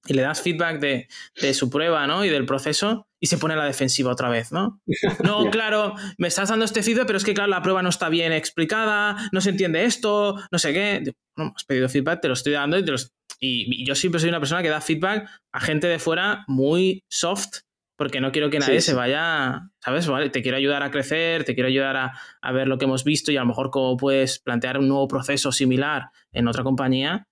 Y 0.07 0.15
le 0.15 0.23
das 0.23 0.41
feedback 0.41 0.81
de, 0.81 1.09
de, 1.41 1.55
su 1.55 1.69
prueba, 1.69 2.07
¿no? 2.07 2.25
Y 2.25 2.29
del 2.29 2.47
proceso 2.47 3.09
y 3.21 3.27
se 3.27 3.39
pone 3.39 3.55
a 3.55 3.57
la 3.57 3.65
defensiva 3.65 4.13
otra 4.13 4.29
vez, 4.29 4.53
¿no? 4.53 4.81
No, 5.25 5.51
claro, 5.51 5.95
me 6.19 6.29
estás 6.29 6.49
dando 6.49 6.65
este 6.65 6.83
feedback, 6.83 7.07
pero 7.07 7.19
es 7.19 7.25
que, 7.25 7.35
claro, 7.35 7.51
la 7.51 7.63
prueba 7.63 7.83
no 7.83 7.89
está 7.89 8.09
bien 8.09 8.33
explicada, 8.33 9.17
no 9.33 9.41
se 9.41 9.51
entiende 9.51 9.85
esto, 9.85 10.37
no 10.51 10.59
sé 10.59 10.73
qué. 10.73 11.13
Bueno, 11.37 11.53
has 11.55 11.65
pedido 11.65 11.89
feedback, 11.89 12.21
te 12.21 12.29
lo 12.29 12.35
estoy 12.35 12.53
dando 12.53 12.79
y 12.79 12.85
te 12.85 12.93
los, 12.93 13.13
y, 13.41 13.85
yo 13.85 13.95
siempre 13.95 14.21
soy 14.21 14.29
una 14.29 14.41
persona 14.41 14.63
que 14.63 14.69
da 14.69 14.81
feedback 14.81 15.29
a 15.53 15.61
gente 15.61 15.87
de 15.87 15.99
fuera 15.99 16.45
muy 16.47 17.05
soft, 17.09 17.61
porque 17.99 18.21
no 18.21 18.31
quiero 18.31 18.49
que 18.49 18.61
nadie 18.61 18.81
se 18.81 18.95
vaya, 18.95 19.71
¿sabes? 19.81 20.07
Vale, 20.07 20.31
te 20.31 20.41
quiero 20.41 20.57
ayudar 20.57 20.85
a 20.85 20.93
crecer, 20.93 21.43
te 21.43 21.55
quiero 21.55 21.67
ayudar 21.67 21.97
a, 21.97 22.53
ver 22.53 22.69
lo 22.69 22.79
que 22.79 22.85
hemos 22.85 23.03
visto 23.03 23.33
y 23.33 23.37
a 23.37 23.41
lo 23.41 23.47
mejor 23.47 23.71
cómo 23.71 23.97
puedes 23.97 24.39
plantear 24.39 24.79
un 24.79 24.87
nuevo 24.87 25.09
proceso 25.09 25.51
similar 25.51 26.11
en 26.31 26.47
otra 26.47 26.63
compañía, 26.63 27.27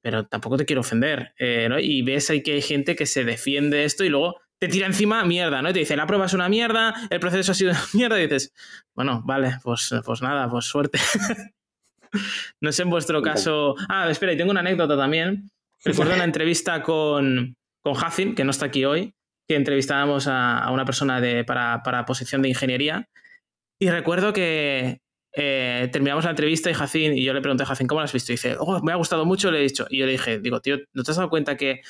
pero 0.00 0.24
tampoco 0.24 0.56
te 0.56 0.64
quiero 0.64 0.82
ofender. 0.82 1.34
Eh, 1.40 1.68
y 1.82 2.02
ves 2.02 2.30
ahí 2.30 2.40
que 2.44 2.52
hay 2.52 2.62
gente 2.62 2.94
que 2.94 3.04
se 3.04 3.24
defiende 3.24 3.82
esto 3.82 4.04
y 4.04 4.10
luego 4.10 4.36
te 4.60 4.68
tira 4.68 4.86
encima 4.86 5.24
mierda, 5.24 5.60
¿no? 5.60 5.70
Y 5.70 5.72
te 5.72 5.80
dice, 5.80 5.96
la 5.96 6.06
prueba 6.06 6.26
es 6.26 6.34
una 6.34 6.48
mierda, 6.48 6.94
el 7.10 7.18
proceso 7.18 7.50
ha 7.50 7.54
sido 7.56 7.72
una 7.72 7.82
mierda, 7.92 8.20
y 8.20 8.22
dices, 8.22 8.54
bueno, 8.94 9.22
vale, 9.24 9.58
pues, 9.64 9.92
pues 10.04 10.22
nada, 10.22 10.48
pues 10.48 10.66
suerte. 10.66 11.00
no 12.60 12.70
sé 12.70 12.82
en 12.82 12.90
vuestro 12.90 13.22
caso. 13.22 13.74
Ah, 13.88 14.08
espera, 14.08 14.34
y 14.34 14.36
tengo 14.36 14.52
una 14.52 14.60
anécdota 14.60 14.96
también. 14.96 15.50
Recuerdo 15.84 16.14
una 16.14 16.22
entrevista 16.22 16.80
con, 16.80 17.56
con 17.80 17.96
Hafin, 17.96 18.36
que 18.36 18.44
no 18.44 18.52
está 18.52 18.66
aquí 18.66 18.84
hoy, 18.84 19.12
que 19.48 19.56
entrevistábamos 19.56 20.26
a, 20.28 20.70
una 20.70 20.84
persona 20.84 21.20
de, 21.20 21.44
para, 21.44 22.04
posición 22.06 22.42
de 22.42 22.48
ingeniería. 22.48 23.08
Y 23.80 23.90
recuerdo 23.90 24.32
que 24.32 25.00
eh, 25.34 25.88
terminamos 25.92 26.24
la 26.24 26.30
entrevista 26.30 26.70
y 26.70 26.74
Jacín, 26.74 27.16
y 27.16 27.24
yo 27.24 27.32
le 27.32 27.40
pregunté 27.40 27.64
a 27.64 27.66
Jacín, 27.66 27.86
¿cómo 27.86 28.00
lo 28.00 28.04
has 28.04 28.12
visto? 28.12 28.32
Y 28.32 28.34
dice, 28.34 28.56
oh, 28.58 28.82
me 28.82 28.92
ha 28.92 28.96
gustado 28.96 29.24
mucho, 29.24 29.50
le 29.50 29.58
he 29.58 29.62
dicho. 29.62 29.86
Y 29.90 29.98
yo 29.98 30.06
le 30.06 30.12
dije, 30.12 30.38
digo, 30.38 30.60
tío, 30.60 30.78
¿no 30.92 31.02
te 31.02 31.10
has 31.10 31.16
dado 31.16 31.30
cuenta 31.30 31.56
que 31.56 31.80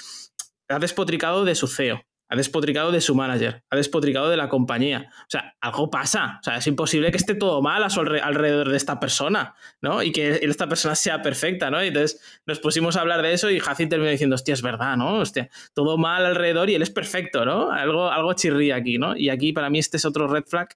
ha 0.68 0.78
despotricado 0.78 1.44
de 1.44 1.54
su 1.54 1.66
CEO? 1.66 2.02
Ha 2.32 2.36
despotricado 2.36 2.92
de 2.92 3.02
su 3.02 3.14
manager, 3.14 3.62
ha 3.68 3.76
despotricado 3.76 4.30
de 4.30 4.38
la 4.38 4.48
compañía. 4.48 5.10
O 5.20 5.26
sea, 5.28 5.54
algo 5.60 5.90
pasa. 5.90 6.38
O 6.40 6.42
sea, 6.42 6.56
es 6.56 6.66
imposible 6.66 7.10
que 7.10 7.18
esté 7.18 7.34
todo 7.34 7.60
mal 7.60 7.82
a 7.84 7.90
su 7.90 8.00
alrededor 8.00 8.70
de 8.70 8.76
esta 8.78 8.98
persona, 8.98 9.54
¿no? 9.82 10.02
Y 10.02 10.12
que 10.12 10.40
esta 10.40 10.66
persona 10.66 10.94
sea 10.94 11.20
perfecta, 11.20 11.70
¿no? 11.70 11.84
Y 11.84 11.88
entonces 11.88 12.40
nos 12.46 12.58
pusimos 12.58 12.96
a 12.96 13.02
hablar 13.02 13.20
de 13.20 13.34
eso 13.34 13.50
y 13.50 13.60
Jacin 13.60 13.90
terminó 13.90 14.10
diciendo, 14.10 14.34
hostia, 14.34 14.54
es 14.54 14.62
verdad, 14.62 14.96
¿no? 14.96 15.18
Hostia, 15.18 15.50
todo 15.74 15.98
mal 15.98 16.24
alrededor 16.24 16.70
y 16.70 16.74
él 16.74 16.80
es 16.80 16.88
perfecto, 16.88 17.44
¿no? 17.44 17.70
Algo, 17.70 18.10
algo 18.10 18.32
chirría 18.32 18.76
aquí, 18.76 18.96
¿no? 18.96 19.14
Y 19.14 19.28
aquí 19.28 19.52
para 19.52 19.68
mí 19.68 19.78
este 19.78 19.98
es 19.98 20.06
otro 20.06 20.26
red 20.26 20.44
flag 20.46 20.70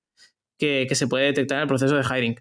que, 0.59 0.87
se 0.93 1.07
puede 1.07 1.25
detectar 1.25 1.57
en 1.57 1.63
el 1.63 1.69
proceso 1.69 1.97
de 1.97 2.03
hiring. 2.03 2.39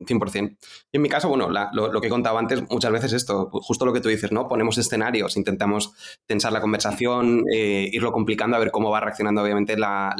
100%. 0.00 0.56
Y 0.92 0.96
en 0.96 1.02
mi 1.02 1.08
caso, 1.08 1.28
bueno, 1.28 1.48
lo, 1.48 2.00
que 2.00 2.06
he 2.06 2.10
contado 2.10 2.38
antes, 2.38 2.62
muchas 2.70 2.92
veces 2.92 3.12
esto, 3.12 3.48
justo 3.50 3.86
lo 3.86 3.92
que 3.92 4.00
tú 4.00 4.08
dices, 4.08 4.32
¿no? 4.32 4.48
Ponemos 4.48 4.78
escenarios, 4.78 5.36
intentamos 5.36 5.92
tensar 6.26 6.52
la 6.52 6.60
conversación, 6.60 7.44
eh, 7.52 7.88
irlo 7.92 8.12
complicando, 8.12 8.56
a 8.56 8.60
ver 8.60 8.70
cómo 8.70 8.90
va 8.90 9.00
reaccionando 9.00 9.42
obviamente 9.42 9.76
la, 9.76 10.14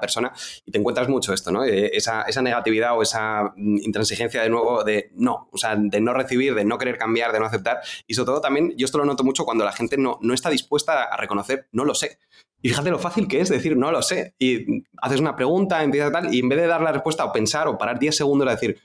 persona 0.00 0.32
y 0.64 0.70
te 0.70 0.78
encuentras 0.78 1.08
mucho 1.08 1.34
esto, 1.34 1.52
¿no? 1.52 1.64
Eh, 1.64 1.90
esa, 1.94 2.24
negatividad 2.40 2.96
o 2.96 3.02
esa 3.02 3.52
mm, 3.56 3.78
intransigencia 3.82 4.42
de 4.42 4.48
nuevo 4.48 4.82
de 4.82 5.10
no, 5.14 5.48
o 5.52 5.58
sea, 5.58 5.76
de 5.76 6.00
no 6.00 6.14
recibir, 6.14 6.54
de 6.54 6.64
no 6.64 6.78
querer 6.78 6.96
cambiar, 6.96 7.32
de 7.32 7.40
no 7.40 7.46
aceptar. 7.46 7.80
Y 8.06 8.14
sobre 8.14 8.26
todo 8.26 8.40
también, 8.40 8.74
yo 8.76 8.86
esto 8.86 8.98
lo 8.98 9.04
noto 9.04 9.24
mucho 9.24 9.44
cuando 9.44 9.64
la 9.64 9.72
gente 9.72 9.98
no, 9.98 10.18
no 10.22 10.32
está 10.32 10.48
dispuesta 10.48 11.04
a 11.04 11.16
reconocer, 11.16 11.68
no 11.72 11.84
lo 11.84 11.94
sé. 11.94 12.18
Y 12.62 12.68
fíjate 12.68 12.90
lo 12.90 12.98
fácil 12.98 13.26
que 13.26 13.40
es 13.40 13.48
decir, 13.48 13.76
no 13.76 13.90
lo 13.90 14.02
sé. 14.02 14.34
Y 14.38 14.84
haces 15.00 15.20
una 15.20 15.36
pregunta, 15.36 15.82
empiezas 15.82 16.12
tal, 16.12 16.34
y 16.34 16.40
en 16.40 16.48
vez 16.48 16.60
de 16.60 16.66
dar 16.66 16.82
la 16.82 16.92
respuesta 16.92 17.24
o 17.24 17.32
pensar 17.32 17.68
o 17.68 17.78
parar 17.78 17.98
10 17.98 18.14
segundos 18.14 18.46
a 18.48 18.52
decir, 18.52 18.78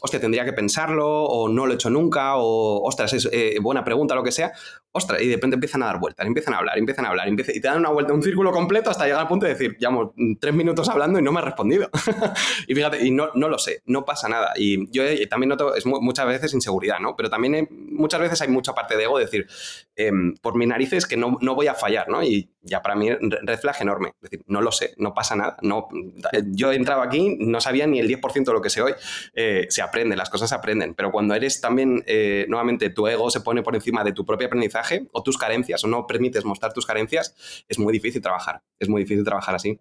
hostia, 0.00 0.20
tendría 0.20 0.44
que 0.44 0.52
pensarlo, 0.52 1.24
o 1.24 1.48
no 1.48 1.66
lo 1.66 1.72
he 1.72 1.74
hecho 1.76 1.90
nunca, 1.90 2.36
o 2.36 2.82
ostras, 2.82 3.12
es 3.12 3.28
eh, 3.32 3.56
buena 3.60 3.84
pregunta, 3.84 4.14
lo 4.14 4.22
que 4.22 4.32
sea, 4.32 4.52
ostras, 4.92 5.22
y 5.22 5.28
de 5.28 5.34
repente 5.36 5.54
empiezan 5.54 5.82
a 5.84 5.86
dar 5.86 6.00
vueltas, 6.00 6.26
empiezan 6.26 6.54
a 6.54 6.58
hablar, 6.58 6.76
empiezan 6.76 7.04
a 7.04 7.10
hablar, 7.10 7.28
y 7.28 7.36
te 7.36 7.60
dan 7.60 7.78
una 7.78 7.90
vuelta, 7.90 8.12
un 8.12 8.22
círculo 8.22 8.50
completo 8.50 8.90
hasta 8.90 9.04
llegar 9.04 9.20
al 9.20 9.28
punto 9.28 9.46
de 9.46 9.52
decir, 9.52 9.76
llevamos 9.78 10.10
tres 10.40 10.52
minutos 10.52 10.88
hablando 10.88 11.18
y 11.18 11.22
no 11.22 11.30
me 11.30 11.38
has 11.38 11.44
respondido. 11.44 11.88
y 12.66 12.74
fíjate, 12.74 13.06
y 13.06 13.12
no, 13.12 13.30
lo 13.34 13.58
sé, 13.58 13.82
no 13.86 14.04
pasa 14.04 14.28
nada. 14.28 14.52
Y 14.56 14.90
yo 14.90 15.04
eh, 15.04 15.26
también 15.28 15.50
noto, 15.50 15.76
es 15.76 15.86
muchas 15.86 16.26
veces 16.26 16.54
inseguridad, 16.54 16.98
¿no? 16.98 17.14
Pero 17.16 17.30
también 17.30 17.54
eh, 17.54 17.68
muchas 17.70 18.20
veces 18.20 18.40
hay 18.42 18.48
mucha 18.48 18.74
parte 18.74 18.96
de 18.96 19.04
ego 19.04 19.18
de 19.18 19.26
decir, 19.26 19.46
em, 19.94 20.34
por 20.42 20.56
mis 20.56 20.66
narices 20.66 21.06
que 21.06 21.16
no, 21.16 21.38
no 21.40 21.54
voy 21.54 21.68
a 21.68 21.74
fallar, 21.74 22.08
¿no? 22.08 22.22
Y 22.24 22.50
ya 22.62 22.82
para 22.82 22.96
mí 22.96 23.10
red 23.10 23.60
enorme. 23.80 24.08
Es 24.20 24.30
decir, 24.30 24.44
no 24.48 24.60
lo 24.60 24.72
sé, 24.72 24.94
no 24.96 25.14
pasa 25.14 25.36
nada. 25.36 25.56
No, 25.62 25.88
yo 26.46 26.72
he 26.72 26.76
entrado 26.76 27.02
aquí, 27.02 27.36
no 27.38 27.60
sabía 27.60 27.86
ni 27.86 28.00
el 28.00 28.08
10% 28.08 28.44
de 28.44 28.52
lo 28.52 28.60
que 28.60 28.70
sé 28.70 28.82
hoy. 28.82 28.92
se 29.68 29.82
aprende, 29.82 30.16
las 30.16 30.30
cosas 30.30 30.48
se 30.48 30.54
aprenden. 30.54 30.94
Pero 30.94 31.10
cuando 31.12 31.34
eres 31.34 31.60
también, 31.60 32.04
nuevamente, 32.48 32.90
tu 32.90 33.06
ego 33.06 33.30
se 33.30 33.40
pone 33.40 33.62
por 33.62 33.74
encima 33.74 34.04
de 34.04 34.12
tu 34.12 34.26
propio 34.26 34.48
aprendizaje 34.48 34.79
o 35.12 35.22
tus 35.22 35.38
carencias, 35.38 35.84
o 35.84 35.88
no 35.88 36.06
permites 36.06 36.44
mostrar 36.44 36.72
tus 36.72 36.86
carencias, 36.86 37.64
es 37.68 37.78
muy 37.78 37.92
difícil 37.92 38.22
trabajar. 38.22 38.62
Es 38.78 38.88
muy 38.88 39.02
difícil 39.02 39.24
trabajar 39.24 39.54
así. 39.54 39.80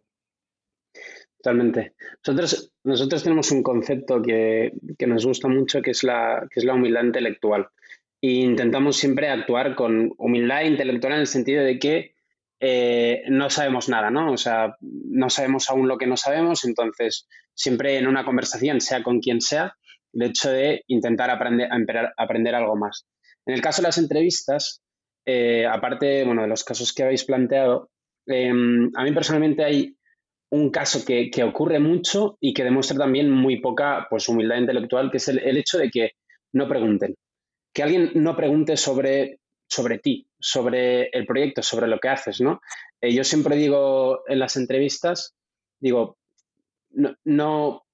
Totalmente. 1.38 1.94
Nosotros, 2.26 2.74
nosotros 2.84 3.24
tenemos 3.24 3.52
un 3.52 3.64
concepto 3.64 4.22
que, 4.22 4.74
nos 5.08 5.26
gusta 5.26 5.48
mucho, 5.48 5.82
que 5.82 5.92
es, 5.92 6.04
la, 6.04 6.46
que 6.52 6.60
es 6.60 6.66
la 6.66 6.74
humildad 6.74 7.04
intelectual. 7.04 7.70
E 8.22 8.32
intentamos 8.32 8.98
siempre 8.98 9.30
actuar 9.30 9.76
con 9.76 10.12
humildad 10.18 10.64
intelectual 10.64 11.14
en 11.14 11.20
el 11.20 11.28
sentido 11.28 11.64
de 11.64 11.80
que 11.80 12.16
eh, 12.60 13.24
no 13.30 13.50
sabemos 13.50 13.88
nada, 13.88 14.12
¿no? 14.12 14.34
O 14.34 14.38
sea, 14.38 14.76
no 14.82 15.30
sabemos 15.30 15.70
aún 15.70 15.88
lo 15.88 15.98
que 15.98 16.08
no 16.08 16.18
sabemos, 16.18 16.66
entonces 16.66 17.26
siempre 17.54 17.98
en 17.98 18.08
una 18.08 18.26
conversación, 18.26 18.82
sea 18.82 19.02
con 19.02 19.22
quien 19.22 19.40
sea, 19.40 19.78
el 20.12 20.24
hecho 20.24 20.50
de 20.52 20.84
intentar 20.88 21.30
aprender, 21.30 21.70
aprender 22.18 22.56
algo 22.56 22.76
más. 22.76 23.06
En 23.46 23.54
el 23.54 23.62
caso 23.62 23.82
de 23.82 23.88
las 23.88 23.98
entrevistas, 23.98 24.82
eh, 25.32 25.68
aparte, 25.68 26.24
bueno, 26.26 26.42
de 26.42 26.48
los 26.48 26.64
casos 26.64 26.92
que 26.92 27.04
habéis 27.04 27.24
planteado, 27.24 27.92
em, 28.26 28.90
a 28.96 29.04
mí 29.04 29.12
personalmente 29.12 29.64
hay 29.64 29.96
un 30.50 30.72
caso 30.72 31.06
que, 31.06 31.30
ocurre 31.44 31.80
mucho 31.80 32.38
y 32.42 32.52
que 32.52 32.64
demuestra 32.64 32.98
también 32.98 33.30
muy 33.30 33.62
poca 33.62 34.08
pues, 34.10 34.28
humildad 34.28 34.58
intelectual, 34.58 35.12
que 35.12 35.18
es 35.18 35.28
el, 35.28 35.58
hecho 35.58 35.78
de 35.78 35.92
que 35.92 36.14
no 36.54 36.68
pregunten. 36.68 37.16
Que 37.72 37.84
alguien 37.84 38.12
no 38.16 38.36
pregunte 38.36 38.76
sobre, 38.76 39.40
sobre 39.68 40.00
ti, 40.00 40.28
sobre 40.40 41.10
el 41.10 41.28
proyecto, 41.28 41.62
sobre 41.62 41.88
lo 41.88 42.00
que 42.00 42.10
haces, 42.10 42.42
¿no? 42.42 42.60
Eh, 43.00 43.14
yo 43.14 43.24
siempre 43.24 43.56
digo 43.56 44.24
en 44.28 44.40
las 44.40 44.58
entrevistas, 44.58 45.36
digo, 45.80 46.18
no, 47.24 47.86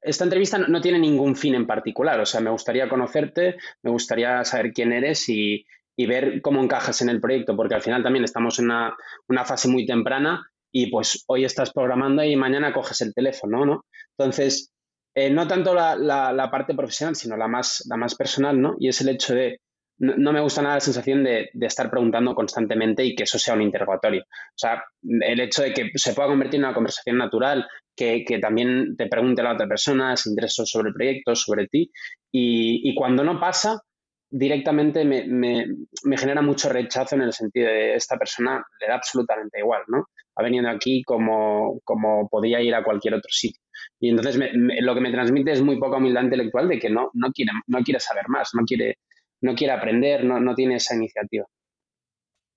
esta 0.00 0.24
entrevista 0.24 0.56
no, 0.56 0.80
tiene 0.80 0.98
ningún 0.98 1.36
fin 1.36 1.54
en 1.54 1.66
particular, 1.66 2.18
o 2.20 2.24
sea, 2.24 2.40
me 2.40 2.50
gustaría 2.50 2.88
conocerte, 2.88 3.56
me 3.82 3.90
gustaría 3.90 4.42
saber 4.44 4.72
quién 4.72 4.92
eres 4.92 5.28
y, 5.28 5.66
y 5.96 6.06
ver 6.06 6.40
cómo 6.42 6.62
encajas 6.62 7.02
en 7.02 7.08
el 7.08 7.20
proyecto, 7.20 7.56
porque 7.56 7.74
al 7.74 7.82
final 7.82 8.02
también 8.02 8.24
estamos 8.24 8.58
en 8.58 8.66
una, 8.66 9.44
fase 9.44 9.68
muy 9.68 9.86
temprana 9.86 10.46
y 10.72 10.90
pues 10.90 11.24
hoy 11.26 11.44
estás 11.44 11.72
programando 11.72 12.22
y 12.22 12.36
mañana 12.36 12.72
coges 12.72 13.00
el 13.00 13.12
teléfono, 13.12 13.66
¿no? 13.66 13.84
Entonces, 14.16 14.70
eh, 15.14 15.30
no 15.30 15.46
tanto 15.46 15.74
la, 15.74 16.48
parte 16.50 16.74
profesional, 16.74 17.16
sino 17.16 17.36
la 17.36 17.48
más, 17.48 17.84
la 17.88 17.96
más 17.96 18.14
personal, 18.14 18.60
¿no? 18.60 18.76
Y 18.78 18.88
es 18.88 19.00
el 19.00 19.08
hecho 19.08 19.34
de, 19.34 19.60
no, 19.98 20.32
me 20.32 20.40
gusta 20.40 20.62
nada 20.62 20.76
la 20.76 20.80
sensación 20.80 21.22
de, 21.24 21.50
estar 21.60 21.90
preguntando 21.90 22.34
constantemente 22.34 23.04
y 23.04 23.14
que 23.14 23.24
eso 23.24 23.38
sea 23.38 23.54
un 23.54 23.62
interrogatorio. 23.62 24.22
O 24.22 24.56
sea, 24.56 24.82
el 25.02 25.40
hecho 25.40 25.62
de 25.62 25.74
que 25.74 25.90
se 25.96 26.14
pueda 26.14 26.28
convertir 26.28 26.60
en 26.60 26.64
una 26.64 26.74
conversación 26.74 27.18
natural, 27.18 27.66
que, 27.94 28.24
también 28.40 28.96
te 28.96 29.06
pregunte 29.08 29.42
la 29.42 29.52
otra 29.52 29.68
persona, 29.68 30.16
se 30.16 30.30
interese 30.30 30.64
sobre 30.64 30.88
el 30.88 30.94
proyecto, 30.94 31.34
sobre 31.34 31.66
ti, 31.66 31.90
y, 32.32 32.88
y 32.88 32.94
cuando 32.94 33.22
no 33.22 33.38
pasa, 33.38 33.82
directamente 34.30 35.04
me, 35.04 35.24
me, 35.26 36.16
genera 36.16 36.40
mucho 36.40 36.68
rechazo 36.68 37.16
en 37.16 37.22
el 37.22 37.32
sentido 37.32 37.66
de 37.66 37.94
esta 37.94 38.16
persona 38.16 38.64
le 38.80 38.86
da 38.86 38.94
absolutamente 38.94 39.58
igual, 39.58 39.82
¿no? 39.88 40.06
Ha 40.36 40.42
venido 40.42 40.68
aquí 40.68 41.02
como, 41.02 41.80
como 41.84 42.28
podía 42.28 42.60
ir 42.60 42.74
a 42.74 42.84
cualquier 42.84 43.14
otro 43.14 43.30
sitio. 43.30 43.60
Y 43.98 44.08
entonces 44.08 44.36
lo 44.36 44.94
que 44.94 45.00
me 45.00 45.10
transmite 45.10 45.52
es 45.52 45.62
muy 45.62 45.78
poca 45.78 45.96
humildad 45.96 46.22
intelectual 46.22 46.68
de 46.68 46.78
que 46.78 46.88
no, 46.88 47.10
no, 47.14 47.32
quiere, 47.32 47.52
no 47.66 47.82
quiere 47.82 48.00
saber 48.00 48.28
más, 48.28 48.50
no 48.54 48.62
quiere, 48.64 48.98
no 49.42 49.54
quiere 49.54 49.72
aprender, 49.72 50.24
no, 50.24 50.38
no 50.40 50.54
tiene 50.54 50.76
esa 50.76 50.94
iniciativa. 50.94 51.44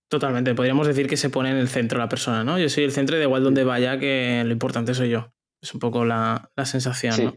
Totalmente, 0.10 0.54
podríamos 0.54 0.86
decir 0.86 1.08
que 1.08 1.18
se 1.18 1.32
pone 1.32 1.50
en 1.50 1.58
el 1.58 1.68
centro 1.68 1.98
la 1.98 2.08
persona, 2.08 2.44
¿no? 2.44 2.60
Yo 2.60 2.70
soy 2.70 2.84
el 2.84 2.92
centro 2.92 3.16
y 3.16 3.20
de 3.20 3.26
igual 3.26 3.44
donde 3.44 3.64
vaya 3.64 3.98
que 3.98 4.44
lo 4.46 4.52
importante 4.52 4.94
soy 4.94 5.10
yo. 5.10 5.34
Es 5.60 5.74
un 5.74 5.80
poco 5.80 6.06
la, 6.06 6.52
sensación, 6.66 7.16
¿no? 7.24 7.36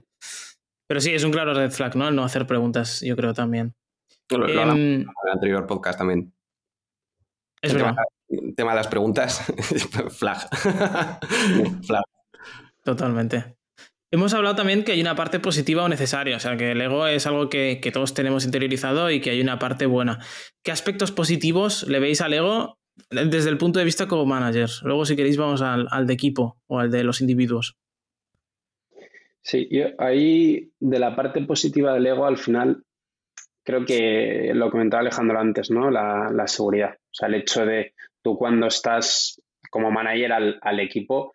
Pero 0.87 1.01
sí, 1.01 1.15
es 1.15 1.25
un 1.25 1.33
claro 1.33 1.55
red 1.55 1.71
flag, 1.71 1.97
¿no? 1.97 2.09
El 2.09 2.15
no 2.15 2.23
hacer 2.23 2.47
preguntas, 2.47 3.01
yo 3.01 3.17
creo 3.17 3.33
también. 3.33 3.75
Lo, 4.31 4.49
en 4.49 5.03
el 5.03 5.33
anterior 5.33 5.67
podcast 5.67 5.99
también. 5.99 6.33
Es 7.63 7.73
el 7.73 7.79
verdad. 7.79 7.97
Tema, 8.57 8.73
de 8.73 8.77
las 8.77 8.89
preguntas, 8.89 9.41
flag. 10.11 10.49
flag. 11.87 12.03
Totalmente. 12.85 13.57
Hemos 14.11 14.35
hablado 14.35 14.57
también 14.57 14.85
que 14.85 14.93
hay 14.93 15.01
una 15.01 15.15
parte 15.15 15.41
positiva 15.41 15.85
o 15.85 15.89
necesaria, 15.89 16.37
o 16.37 16.41
sea, 16.41 16.57
que 16.57 16.73
el 16.73 16.81
ego 16.81 17.07
es 17.07 17.27
algo 17.27 17.49
que, 17.49 17.81
todos 17.93 18.15
tenemos 18.15 18.45
interiorizado 18.45 19.11
y 19.11 19.21
que 19.21 19.31
hay 19.31 19.41
una 19.41 19.59
parte 19.59 19.87
buena. 19.87 20.21
¿Qué 20.63 20.73
aspectos 20.73 21.13
positivos 21.13 21.87
le 21.89 22.01
veis 22.01 22.21
al 22.21 22.33
ego 22.33 22.79
desde 23.11 23.51
el 23.51 23.59
punto 23.59 23.79
de 23.79 23.85
vista 23.85 24.07
como 24.09 24.27
manager? 24.27 24.71
Luego, 24.83 25.05
si 25.05 25.17
queréis, 25.17 25.37
vamos 25.37 25.61
al, 25.61 25.89
al 25.91 26.07
de 26.07 26.15
equipo 26.15 26.59
o 26.67 26.79
al 26.79 26.91
de 26.91 27.05
los 27.05 27.21
individuos. 27.21 27.77
Sí, 29.43 29.69
yo 29.71 29.87
ahí 29.99 30.73
de 30.81 30.99
la 30.99 31.15
parte 31.15 31.41
positiva 31.43 31.93
del 31.93 32.07
ego, 32.07 32.27
al 32.27 32.39
final 32.39 32.85
creo 33.67 33.85
que 33.85 34.53
lo 34.55 34.71
comentaba 34.71 35.01
Alejandro 35.01 35.41
antes, 35.41 35.71
¿no? 35.71 35.91
La, 35.91 36.47
seguridad. 36.47 36.95
O 36.95 37.13
sea, 37.13 37.29
el 37.29 37.35
hecho 37.35 37.67
de 37.67 37.95
tú 38.23 38.39
cuando 38.39 38.69
estás 38.69 39.43
como 39.71 39.91
manager 39.91 40.33
al, 40.33 40.81
equipo, 40.81 41.33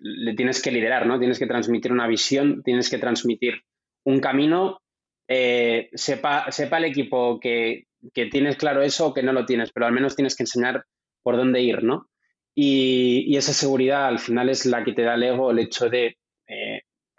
le 0.00 0.34
tienes 0.34 0.60
que 0.60 0.70
liderar, 0.70 1.06
¿no? 1.06 1.18
Tienes 1.18 1.38
que 1.38 1.46
transmitir 1.46 1.92
una 1.92 2.06
visión, 2.06 2.62
tienes 2.62 2.90
que 2.90 2.98
transmitir 2.98 3.62
un 4.04 4.20
camino. 4.20 4.82
Eh, 5.26 5.88
sepa, 5.94 6.52
sepa 6.52 6.76
el 6.76 6.84
equipo 6.84 7.40
que, 7.40 7.86
tienes 8.12 8.56
claro 8.56 8.82
eso 8.82 9.06
o 9.06 9.14
que 9.14 9.22
no 9.22 9.32
lo 9.32 9.46
tienes, 9.46 9.72
pero 9.72 9.86
al 9.86 9.92
menos 9.92 10.14
tienes 10.14 10.36
que 10.36 10.42
enseñar 10.42 10.84
por 11.22 11.38
dónde 11.38 11.62
ir, 11.62 11.82
¿no? 11.82 12.10
Y, 12.54 13.34
esa 13.34 13.54
seguridad 13.54 14.06
al 14.06 14.18
final 14.18 14.50
es 14.50 14.66
la 14.66 14.84
que 14.84 14.92
te 14.92 15.02
da 15.02 15.14
el 15.14 15.22
ego, 15.22 15.50
el 15.50 15.60
hecho 15.60 15.88
de 15.88 16.18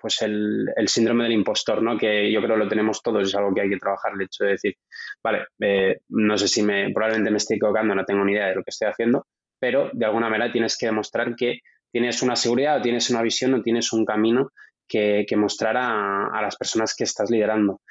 pues 0.08 0.22
el, 0.22 0.88
síndrome 0.88 1.26
del 1.26 1.34
impostor, 1.34 1.84
¿no? 1.84 1.98
Que 1.98 2.32
yo 2.32 2.41
creo 2.41 2.56
que 2.56 2.63
lo 2.63 2.70
tenemos 2.70 3.02
todos, 3.02 3.28
es 3.28 3.36
algo 3.36 3.54
que 3.54 3.62
hay 3.62 3.70
que 3.70 3.78
trabajar, 3.78 4.13
el 4.15 4.22
hecho 4.22 4.46
de 4.46 4.52
decir, 4.52 4.76
vale, 5.22 5.48
eh, 5.60 6.00
no 6.10 6.38
sé 6.38 6.48
si 6.48 6.63
me, 6.63 6.91
probablemente 6.93 7.30
me 7.30 7.38
estoy 7.38 7.58
equivocando, 7.58 7.93
no 7.93 8.06
tengo 8.06 8.24
ni 8.24 8.32
idea 8.32 8.48
de 8.48 8.56
lo 8.56 8.63
que 8.63 8.70
estoy 8.70 8.88
haciendo, 8.88 9.28
pero 9.60 9.89
de 9.91 10.06
alguna 10.06 10.30
manera 10.30 10.52
tienes 10.52 10.78
que 10.78 10.86
demostrar 10.86 11.36
que 11.36 11.60
tienes 11.91 12.22
una 12.22 12.38
seguridad 12.38 12.78
o 12.78 12.82
tienes 12.82 13.10
una 13.10 13.22
visión 13.22 13.54
o 13.54 13.62
tienes 13.62 13.91
un 13.91 14.06
camino 14.06 14.52
que, 14.88 15.26
mostrar 15.36 15.76
a, 15.78 16.41
las 16.41 16.56
personas 16.56 16.96
que 16.96 17.04
estás 17.04 17.30
liderando. 17.30 17.82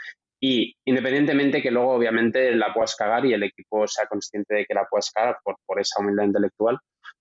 Y 0.41 0.75
independientemente 0.87 1.61
que 1.61 1.71
luego 1.71 1.93
obviamente 1.93 2.55
la 2.55 2.73
puedas 2.73 2.95
cagar 2.97 3.27
y 3.27 3.35
el 3.35 3.43
equipo 3.43 3.87
sea 3.87 4.07
consciente 4.07 4.55
de 4.55 4.65
que 4.65 4.75
la 4.75 4.87
puedas 4.89 5.11
cagar 5.11 5.37
por, 5.45 5.57
por 5.67 5.81
esa 5.81 6.01
humildad 6.01 6.25
intelectual, 6.25 6.79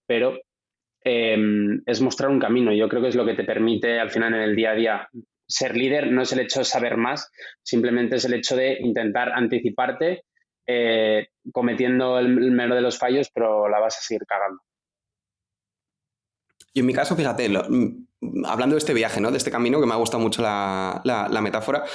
pero 0.08 0.38
Em, 1.08 1.84
es 1.86 2.02
mostrar 2.02 2.32
un 2.32 2.40
camino. 2.40 2.74
Yo 2.74 2.90
creo 2.90 3.00
que 3.04 3.10
es 3.10 3.16
lo 3.16 3.26
que 3.26 3.36
te 3.36 3.44
permite 3.44 4.00
al 4.00 4.10
final 4.10 4.34
en 4.34 4.42
el 4.42 4.56
día 4.56 4.72
a 4.72 4.76
día 4.76 5.10
ser 5.48 5.78
líder 5.78 6.12
no 6.12 6.24
es 6.24 6.32
el 6.32 6.40
hecho 6.40 6.60
de 6.60 6.66
saber 6.66 6.98
más, 6.98 7.32
simplemente 7.62 8.16
es 8.16 8.26
el 8.26 8.34
hecho 8.34 8.56
de 8.56 8.80
intentar 8.82 9.32
anticiparte 9.32 10.24
eh, 10.66 11.28
cometiendo 11.52 12.18
el, 12.18 12.30
menor 12.52 12.74
de 12.78 12.82
los 12.82 12.98
fallos, 12.98 13.30
pero 13.32 13.70
la 13.70 13.80
vas 13.80 14.00
a 14.00 14.02
seguir 14.02 14.26
cagando. 14.26 14.64
Y 16.74 16.80
en 16.80 16.88
mi 16.88 16.94
caso, 16.94 17.16
fíjate, 17.16 17.50
mm, 17.50 18.46
hablando 18.48 18.74
de 18.74 18.80
este 18.80 18.96
viaje, 18.96 19.22
¿no? 19.22 19.30
de 19.30 19.38
este 19.38 19.52
camino, 19.52 19.80
que 19.80 19.86
me 19.86 19.94
ha 19.94 19.98
gustado 19.98 20.24
mucho 20.24 20.42
la, 20.42 21.00
la 21.04 21.42
metáfora, 21.42 21.86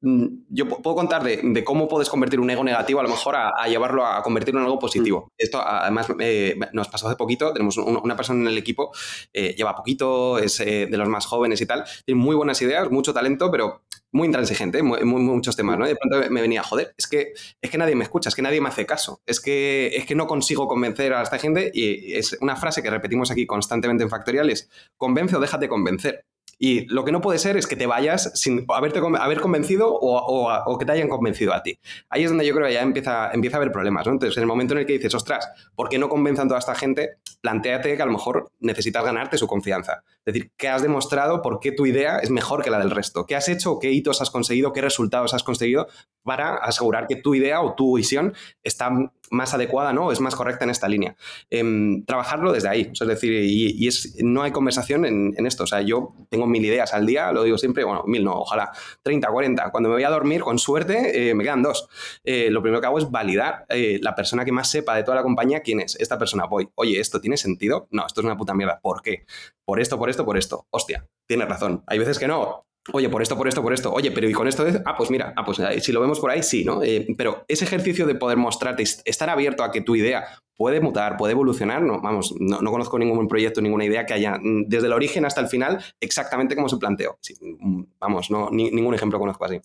yo 0.00 0.68
puedo 0.68 0.94
contar 0.94 1.24
de, 1.24 1.64
cómo 1.64 1.88
puedes 1.88 2.08
convertir 2.08 2.38
un 2.38 2.48
ego 2.48 2.62
negativo 2.62 3.00
a 3.00 3.02
lo 3.02 3.08
mejor 3.08 3.34
a, 3.36 3.66
llevarlo 3.66 4.06
a 4.06 4.22
convertirlo 4.22 4.60
en 4.60 4.66
algo 4.66 4.78
positivo. 4.78 5.26
Mm. 5.26 5.30
Esto 5.38 5.60
además 5.60 6.06
eh, 6.20 6.56
nos 6.72 6.88
pasó 6.88 7.08
hace 7.08 7.16
poquito, 7.16 7.52
tenemos 7.52 7.76
una 7.78 8.16
persona 8.16 8.40
en 8.42 8.48
el 8.48 8.58
equipo, 8.58 8.92
eh, 9.32 9.54
lleva 9.56 9.74
poquito, 9.74 10.38
es 10.38 10.60
eh, 10.60 10.86
de 10.88 10.96
los 10.96 11.08
más 11.08 11.26
jóvenes 11.26 11.60
y 11.60 11.66
tal, 11.66 11.84
tiene 12.04 12.20
muy 12.20 12.36
buenas 12.36 12.62
ideas, 12.62 12.90
mucho 12.90 13.12
talento, 13.12 13.50
pero 13.50 13.82
muy 14.10 14.26
intransigente 14.26 14.78
en 14.78 15.06
muchos 15.06 15.54
temas, 15.54 15.78
¿no? 15.78 15.86
de 15.86 15.94
pronto 15.94 16.30
me 16.30 16.40
venía, 16.40 16.62
joder, 16.62 16.94
es 16.96 17.06
que, 17.06 17.34
es 17.60 17.70
que 17.70 17.76
nadie 17.76 17.94
me 17.94 18.04
escucha, 18.04 18.30
es 18.30 18.34
que 18.34 18.40
nadie 18.40 18.60
me 18.60 18.68
hace 18.68 18.86
caso, 18.86 19.20
es 19.26 19.38
que, 19.38 19.88
es 19.88 20.06
que 20.06 20.14
no 20.14 20.26
consigo 20.26 20.66
convencer 20.66 21.12
a 21.12 21.22
esta 21.22 21.38
gente 21.38 21.70
y 21.74 22.14
es 22.14 22.38
una 22.40 22.56
frase 22.56 22.82
que 22.82 22.88
repetimos 22.88 23.30
aquí 23.30 23.46
constantemente 23.46 24.04
en 24.04 24.10
Factorial 24.10 24.48
es, 24.48 24.70
convence 24.96 25.36
o 25.36 25.40
déjate 25.40 25.68
convencer. 25.68 26.24
Y 26.58 26.86
lo 26.86 27.04
que 27.04 27.12
no 27.12 27.20
puede 27.20 27.38
ser 27.38 27.56
es 27.56 27.66
que 27.66 27.76
te 27.76 27.86
vayas 27.86 28.32
sin 28.34 28.66
haberte 28.68 28.98
haber 28.98 29.40
convencido 29.40 29.88
o, 29.90 30.78
que 30.78 30.84
te 30.84 30.92
hayan 30.92 31.08
convencido 31.08 31.54
a 31.54 31.62
ti. 31.62 31.78
Ahí 32.08 32.24
es 32.24 32.30
donde 32.30 32.46
yo 32.46 32.54
creo 32.54 32.66
que 32.66 32.74
ya 32.74 32.82
empieza, 32.82 33.30
empieza 33.32 33.56
a 33.56 33.58
haber 33.58 33.72
problemas. 33.72 34.06
¿no? 34.06 34.12
Entonces, 34.12 34.36
en 34.36 34.42
el 34.42 34.48
momento 34.48 34.74
en 34.74 34.80
el 34.80 34.86
que 34.86 34.94
dices, 34.94 35.14
ostras, 35.14 35.48
¿por 35.74 35.88
qué 35.88 35.98
no 35.98 36.08
convenzan 36.08 36.48
toda 36.48 36.58
esta 36.58 36.74
gente? 36.74 37.18
Plantéate 37.40 37.96
que 37.96 38.02
a 38.02 38.06
lo 38.06 38.12
mejor 38.12 38.50
necesitas 38.58 39.04
ganarte 39.04 39.38
su 39.38 39.46
confianza. 39.46 40.02
Es 40.24 40.34
decir, 40.34 40.50
¿qué 40.56 40.68
has 40.68 40.82
demostrado? 40.82 41.42
¿Por 41.42 41.60
qué 41.60 41.72
tu 41.72 41.86
idea 41.86 42.18
es 42.18 42.30
mejor 42.30 42.62
que 42.62 42.70
la 42.70 42.78
del 42.78 42.90
resto? 42.90 43.24
¿Qué 43.24 43.36
has 43.36 43.48
hecho? 43.48 43.78
¿Qué 43.78 43.92
hitos 43.92 44.20
has 44.20 44.30
conseguido? 44.30 44.72
¿Qué 44.72 44.80
resultados 44.80 45.34
has 45.34 45.44
conseguido 45.44 45.86
para 46.24 46.56
asegurar 46.56 47.06
que 47.06 47.16
tu 47.16 47.34
idea 47.34 47.60
o 47.60 47.74
tu 47.74 47.96
visión 47.96 48.34
está 48.62 48.90
más 49.30 49.54
adecuada, 49.54 49.92
¿no? 49.92 50.12
Es 50.12 50.20
más 50.20 50.34
correcta 50.34 50.64
en 50.64 50.70
esta 50.70 50.88
línea. 50.88 51.16
Em, 51.50 52.04
trabajarlo 52.04 52.52
desde 52.52 52.68
ahí. 52.68 52.90
es 52.92 53.06
decir, 53.06 53.32
y, 53.32 53.86
es, 53.86 54.16
no 54.22 54.42
hay 54.42 54.52
conversación 54.52 55.04
en, 55.04 55.46
esto. 55.46 55.64
O 55.64 55.66
sea, 55.66 55.80
yo 55.80 56.14
tengo 56.30 56.46
mil 56.46 56.64
ideas 56.64 56.94
al 56.94 57.06
día, 57.06 57.32
lo 57.32 57.42
digo 57.42 57.58
siempre, 57.58 57.84
bueno, 57.84 58.04
mil 58.06 58.24
no, 58.24 58.32
ojalá 58.34 58.70
30, 59.02 59.28
40. 59.28 59.70
Cuando 59.70 59.88
me 59.88 59.94
voy 59.94 60.04
a 60.04 60.10
dormir, 60.10 60.42
con 60.42 60.58
suerte, 60.58 61.30
eh, 61.30 61.34
me 61.34 61.44
quedan 61.44 61.62
dos. 61.62 61.88
Eh, 62.24 62.50
lo 62.50 62.62
primero 62.62 62.80
que 62.80 62.86
hago 62.86 62.98
es 62.98 63.10
validar 63.10 63.64
eh, 63.68 63.98
la 64.02 64.14
persona 64.14 64.44
que 64.44 64.52
más 64.52 64.70
sepa 64.70 64.96
de 64.96 65.04
toda 65.04 65.16
la 65.16 65.22
compañía 65.22 65.60
quién 65.60 65.80
es. 65.80 65.96
Esta 65.96 66.18
persona, 66.18 66.46
voy, 66.46 66.68
oye, 66.74 67.00
¿esto 67.00 67.20
tiene 67.20 67.36
sentido? 67.36 67.88
No, 67.90 68.06
esto 68.06 68.20
es 68.20 68.24
una 68.24 68.36
puta 68.36 68.54
mierda. 68.54 68.80
¿Por 68.80 69.02
qué? 69.02 69.24
Por 69.64 69.80
esto, 69.80 69.98
por 69.98 70.10
esto, 70.10 70.24
por 70.24 70.36
esto. 70.36 70.66
Hostia, 70.70 71.06
tienes 71.26 71.48
razón. 71.48 71.82
Hay 71.86 71.98
veces 71.98 72.18
que 72.18 72.28
no, 72.28 72.67
Oye, 72.92 73.08
por 73.08 73.22
esto, 73.22 73.36
por 73.36 73.48
esto, 73.48 73.62
por 73.62 73.72
esto. 73.72 73.92
Oye, 73.92 74.10
pero 74.10 74.28
¿y 74.28 74.32
con 74.32 74.48
esto? 74.48 74.64
Ah, 74.84 74.96
pues 74.96 75.10
mira, 75.10 75.32
ah, 75.36 75.44
pues 75.44 75.60
si 75.82 75.92
lo 75.92 76.00
vemos 76.00 76.20
por 76.20 76.30
ahí, 76.30 76.42
sí, 76.42 76.64
¿no? 76.64 76.82
Eh, 76.82 77.06
pero 77.16 77.44
ese 77.48 77.64
ejercicio 77.64 78.06
de 78.06 78.14
poder 78.14 78.38
mostrarte, 78.38 78.82
estar 78.82 79.28
abierto 79.28 79.62
a 79.62 79.70
que 79.70 79.82
tu 79.82 79.94
idea 79.94 80.26
puede 80.56 80.80
mutar, 80.80 81.16
puede 81.16 81.32
evolucionar, 81.32 81.82
no, 81.82 82.00
vamos, 82.00 82.34
no, 82.40 82.58
conozco 82.70 82.98
ningún 82.98 83.28
proyecto, 83.28 83.60
ninguna 83.60 83.84
idea 83.84 84.06
que 84.06 84.14
haya 84.14 84.38
mm, 84.40 84.64
desde 84.66 84.86
el 84.86 84.92
origen 84.92 85.24
hasta 85.24 85.40
el 85.40 85.48
final 85.48 85.82
exactamente 86.00 86.56
como 86.56 86.68
se 86.68 86.78
planteó. 86.78 87.18
Mm, 87.40 87.82
vamos, 88.00 88.30
no, 88.30 88.48
ningún 88.50 88.94
ejemplo 88.94 89.18
conozco 89.18 89.44
así. 89.44 89.60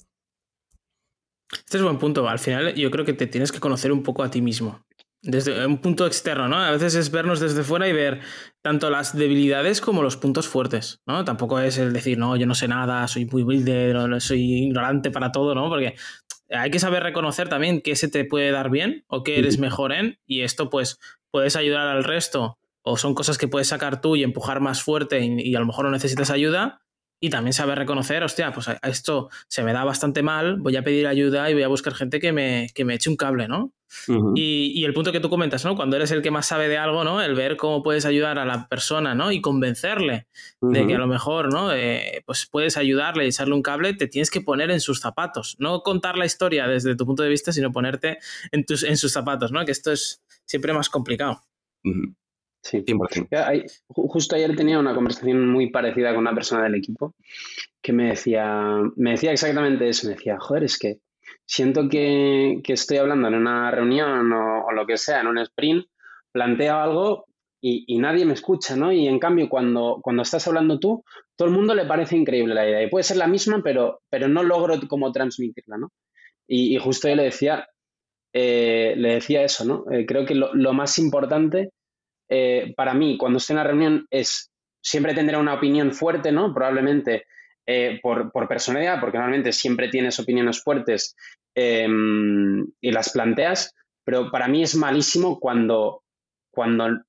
Este 1.51 1.77
es 1.77 1.83
buen 1.83 1.97
punto. 1.99 2.27
Al 2.27 2.39
final 2.39 2.73
yo 2.75 2.91
creo 2.91 3.05
que 3.05 3.13
te 3.13 3.27
tienes 3.27 3.51
que 3.51 3.59
conocer 3.59 3.91
un 3.91 4.03
poco 4.03 4.23
a 4.23 4.31
ti 4.31 4.41
mismo 4.41 4.83
desde 5.23 5.65
un 5.65 5.77
punto 5.77 6.05
externo, 6.05 6.49
¿no? 6.49 6.57
A 6.57 6.71
veces 6.71 6.95
es 6.95 7.09
vernos 7.09 7.39
desde 7.39 7.63
fuera 7.63 7.87
y 7.87 7.93
ver 7.93 8.19
tanto 8.61 8.89
las 8.89 9.17
debilidades 9.17 9.79
como 9.79 10.03
los 10.03 10.17
puntos 10.17 10.49
fuertes, 10.49 11.01
¿no? 11.07 11.23
Tampoco 11.23 11.59
es 11.59 11.77
el 11.77 11.93
decir, 11.93 12.17
no, 12.17 12.35
yo 12.35 12.45
no 12.45 12.55
sé 12.55 12.67
nada, 12.67 13.07
soy 13.07 13.25
muy 13.25 13.43
humilde, 13.43 13.93
soy 14.19 14.65
ignorante 14.65 15.11
para 15.11 15.31
todo, 15.31 15.55
¿no? 15.55 15.69
Porque 15.69 15.95
hay 16.49 16.69
que 16.71 16.79
saber 16.79 17.03
reconocer 17.03 17.47
también 17.47 17.81
qué 17.81 17.95
se 17.95 18.09
te 18.09 18.25
puede 18.25 18.51
dar 18.51 18.69
bien 18.69 19.05
o 19.07 19.23
qué 19.23 19.39
eres 19.39 19.57
mejor 19.59 19.93
en 19.93 20.19
y 20.25 20.41
esto 20.41 20.69
pues 20.69 20.99
puedes 21.31 21.55
ayudar 21.55 21.87
al 21.87 22.03
resto 22.03 22.59
o 22.83 22.97
son 22.97 23.15
cosas 23.15 23.37
que 23.37 23.47
puedes 23.47 23.69
sacar 23.69 24.01
tú 24.01 24.17
y 24.17 24.23
empujar 24.23 24.59
más 24.59 24.83
fuerte 24.83 25.21
y, 25.21 25.55
a 25.55 25.59
lo 25.59 25.65
mejor 25.65 25.85
no 25.85 25.91
necesitas 25.91 26.29
ayuda 26.29 26.81
y 27.23 27.29
también 27.29 27.53
saber 27.53 27.77
reconocer, 27.77 28.21
hostia, 28.21 28.51
pues 28.51 28.67
esto 28.81 29.29
se 29.47 29.63
me 29.63 29.71
da 29.71 29.85
bastante 29.85 30.21
mal, 30.21 30.57
voy 30.57 30.75
a 30.75 30.83
pedir 30.83 31.07
ayuda 31.07 31.49
y 31.49 31.53
voy 31.53 31.63
a 31.63 31.69
buscar 31.69 31.93
gente 31.93 32.19
que 32.19 32.33
me, 32.33 32.67
que 32.75 32.83
me 32.83 32.95
eche 32.95 33.09
un 33.09 33.15
cable, 33.15 33.47
¿no? 33.47 33.71
y, 34.35 34.83
el 34.83 34.93
punto 34.93 35.13
que 35.13 35.21
tú 35.21 35.29
comentas, 35.29 35.63
¿no? 35.63 35.77
Cuando 35.77 35.95
eres 35.95 36.11
el 36.11 36.21
que 36.21 36.31
más 36.31 36.47
sabe 36.47 36.67
de 36.67 36.77
algo, 36.77 37.05
¿no? 37.05 37.21
El 37.21 37.33
ver 37.33 37.55
cómo 37.55 37.81
puedes 37.81 38.05
ayudar 38.05 38.39
a 38.39 38.45
la 38.45 38.67
persona, 38.67 39.15
¿no? 39.15 39.31
Y 39.31 39.39
convencerle 39.39 40.27
de 40.59 40.85
que 40.85 40.95
a 40.95 40.97
lo 40.97 41.07
mejor, 41.07 41.53
¿no? 41.53 41.73
Eh, 41.73 42.23
pues 42.25 42.45
puedes 42.45 42.75
ayudarle 42.75 43.23
y 43.23 43.29
echarle 43.29 43.53
un 43.53 43.61
cable, 43.61 43.93
te 43.93 44.07
tienes 44.07 44.29
que 44.29 44.41
poner 44.41 44.69
en 44.69 44.81
sus 44.81 44.99
zapatos. 44.99 45.55
No 45.59 45.79
contar 45.79 46.17
la 46.17 46.25
historia 46.25 46.67
desde 46.67 46.97
tu 46.97 47.05
punto 47.05 47.23
de 47.23 47.29
vista, 47.29 47.53
sino 47.53 47.71
ponerte 47.71 48.17
en, 48.51 48.65
tus, 48.65 48.83
en 48.83 48.97
sus 48.97 49.13
zapatos, 49.13 49.53
¿no? 49.53 49.63
Que 49.63 49.71
esto 49.71 49.93
es 49.93 50.21
siempre 50.45 50.73
más 50.73 50.89
complicado. 50.89 51.41
Sí, 52.63 52.83
Justo 53.89 54.35
ayer 54.35 54.55
tenía 54.55 54.79
una 54.79 54.95
conversación 54.95 55.49
muy 55.49 55.69
parecida 55.69 56.11
con 56.11 56.19
una 56.19 56.33
persona 56.33 56.63
del 56.63 56.75
equipo 56.75 57.13
que 57.81 57.91
me 57.91 58.09
decía, 58.09 58.79
me 58.95 59.11
decía 59.11 59.33
exactamente 59.33 59.89
eso. 59.89 60.07
Me 60.07 60.13
decía, 60.13 60.37
joder, 60.39 60.63
es 60.63 60.79
que 60.79 60.99
siento 61.45 61.89
que, 61.89 62.61
estoy 62.65 62.97
hablando 62.97 63.27
en 63.27 63.35
una 63.35 63.69
reunión 63.69 64.31
o, 64.31 64.71
lo 64.71 64.85
que 64.85 64.97
sea, 64.97 65.19
en 65.19 65.27
un 65.27 65.39
sprint, 65.39 65.85
planteo 66.31 66.77
algo 66.77 67.25
y, 67.61 67.97
nadie 67.97 68.25
me 68.25 68.33
escucha, 68.33 68.75
¿no? 68.75 68.91
Y 68.91 69.07
en 69.07 69.19
cambio, 69.19 69.49
cuando, 69.49 69.99
cuando 70.01 70.23
estás 70.23 70.47
hablando 70.47 70.79
tú, 70.79 71.03
todo 71.35 71.49
el 71.49 71.53
mundo 71.53 71.75
le 71.75 71.85
parece 71.85 72.15
increíble 72.15 72.55
la 72.55 72.67
idea. 72.67 72.83
Y 72.83 72.89
puede 72.89 73.03
ser 73.03 73.17
la 73.17 73.27
misma, 73.27 73.61
pero, 73.63 74.01
pero 74.09 74.27
no 74.29 74.41
logro 74.43 74.79
cómo 74.87 75.11
transmitirla, 75.11 75.77
¿no? 75.77 75.91
Y, 76.47 76.77
justo 76.77 77.09
yo 77.09 77.15
le 77.15 77.23
decía, 77.23 77.67
eh, 78.33 78.95
le 78.97 79.15
decía 79.15 79.43
eso, 79.43 79.65
¿no? 79.65 79.85
Eh, 79.91 80.05
creo 80.05 80.25
que 80.25 80.35
lo, 80.35 80.73
más 80.73 80.97
importante 80.97 81.71
eh, 82.29 82.73
para 82.75 82.93
mí 82.93 83.17
cuando 83.17 83.37
estoy 83.37 83.53
en 83.53 83.57
la 83.57 83.63
reunión 83.63 84.07
es 84.09 84.51
siempre 84.81 85.13
tendré 85.13 85.37
una 85.37 85.53
opinión 85.53 85.93
fuerte, 85.93 86.31
¿no? 86.31 86.53
Probablemente 86.53 87.25
eh, 87.65 87.99
por, 88.01 88.31
personalidad, 88.47 88.99
porque 88.99 89.17
normalmente 89.17 89.53
siempre 89.53 89.87
tienes 89.87 90.19
opiniones 90.19 90.61
fuertes 90.61 91.15
em, 91.55 92.65
y 92.81 92.91
las 92.91 93.11
planteas, 93.11 93.73
pero 94.03 94.29
para 94.29 94.47
mí 94.47 94.63
es 94.63 94.75
malísimo 94.75 95.39
cuando, 95.39 96.03
cuando 96.51 97.03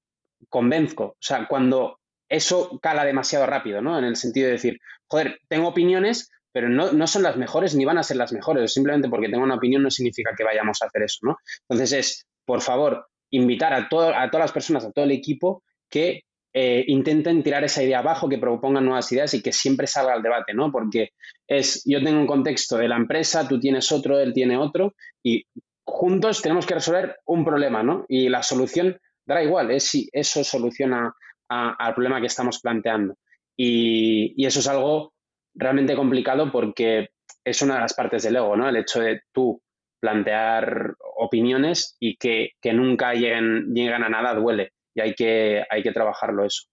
convenzco, 0.48 1.04
o 1.04 1.16
sea, 1.18 1.48
cuando 1.48 1.98
eso 2.28 2.78
cala 2.80 3.04
demasiado 3.04 3.46
rápido, 3.46 3.82
¿no? 3.82 3.98
En 3.98 4.04
el 4.04 4.16
sentido 4.16 4.46
de 4.46 4.52
decir, 4.52 4.78
joder, 5.08 5.40
tengo 5.48 5.68
opiniones, 5.68 6.30
pero 6.52 6.68
no, 6.68 6.92
no, 6.92 7.06
son 7.08 7.24
las 7.24 7.36
mejores 7.36 7.74
ni 7.74 7.84
van 7.84 7.98
a 7.98 8.04
ser 8.04 8.16
las 8.16 8.32
mejores. 8.32 8.72
Simplemente 8.72 9.08
porque 9.08 9.28
tengo 9.28 9.42
una 9.42 9.56
opinión 9.56 9.82
no 9.82 9.90
significa 9.90 10.34
que 10.36 10.44
vayamos 10.44 10.80
a 10.80 10.86
hacer 10.86 11.02
eso, 11.02 11.18
¿no? 11.22 11.36
Entonces 11.68 11.92
es, 11.92 12.26
por 12.44 12.60
favor, 12.60 13.08
invitar 13.36 13.72
a, 13.72 13.88
todo, 13.88 14.14
a 14.14 14.30
todas 14.30 14.44
las 14.44 14.52
personas, 14.52 14.84
a 14.84 14.92
todo 14.92 15.04
el 15.04 15.12
equipo, 15.12 15.62
que 15.88 16.24
eh, 16.52 16.84
intenten 16.86 17.42
tirar 17.42 17.64
esa 17.64 17.82
idea 17.82 17.98
abajo, 17.98 18.28
que 18.28 18.38
propongan 18.38 18.84
nuevas 18.84 19.10
ideas 19.10 19.34
y 19.34 19.42
que 19.42 19.52
siempre 19.52 19.88
salga 19.88 20.12
al 20.12 20.22
debate, 20.22 20.54
¿no? 20.54 20.70
Porque 20.70 21.10
es, 21.48 21.82
yo 21.84 22.02
tengo 22.02 22.20
un 22.20 22.28
contexto 22.28 22.76
de 22.76 22.88
la 22.88 22.96
empresa, 22.96 23.48
tú 23.48 23.58
tienes 23.58 23.90
otro, 23.90 24.20
él 24.20 24.32
tiene 24.32 24.56
otro, 24.56 24.94
y 25.22 25.44
juntos 25.84 26.42
tenemos 26.42 26.64
que 26.64 26.74
resolver 26.74 27.16
un 27.26 27.44
problema, 27.44 27.82
¿no? 27.82 28.06
Y 28.08 28.28
la 28.28 28.42
solución 28.42 28.96
dará 29.26 29.42
igual, 29.42 29.70
es 29.72 29.84
si 29.84 30.08
eso 30.12 30.44
soluciona 30.44 31.12
al 31.48 31.94
problema 31.94 32.20
que 32.20 32.26
estamos 32.26 32.60
planteando. 32.60 33.16
Y, 33.56 34.44
eso 34.46 34.60
es 34.60 34.68
algo 34.68 35.12
realmente 35.54 35.96
complicado 35.96 36.50
porque 36.50 37.10
es 37.44 37.62
una 37.62 37.74
de 37.74 37.80
las 37.80 37.94
partes 37.94 38.22
del 38.22 38.36
ego, 38.36 38.56
¿no? 38.56 38.68
El 38.68 38.76
hecho 38.76 39.00
de 39.00 39.22
tú 39.32 39.60
plantear 40.04 40.96
opiniones 41.16 41.96
y 41.98 42.16
que, 42.16 42.50
que 42.60 42.74
nunca 42.74 43.14
lleguen, 43.14 43.72
lleguen 43.72 44.02
a 44.02 44.10
nada 44.10 44.34
duele 44.34 44.72
y 44.94 45.00
hay 45.00 45.14
que, 45.14 45.64
hay 45.70 45.82
que 45.82 45.92
trabajarlo 45.92 46.44
eso. 46.44 46.64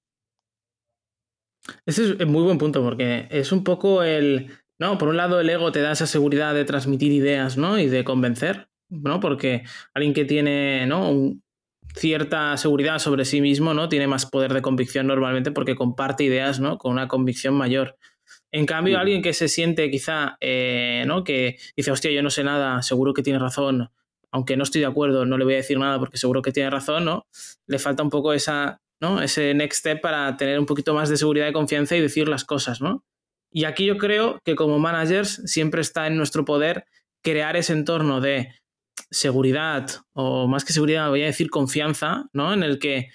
Ese 1.86 2.18
es 2.20 2.28
muy 2.28 2.44
buen 2.44 2.58
punto 2.58 2.84
porque 2.84 3.28
es 3.30 3.54
un 3.54 3.64
poco 3.64 4.04
el, 4.04 4.52
¿no? 4.80 4.98
Por 4.98 5.08
un 5.08 5.16
lado 5.16 5.40
el 5.40 5.50
ego 5.50 5.72
te 5.72 5.80
da 5.80 5.94
esa 5.94 6.08
seguridad 6.08 6.54
de 6.54 6.66
transmitir 6.66 7.14
ideas, 7.14 7.56
¿no? 7.56 7.80
Y 7.80 7.88
de 7.88 8.04
convencer, 8.04 8.68
¿no? 8.90 9.22
Porque 9.22 9.64
alguien 9.94 10.14
que 10.14 10.26
tiene, 10.26 10.86
¿no? 10.86 11.34
cierta 11.96 12.56
seguridad 12.58 13.00
sobre 13.00 13.24
sí 13.24 13.40
mismo, 13.40 13.74
¿no? 13.74 13.88
Tiene 13.88 14.08
más 14.08 14.26
poder 14.26 14.54
de 14.54 14.62
convicción 14.62 15.08
normalmente 15.08 15.52
porque 15.52 15.76
comparte 15.76 16.26
ideas, 16.26 16.60
¿no? 16.60 16.78
Con 16.78 16.92
una 16.92 17.08
convicción 17.08 17.54
mayor. 17.54 17.98
En 18.52 18.66
cambio, 18.66 19.00
alguien 19.00 19.22
que 19.22 19.34
se 19.34 19.48
siente 19.48 19.90
quizá, 19.90 20.38
eh, 20.42 21.04
¿no? 21.08 21.24
Que 21.24 21.58
dice, 21.76 21.92
hostia, 21.92 22.12
yo 22.12 22.22
no 22.22 22.30
sé 22.30 22.44
nada, 22.44 22.82
seguro 22.82 23.14
que 23.14 23.24
tiene 23.24 23.40
razón, 23.40 23.90
aunque 24.32 24.58
no 24.58 24.64
estoy 24.64 24.82
de 24.82 24.88
acuerdo, 24.88 25.26
no 25.26 25.38
le 25.38 25.46
voy 25.46 25.54
a 25.54 25.58
decir 25.58 25.78
nada 25.78 26.00
porque 26.00 26.18
seguro 26.18 26.42
que 26.42 26.52
tiene 26.52 26.70
razón, 26.70 27.06
¿no? 27.06 27.28
Le 27.68 27.80
falta 27.80 28.04
un 28.04 28.10
poco 28.10 28.34
esa, 28.34 28.82
¿no? 29.00 29.22
Ese 29.22 29.54
next 29.54 29.80
step 29.80 30.02
para 30.02 30.36
tener 30.38 30.60
un 30.60 30.66
poquito 30.66 30.94
más 30.94 31.10
de 31.10 31.18
seguridad 31.18 31.48
y 31.48 31.54
confianza 31.54 31.96
y 31.96 32.02
decir 32.02 32.28
las 32.28 32.44
cosas, 32.44 32.82
¿no? 32.82 33.06
Y 33.52 33.66
aquí 33.66 33.86
yo 33.86 33.98
creo 33.98 34.40
que 34.44 34.56
como 34.56 34.80
managers 34.80 35.42
siempre 35.46 35.82
está 35.82 36.08
en 36.08 36.18
nuestro 36.18 36.46
poder 36.46 36.86
crear 37.22 37.58
ese 37.58 37.74
entorno 37.74 38.22
de 38.22 38.54
seguridad, 39.10 39.90
o 40.14 40.48
más 40.48 40.64
que 40.64 40.74
seguridad, 40.74 41.10
voy 41.10 41.24
a 41.24 41.28
decir 41.28 41.50
confianza, 41.50 42.30
¿no? 42.34 42.54
En 42.54 42.64
el 42.64 42.80
que 42.80 43.10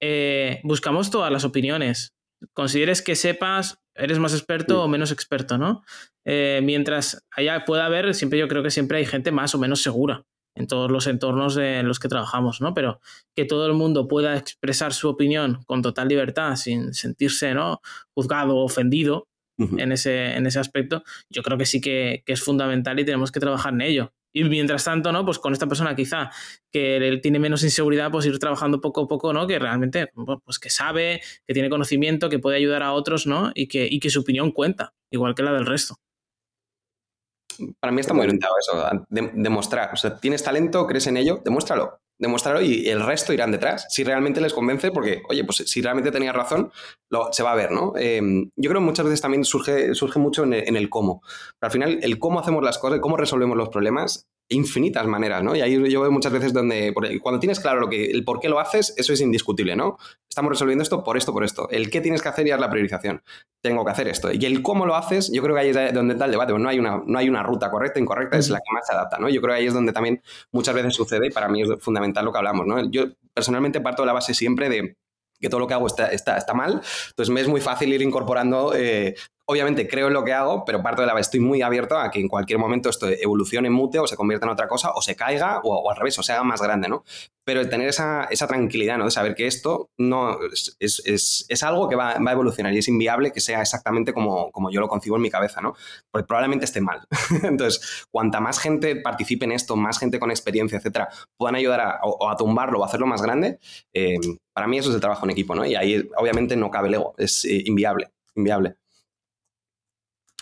eh, 0.00 0.60
buscamos 0.62 1.10
todas 1.10 1.32
las 1.32 1.44
opiniones. 1.44 2.14
Consideres 2.54 3.02
que 3.02 3.16
sepas 3.16 3.82
eres 4.00 4.18
más 4.18 4.34
experto 4.34 4.82
o 4.82 4.88
menos 4.88 5.12
experto, 5.12 5.58
¿no? 5.58 5.82
Eh, 6.24 6.60
mientras 6.62 7.24
haya, 7.30 7.64
pueda 7.64 7.86
haber, 7.86 8.14
siempre 8.14 8.38
yo 8.38 8.48
creo 8.48 8.62
que 8.62 8.70
siempre 8.70 8.98
hay 8.98 9.06
gente 9.06 9.32
más 9.32 9.54
o 9.54 9.58
menos 9.58 9.82
segura 9.82 10.24
en 10.56 10.66
todos 10.66 10.90
los 10.90 11.06
entornos 11.06 11.56
en 11.56 11.86
los 11.86 11.98
que 11.98 12.08
trabajamos, 12.08 12.60
¿no? 12.60 12.74
Pero 12.74 13.00
que 13.34 13.44
todo 13.44 13.66
el 13.66 13.74
mundo 13.74 14.08
pueda 14.08 14.36
expresar 14.36 14.92
su 14.92 15.08
opinión 15.08 15.62
con 15.66 15.82
total 15.82 16.08
libertad, 16.08 16.56
sin 16.56 16.92
sentirse, 16.92 17.54
¿no? 17.54 17.80
Juzgado 18.14 18.56
o 18.56 18.64
ofendido 18.64 19.28
en, 19.58 19.92
ese, 19.92 20.36
en 20.36 20.46
ese 20.46 20.58
aspecto, 20.58 21.02
yo 21.28 21.42
creo 21.42 21.58
que 21.58 21.66
sí 21.66 21.80
que, 21.80 22.22
es 22.26 22.42
fundamental 22.42 22.98
y 22.98 23.04
tenemos 23.04 23.30
que 23.30 23.40
trabajar 23.40 23.74
en 23.74 23.82
ello. 23.82 24.12
Y 24.32 24.44
mientras 24.44 24.84
tanto, 24.84 25.12
¿no? 25.12 25.24
Pues 25.24 25.38
con 25.38 25.52
esta 25.52 25.66
persona 25.66 25.96
quizá 25.96 26.30
que 26.70 26.96
él 26.96 27.20
tiene 27.20 27.38
menos 27.38 27.64
inseguridad, 27.64 28.10
pues 28.10 28.26
ir 28.26 28.38
trabajando 28.38 28.80
poco 28.80 29.02
a 29.02 29.08
poco, 29.08 29.32
¿no? 29.32 29.46
Que 29.46 29.58
realmente, 29.58 30.10
pues 30.44 30.58
que 30.58 30.70
sabe, 30.70 31.20
que 31.46 31.54
tiene 31.54 31.70
conocimiento, 31.70 32.28
que 32.28 32.38
puede 32.38 32.56
ayudar 32.56 32.82
a 32.82 32.92
otros, 32.92 33.26
¿no? 33.26 33.50
Y 33.54 33.68
que, 33.68 33.88
y 33.90 34.00
que 34.00 34.10
su 34.10 34.20
opinión 34.20 34.52
cuenta, 34.52 34.94
igual 35.10 35.34
que 35.34 35.42
la 35.42 35.52
del 35.52 35.66
resto 35.66 35.96
para 37.78 37.92
mí 37.92 38.00
está 38.00 38.14
muy 38.14 38.24
orientado 38.24 38.54
eso, 38.58 39.06
demostrar. 39.10 39.90
O 39.92 39.96
sea, 39.96 40.18
tienes 40.18 40.42
talento, 40.42 40.86
crees 40.86 41.06
en 41.06 41.16
ello, 41.16 41.40
demuéstralo. 41.44 42.00
Demuéstralo 42.20 42.60
y 42.60 42.86
el 42.86 43.04
resto 43.04 43.32
irán 43.32 43.50
detrás. 43.50 43.86
Si 43.88 44.04
realmente 44.04 44.42
les 44.42 44.52
convence, 44.52 44.90
porque, 44.92 45.22
oye, 45.28 45.42
pues 45.42 45.64
si 45.66 45.80
realmente 45.80 46.12
tenías 46.12 46.36
razón, 46.36 46.70
lo, 47.08 47.32
se 47.32 47.42
va 47.42 47.52
a 47.52 47.56
ver, 47.56 47.72
¿no? 47.72 47.94
Em, 47.96 48.50
yo 48.56 48.70
creo 48.70 48.80
que 48.80 48.86
muchas 48.86 49.06
veces 49.06 49.22
también 49.22 49.44
surge, 49.44 49.94
surge 49.94 50.18
mucho 50.18 50.44
en 50.44 50.52
el, 50.52 50.68
en 50.68 50.76
el 50.76 50.90
cómo. 50.90 51.22
Pero 51.58 51.68
al 51.68 51.70
final, 51.70 51.98
el 52.02 52.18
cómo 52.18 52.38
hacemos 52.38 52.62
las 52.62 52.78
cosas, 52.78 53.00
cómo 53.00 53.16
resolvemos 53.16 53.56
los 53.56 53.70
problemas, 53.70 54.28
infinitas 54.50 55.06
maneras, 55.06 55.42
¿no? 55.42 55.54
Y 55.54 55.60
ahí 55.60 55.90
yo 55.90 56.00
veo 56.00 56.10
muchas 56.10 56.32
veces 56.32 56.52
donde, 56.52 56.92
cuando 57.22 57.38
tienes 57.38 57.60
claro 57.60 57.80
lo 57.80 57.88
que, 57.88 58.10
el 58.10 58.24
por 58.24 58.40
qué 58.40 58.48
lo 58.48 58.58
haces, 58.58 58.92
eso 58.96 59.12
es 59.12 59.20
indiscutible, 59.20 59.76
¿no? 59.76 59.96
Estamos 60.28 60.50
resolviendo 60.50 60.82
esto 60.82 61.04
por 61.04 61.16
esto, 61.16 61.32
por 61.32 61.44
esto. 61.44 61.68
El 61.70 61.88
qué 61.88 62.00
tienes 62.00 62.20
que 62.20 62.28
hacer 62.28 62.46
ya 62.46 62.56
es 62.56 62.60
la 62.60 62.68
priorización. 62.68 63.22
Tengo 63.62 63.84
que 63.84 63.92
hacer 63.92 64.08
esto. 64.08 64.32
Y 64.32 64.44
el 64.44 64.60
cómo 64.62 64.86
lo 64.86 64.96
haces, 64.96 65.30
yo 65.32 65.40
creo 65.42 65.54
que 65.54 65.60
ahí 65.60 65.68
es 65.70 65.94
donde 65.94 66.14
está 66.14 66.24
el 66.24 66.32
debate. 66.32 66.52
No 66.58 66.68
hay 66.68 66.80
una, 66.80 67.00
no 67.06 67.18
hay 67.18 67.28
una 67.28 67.44
ruta 67.44 67.70
correcta, 67.70 68.00
incorrecta, 68.00 68.38
es 68.38 68.50
la 68.50 68.58
que 68.58 68.74
más 68.74 68.86
se 68.86 68.92
adapta, 68.92 69.18
¿no? 69.18 69.28
Yo 69.28 69.40
creo 69.40 69.54
que 69.54 69.60
ahí 69.60 69.66
es 69.66 69.74
donde 69.74 69.92
también 69.92 70.20
muchas 70.50 70.74
veces 70.74 70.94
sucede 70.94 71.28
y 71.28 71.30
para 71.30 71.48
mí 71.48 71.62
es 71.62 71.68
fundamental 71.78 72.24
lo 72.24 72.32
que 72.32 72.38
hablamos, 72.38 72.66
¿no? 72.66 72.90
Yo 72.90 73.04
personalmente 73.32 73.80
parto 73.80 74.02
de 74.02 74.06
la 74.06 74.12
base 74.12 74.34
siempre 74.34 74.68
de 74.68 74.96
que 75.40 75.48
todo 75.48 75.60
lo 75.60 75.66
que 75.66 75.74
hago 75.74 75.86
está, 75.86 76.08
está, 76.08 76.36
está 76.36 76.54
mal. 76.54 76.82
Entonces 77.10 77.32
me 77.32 77.40
es 77.40 77.48
muy 77.48 77.60
fácil 77.60 77.92
ir 77.92 78.02
incorporando 78.02 78.74
eh, 78.74 79.14
obviamente 79.50 79.88
creo 79.88 80.06
en 80.06 80.12
lo 80.12 80.24
que 80.24 80.32
hago, 80.32 80.64
pero 80.64 80.80
parto 80.82 81.02
de 81.02 81.08
la 81.08 81.18
estoy 81.18 81.40
muy 81.40 81.60
abierto 81.60 81.98
a 81.98 82.10
que 82.10 82.20
en 82.20 82.28
cualquier 82.28 82.58
momento 82.58 82.88
esto 82.88 83.08
evolucione, 83.08 83.68
mute 83.68 83.98
o 83.98 84.06
se 84.06 84.16
convierta 84.16 84.46
en 84.46 84.52
otra 84.52 84.68
cosa 84.68 84.92
o 84.94 85.02
se 85.02 85.16
caiga 85.16 85.60
o, 85.64 85.90
al 85.90 85.96
revés, 85.96 86.18
o 86.20 86.22
se 86.22 86.32
haga 86.32 86.44
más 86.44 86.62
grande, 86.62 86.88
¿no? 86.88 87.04
Pero 87.44 87.68
tener 87.68 87.88
esa, 87.88 88.28
tranquilidad, 88.46 88.96
¿no? 88.96 89.06
De 89.06 89.10
saber 89.10 89.34
que 89.34 89.48
esto 89.48 89.90
no 89.98 90.38
es, 90.78 91.62
algo 91.64 91.88
que 91.88 91.96
va, 91.96 92.12
a 92.12 92.32
evolucionar 92.32 92.72
y 92.72 92.78
es 92.78 92.86
inviable 92.86 93.32
que 93.32 93.40
sea 93.40 93.60
exactamente 93.60 94.12
como, 94.12 94.52
como 94.52 94.70
yo 94.70 94.80
lo 94.80 94.88
concibo 94.88 95.16
en 95.16 95.22
mi 95.22 95.30
cabeza, 95.30 95.60
¿no? 95.60 95.74
Porque 96.12 96.26
probablemente 96.26 96.64
esté 96.64 96.80
mal. 96.80 97.00
Entonces, 97.42 98.06
cuanta 98.12 98.38
más 98.38 98.60
gente 98.60 98.94
participe 98.96 99.46
en 99.46 99.52
esto, 99.52 99.74
más 99.74 99.98
gente 99.98 100.20
con 100.20 100.30
experiencia, 100.30 100.78
etcétera, 100.78 101.08
puedan 101.36 101.56
ayudar 101.56 101.80
a, 101.80 102.00
a 102.30 102.36
tumbarlo 102.36 102.78
o 102.78 102.84
hacerlo 102.84 103.06
más 103.06 103.20
grande, 103.20 103.58
eh, 103.92 104.16
para 104.52 104.66
mí 104.66 104.78
eso 104.78 104.90
es 104.90 104.94
el 104.94 105.00
trabajo 105.00 105.24
en 105.24 105.30
equipo, 105.30 105.54
¿no? 105.54 105.64
Y 105.64 105.74
ahí 105.74 106.08
obviamente 106.16 106.56
no 106.56 106.70
cabe 106.70 106.88
el 106.88 106.94
ego, 106.94 107.14
es 107.18 107.44
eh, 107.44 107.62
inviable, 107.64 108.10
inviable. 108.34 108.76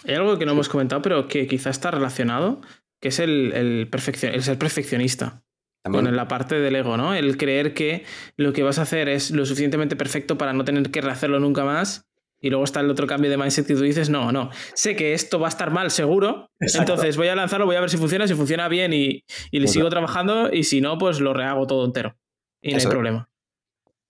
Hay 0.04 0.14
algo 0.14 0.38
que 0.38 0.46
no 0.46 0.52
hemos 0.52 0.68
comentado, 0.68 1.02
pero 1.02 1.28
que 1.28 1.46
quizá 1.46 1.70
está 1.70 1.90
relacionado, 1.90 2.60
que 3.00 3.08
es 3.08 3.18
el, 3.18 3.52
el, 3.52 4.42
ser 4.42 4.58
perfeccionista. 4.58 5.42
Con 5.84 6.14
la 6.14 6.28
parte 6.28 6.56
del 6.56 6.76
ego, 6.76 6.98
¿no? 6.98 7.14
El 7.14 7.38
creer 7.38 7.72
que 7.72 8.04
lo 8.36 8.52
que 8.52 8.62
vas 8.62 8.78
a 8.78 8.82
hacer 8.82 9.08
es 9.08 9.30
lo 9.30 9.46
suficientemente 9.46 9.96
perfecto 9.96 10.36
para 10.36 10.52
no 10.52 10.64
tener 10.64 10.90
que 10.90 11.00
rehacerlo 11.00 11.40
nunca 11.40 11.64
más. 11.64 12.06
Y 12.40 12.50
luego 12.50 12.64
está 12.64 12.80
el 12.80 12.90
otro 12.90 13.06
cambio 13.06 13.30
de 13.30 13.38
mindset 13.38 13.68
y 13.70 13.74
tú 13.74 13.80
dices, 13.80 14.10
no, 14.10 14.30
no, 14.30 14.50
sé 14.74 14.94
que 14.94 15.14
esto 15.14 15.40
va 15.40 15.46
a 15.46 15.48
estar 15.48 15.72
mal 15.72 15.90
seguro, 15.90 16.50
entonces 16.60 17.16
voy 17.16 17.28
a 17.28 17.34
lanzarlo, 17.34 17.66
voy 17.66 17.74
a 17.74 17.80
ver 17.80 17.90
si 17.90 17.96
funciona, 17.96 18.28
si 18.28 18.34
funciona 18.34 18.68
bien 18.68 18.92
y, 18.92 19.24
y 19.50 19.58
le 19.58 19.66
sigo 19.66 19.88
trabajando 19.88 20.52
y 20.52 20.62
si 20.62 20.80
no, 20.80 20.98
pues 20.98 21.18
lo 21.20 21.32
rehago 21.32 21.66
todo 21.66 21.84
entero. 21.84 22.16
Y 22.62 22.72
no 22.72 22.78
hay 22.78 22.86
problema. 22.86 23.28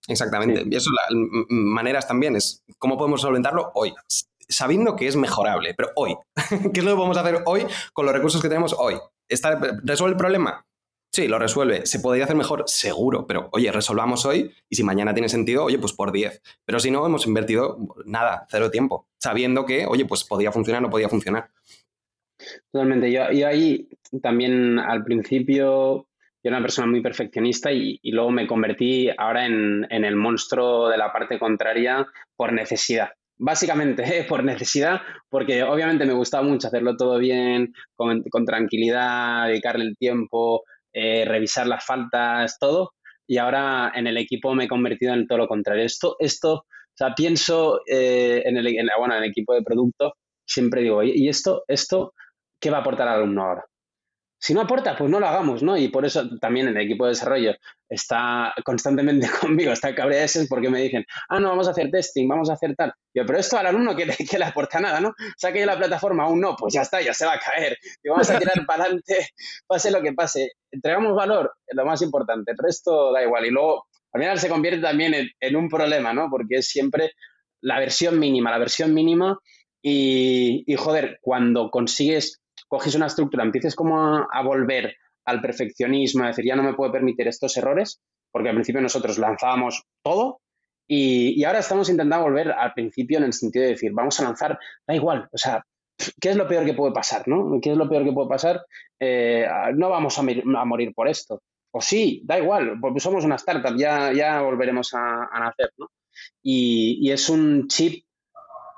Exactamente. 0.07 0.63
Y 0.69 0.75
eso, 0.75 0.89
las 0.91 1.17
maneras 1.49 2.07
también 2.07 2.35
es 2.35 2.63
cómo 2.77 2.97
podemos 2.97 3.21
solventarlo 3.21 3.71
hoy 3.73 3.93
sabiendo 4.49 4.95
que 4.95 5.07
es 5.07 5.15
mejorable, 5.15 5.73
pero 5.75 5.91
hoy. 5.95 6.15
¿Qué 6.73 6.79
es 6.79 6.83
lo 6.83 6.91
que 6.91 6.99
vamos 6.99 7.17
a 7.17 7.21
hacer 7.21 7.43
hoy 7.45 7.65
con 7.93 8.05
los 8.05 8.13
recursos 8.13 8.41
que 8.41 8.49
tenemos 8.49 8.75
hoy? 8.77 8.95
¿Está, 9.27 9.59
¿Resuelve 9.83 10.13
el 10.13 10.17
problema? 10.17 10.65
Sí, 11.11 11.27
lo 11.27 11.39
resuelve. 11.39 11.85
¿Se 11.85 11.99
podría 11.99 12.25
hacer 12.25 12.35
mejor? 12.35 12.63
Seguro, 12.67 13.25
pero 13.25 13.49
oye, 13.51 13.71
resolvamos 13.71 14.25
hoy 14.25 14.51
y 14.69 14.75
si 14.75 14.83
mañana 14.83 15.13
tiene 15.13 15.29
sentido, 15.29 15.63
oye, 15.65 15.79
pues 15.79 15.93
por 15.93 16.11
10. 16.11 16.41
Pero 16.65 16.79
si 16.79 16.91
no, 16.91 17.05
hemos 17.05 17.25
invertido 17.25 17.77
nada, 18.05 18.45
cero 18.49 18.69
tiempo, 18.69 19.07
sabiendo 19.17 19.65
que, 19.65 19.85
oye, 19.87 20.05
pues 20.05 20.23
podía 20.23 20.51
funcionar, 20.51 20.81
no 20.81 20.89
podía 20.89 21.09
funcionar. 21.09 21.49
Totalmente. 22.71 23.11
Yo, 23.11 23.23
ahí 23.23 23.89
también 24.21 24.77
al 24.77 25.03
principio 25.03 26.05
yo 26.41 26.47
era 26.47 26.57
una 26.57 26.63
persona 26.63 26.87
muy 26.87 27.01
perfeccionista 27.01 27.71
y, 27.71 27.99
luego 28.03 28.31
me 28.31 28.47
convertí 28.47 29.09
ahora 29.17 29.45
en, 29.45 29.87
en, 29.89 30.05
el 30.05 30.15
monstruo 30.15 30.89
de 30.89 30.97
la 30.97 31.11
parte 31.11 31.37
contraria 31.37 32.07
por 32.37 32.53
necesidad 32.53 33.09
básicamente 33.39 34.03
por 34.29 34.43
necesidad, 34.43 35.01
porque 35.29 35.63
obviamente 35.63 36.05
me 36.05 36.13
gustaba 36.13 36.43
mucho 36.43 36.67
hacerlo 36.67 36.95
todo 36.95 37.17
bien, 37.17 37.73
con, 37.95 38.23
tranquilidad, 38.45 39.47
dedicarle 39.47 39.85
el 39.85 39.97
tiempo, 39.97 40.63
eh, 40.93 41.25
revisar 41.25 41.65
las 41.65 41.83
faltas, 41.85 42.57
todo. 42.59 42.91
Y 43.27 43.37
ahora 43.37 43.91
en 43.95 44.07
el 44.07 44.17
equipo 44.17 44.53
me 44.53 44.65
he 44.65 44.67
convertido 44.67 45.13
en 45.13 45.27
todo 45.27 45.39
lo 45.39 45.47
contrario. 45.47 45.83
Esto, 45.85 46.15
esto 46.19 46.53
o 46.53 46.65
sea, 46.95 47.15
pienso 47.15 47.79
eh, 47.87 48.41
en, 48.45 48.57
el, 48.57 48.89
bueno, 48.97 49.15
en 49.15 49.23
el 49.23 49.29
equipo 49.29 49.53
de 49.53 49.63
producto, 49.63 50.15
siempre 50.45 50.81
digo, 50.81 51.01
¿y 51.03 51.29
esto, 51.29 51.63
esto 51.67 52.13
qué 52.59 52.69
va 52.69 52.79
a 52.79 52.81
aportar 52.81 53.07
al 53.07 53.19
alumno 53.19 53.43
ahora? 53.43 53.68
Si 54.41 54.53
no 54.53 54.61
aporta, 54.61 54.95
pues 54.97 55.09
no 55.09 55.19
lo 55.19 55.27
hagamos, 55.27 55.61
¿no? 55.61 55.77
Y 55.77 55.89
por 55.89 56.05
eso 56.05 56.29
también 56.39 56.69
el 56.69 56.77
equipo 56.77 57.03
de 57.03 57.09
desarrollo 57.09 57.55
está 57.89 58.53
constantemente 58.63 59.27
conmigo, 59.41 59.73
está 59.73 59.93
cabreado 59.93 60.27
porque 60.47 60.69
me 60.69 60.81
dicen, 60.81 61.05
ah, 61.27 61.39
no, 61.39 61.49
vamos 61.49 61.67
a 61.67 61.71
hacer 61.71 61.91
testing, 61.91 62.27
vamos 62.27 62.49
a 62.49 62.53
hacer 62.53 62.73
tal. 62.75 62.93
Yo, 63.13 63.25
pero 63.25 63.37
esto 63.39 63.57
al 63.57 63.67
alumno 63.67 63.95
que, 63.95 64.05
que 64.29 64.39
le 64.39 64.45
aporta 64.45 64.79
nada, 64.79 65.01
¿no? 65.01 65.13
Saque 65.37 65.65
la 65.65 65.77
plataforma, 65.77 66.23
aún 66.23 66.39
no, 66.39 66.55
pues 66.55 66.73
ya 66.73 66.81
está, 66.81 67.01
ya 67.01 67.13
se 67.13 67.25
va 67.25 67.33
a 67.33 67.39
caer. 67.39 67.77
Y 68.01 68.09
vamos 68.09 68.29
a 68.29 68.39
tirar 68.39 68.53
para 68.65 68.83
adelante, 68.83 69.29
pase 69.67 69.91
lo 69.91 70.01
que 70.01 70.13
pase. 70.13 70.53
Entregamos 70.71 71.15
valor, 71.15 71.51
es 71.67 71.75
lo 71.75 71.85
más 71.85 72.01
importante, 72.01 72.51
el 72.51 72.57
resto 72.57 73.11
da 73.11 73.21
igual. 73.21 73.45
Y 73.45 73.49
luego, 73.49 73.87
al 74.13 74.21
final 74.21 74.39
se 74.39 74.49
convierte 74.49 74.81
también 74.81 75.13
en, 75.13 75.29
en 75.39 75.55
un 75.57 75.67
problema, 75.67 76.13
¿no? 76.13 76.29
Porque 76.29 76.57
es 76.57 76.67
siempre 76.67 77.11
la 77.61 77.77
versión 77.79 78.17
mínima, 78.19 78.51
la 78.51 78.57
versión 78.57 78.93
mínima. 78.93 79.37
Y, 79.81 80.63
y 80.65 80.75
joder, 80.75 81.19
cuando 81.21 81.69
consigues 81.69 82.38
coges 82.69 82.95
una 82.95 83.07
estructura, 83.07 83.43
empieces 83.43 83.75
como 83.75 84.27
a, 84.31 84.41
volver 84.43 84.95
al 85.25 85.41
perfeccionismo, 85.41 86.23
a 86.23 86.27
decir, 86.27 86.45
ya 86.45 86.55
no 86.55 86.63
me 86.63 86.73
puedo 86.73 86.91
permitir 86.91 87.27
estos 87.27 87.57
errores, 87.57 87.99
porque 88.31 88.49
al 88.49 88.55
principio 88.55 88.79
nosotros 88.79 89.17
lanzábamos 89.17 89.83
todo 90.03 90.39
y, 90.87 91.43
ahora 91.43 91.59
estamos 91.59 91.89
intentando 91.89 92.23
volver 92.23 92.51
al 92.51 92.73
principio 92.73 93.17
en 93.17 93.25
el 93.25 93.33
sentido 93.33 93.63
de 93.63 93.71
decir, 93.71 93.91
vamos 93.93 94.19
a 94.19 94.23
lanzar, 94.23 94.57
da 94.87 94.95
igual, 94.95 95.27
o 95.31 95.37
sea, 95.37 95.63
¿qué 96.21 96.29
es 96.29 96.35
lo 96.35 96.47
peor 96.47 96.63
que 96.63 96.73
puede 96.73 96.93
pasar? 96.93 97.27
¿no? 97.27 97.59
¿Qué 97.61 97.71
es 97.71 97.77
lo 97.77 97.89
peor 97.89 98.03
que 98.03 98.13
puede 98.13 98.29
pasar? 98.29 98.61
Eh, 98.99 99.45
no 99.75 99.89
vamos 99.89 100.17
a, 100.17 100.23
morir 100.65 100.93
por 100.93 101.07
esto. 101.07 101.41
O 101.71 101.81
sí, 101.81 102.21
da 102.23 102.39
igual, 102.39 102.79
porque 102.79 102.99
somos 102.99 103.25
una 103.25 103.35
startup, 103.35 103.77
ya, 103.77 104.11
ya 104.13 104.41
volveremos 104.41 104.91
a, 104.93 105.29
nacer, 105.39 105.71
¿no? 105.77 105.89
y, 106.41 107.11
es 107.11 107.29
un 107.29 107.67
chip 107.67 108.03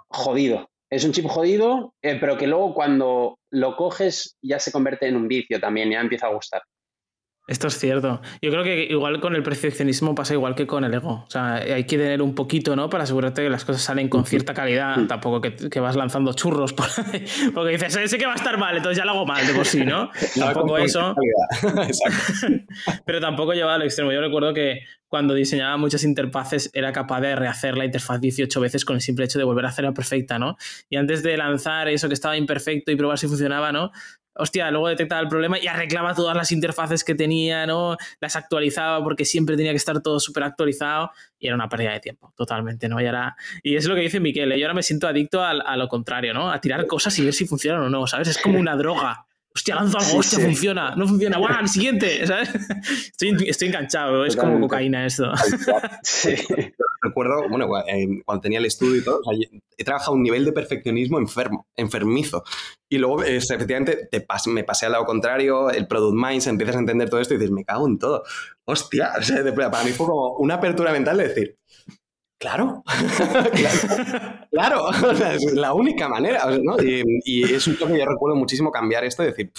jodido, 0.10 0.71
es 0.92 1.06
un 1.06 1.14
chip 1.14 1.26
jodido, 1.26 1.96
eh, 2.02 2.18
pero 2.20 2.38
que 2.38 2.48
luego 2.48 2.74
cuando 2.74 3.40
lo 3.50 3.78
coges 3.78 4.38
ya 4.42 4.60
se 4.60 4.74
convierte 4.74 5.08
en 5.08 5.16
un 5.16 5.28
vicio 5.28 5.60
también, 5.60 5.90
ya 5.90 6.02
empieza 6.02 6.28
a 6.28 6.34
gustar. 6.34 6.62
Esto 7.48 7.68
es 7.68 7.78
cierto. 7.78 8.22
Yo 8.42 8.52
creo 8.52 8.64
que 8.64 8.84
igual 8.84 9.20
con 9.20 9.36
el 9.36 9.44
perfeccionismo 9.44 10.14
pasa 10.14 10.34
igual 10.34 10.56
que 10.56 10.68
con 10.68 10.84
el 10.84 10.94
ego. 10.94 11.24
O 11.28 11.30
sea, 11.30 11.56
hay 11.56 11.86
que 11.86 11.98
tener 11.98 12.22
un 12.22 12.36
poquito, 12.36 12.76
¿no? 12.76 12.90
Para 12.90 13.04
asegurarte 13.04 13.42
que 13.42 13.50
las 13.50 13.66
cosas 13.66 13.82
salen 13.82 14.10
con 14.10 14.26
cierta 14.26 14.54
calidad. 14.54 14.96
Tampoco 15.08 15.42
que, 15.42 15.80
vas 15.80 15.96
lanzando 15.96 16.34
churros 16.34 16.72
por 16.74 16.86
ahí. 16.86 17.26
Porque 17.54 17.72
dices, 17.72 18.10
sé 18.10 18.18
que 18.18 18.26
va 18.26 18.34
a 18.34 18.36
estar 18.36 18.58
mal, 18.58 18.78
entonces 18.78 18.98
ya 18.98 19.06
lo 19.06 19.12
hago 19.12 19.26
mal 19.26 19.46
de 19.46 19.54
por 19.54 19.66
sí, 19.66 19.84
¿no? 19.84 20.12
tampoco 20.40 20.78
eso. 20.78 21.16
Pero 23.06 23.20
tampoco 23.20 23.54
lleva 23.54 23.76
al 23.76 23.82
extremo. 23.82 24.12
Yo 24.12 24.22
recuerdo 24.22 24.54
que 24.54 24.82
cuando 25.08 25.34
diseñaba 25.34 25.76
muchas 25.76 26.06
interfaces 26.06 26.70
era 26.74 26.94
capaz 26.94 27.20
de 27.20 27.36
rehacer 27.36 27.76
la 27.78 27.84
interfaz 27.84 28.22
18 28.22 28.62
veces 28.62 28.86
con 28.86 28.96
el 28.96 29.02
simple 29.02 29.26
hecho 29.26 29.40
de 29.40 29.44
volver 29.44 29.66
a 29.66 29.70
hacerla 29.70 29.94
perfecta, 29.94 30.40
¿no? 30.40 30.56
Y 30.90 30.96
antes 30.96 31.22
de 31.22 31.36
lanzar 31.36 31.90
eso 31.90 32.08
que 32.08 32.14
estaba 32.14 32.38
imperfecto 32.38 32.92
y 32.92 32.96
probar 32.96 33.18
si 33.18 33.28
funcionaba, 33.28 33.74
¿no? 33.74 33.92
Hostia, 34.42 34.72
luego 34.72 34.88
detectaba 34.88 35.22
el 35.22 35.28
problema 35.28 35.60
y 35.60 35.68
arreglaba 35.68 36.16
todas 36.16 36.36
las 36.36 36.52
interfaces 36.52 37.04
que 37.04 37.14
tenía, 37.14 37.68
¿no? 37.68 37.96
Las 38.20 38.36
actualizaba 38.36 39.04
porque 39.04 39.24
siempre 39.24 39.56
tenía 39.56 39.72
que 39.72 39.78
estar 39.78 40.02
todo 40.02 40.20
súper 40.20 40.44
actualizado 40.44 41.12
y 41.38 41.48
era 41.48 41.56
una 41.56 41.70
pérdida 41.70 41.94
de 41.94 42.00
tiempo, 42.00 42.34
totalmente, 42.36 42.90
¿no? 42.90 43.00
Y, 43.00 43.06
era, 43.06 43.36
y 43.62 43.76
es 43.76 43.86
lo 43.86 43.94
que 43.94 44.02
dice 44.02 44.20
Miquel, 44.20 44.52
¿eh? 44.52 44.60
yo 44.60 44.66
ahora 44.66 44.74
me 44.74 44.84
siento 44.84 45.08
adicto 45.08 45.44
a, 45.44 45.78
lo 45.78 45.88
contrario, 45.88 46.34
¿no? 46.34 46.52
A 46.52 46.60
tirar 46.60 46.88
cosas 46.88 47.18
y 47.20 47.24
ver 47.24 47.34
si 47.34 47.46
funcionan 47.46 47.84
o 47.84 47.90
no, 47.90 48.08
¿sabes? 48.08 48.30
Es 48.30 48.38
como 48.40 48.60
una 48.60 48.76
droga. 48.76 49.26
Hostia, 49.54 49.76
lanzo 49.76 50.00
algo, 50.00 50.18
hostia, 50.18 50.40
funciona, 50.40 50.96
no 50.96 51.08
funciona, 51.08 51.38
¡guau! 51.38 51.60
El 51.60 51.68
siguiente, 51.68 52.26
¿sabes? 52.26 52.50
Estoy, 53.20 53.36
estoy 53.48 53.68
enganchado, 53.68 54.26
es 54.26 54.36
como 54.36 54.60
cocaína 54.62 55.06
esto. 55.06 55.32
Sí. 56.04 56.36
recuerdo, 57.12 57.48
bueno, 57.50 57.68
cuando 58.26 58.42
tenía 58.42 58.60
el 58.60 58.66
estudio 58.66 58.98
y 58.98 59.04
todo, 59.04 59.22
he 59.78 59.84
trabajado 59.84 60.14
a 60.14 60.16
un 60.16 60.24
nivel 60.24 60.46
de 60.46 60.52
perfeccionismo 60.52 61.20
enfermo, 61.20 61.68
enfermizo. 61.76 62.44
Y 62.90 62.98
luego, 62.98 63.24
efectivamente, 63.24 64.08
te 64.10 64.26
me 64.48 64.64
pasé 64.64 64.86
al 64.86 64.94
lado 64.94 65.06
contrario, 65.06 65.70
el 65.70 65.88
product 65.88 66.16
minds, 66.16 66.48
empiezas 66.48 66.76
a 66.76 66.80
entender 66.80 67.10
todo 67.10 67.22
esto 67.22 67.34
y 67.34 67.38
dices, 67.38 67.52
me 67.52 67.64
cago 67.64 67.88
en 67.88 68.00
todo. 68.00 68.24
Hostia, 68.66 69.14
para 69.72 69.84
mí 69.84 69.92
fue 69.92 70.08
como 70.08 70.36
una 70.38 70.56
apertura 70.56 70.92
mental 70.92 71.18
de 71.18 71.28
decir, 71.28 71.61
Claro, 72.42 72.84
claro, 74.52 74.90
es 75.32 75.44
la 75.54 75.76
única 75.76 76.10
manera, 76.10 76.46
¿no? 76.60 76.76
y, 76.82 77.44
es 77.44 77.68
un 77.68 77.78
toque 77.78 77.94
que 77.94 78.00
yo 78.00 78.06
recuerdo 78.06 78.36
muchísimo 78.36 78.72
cambiar 78.72 79.04
esto 79.04 79.22
y 79.22 79.28
decir, 79.28 79.52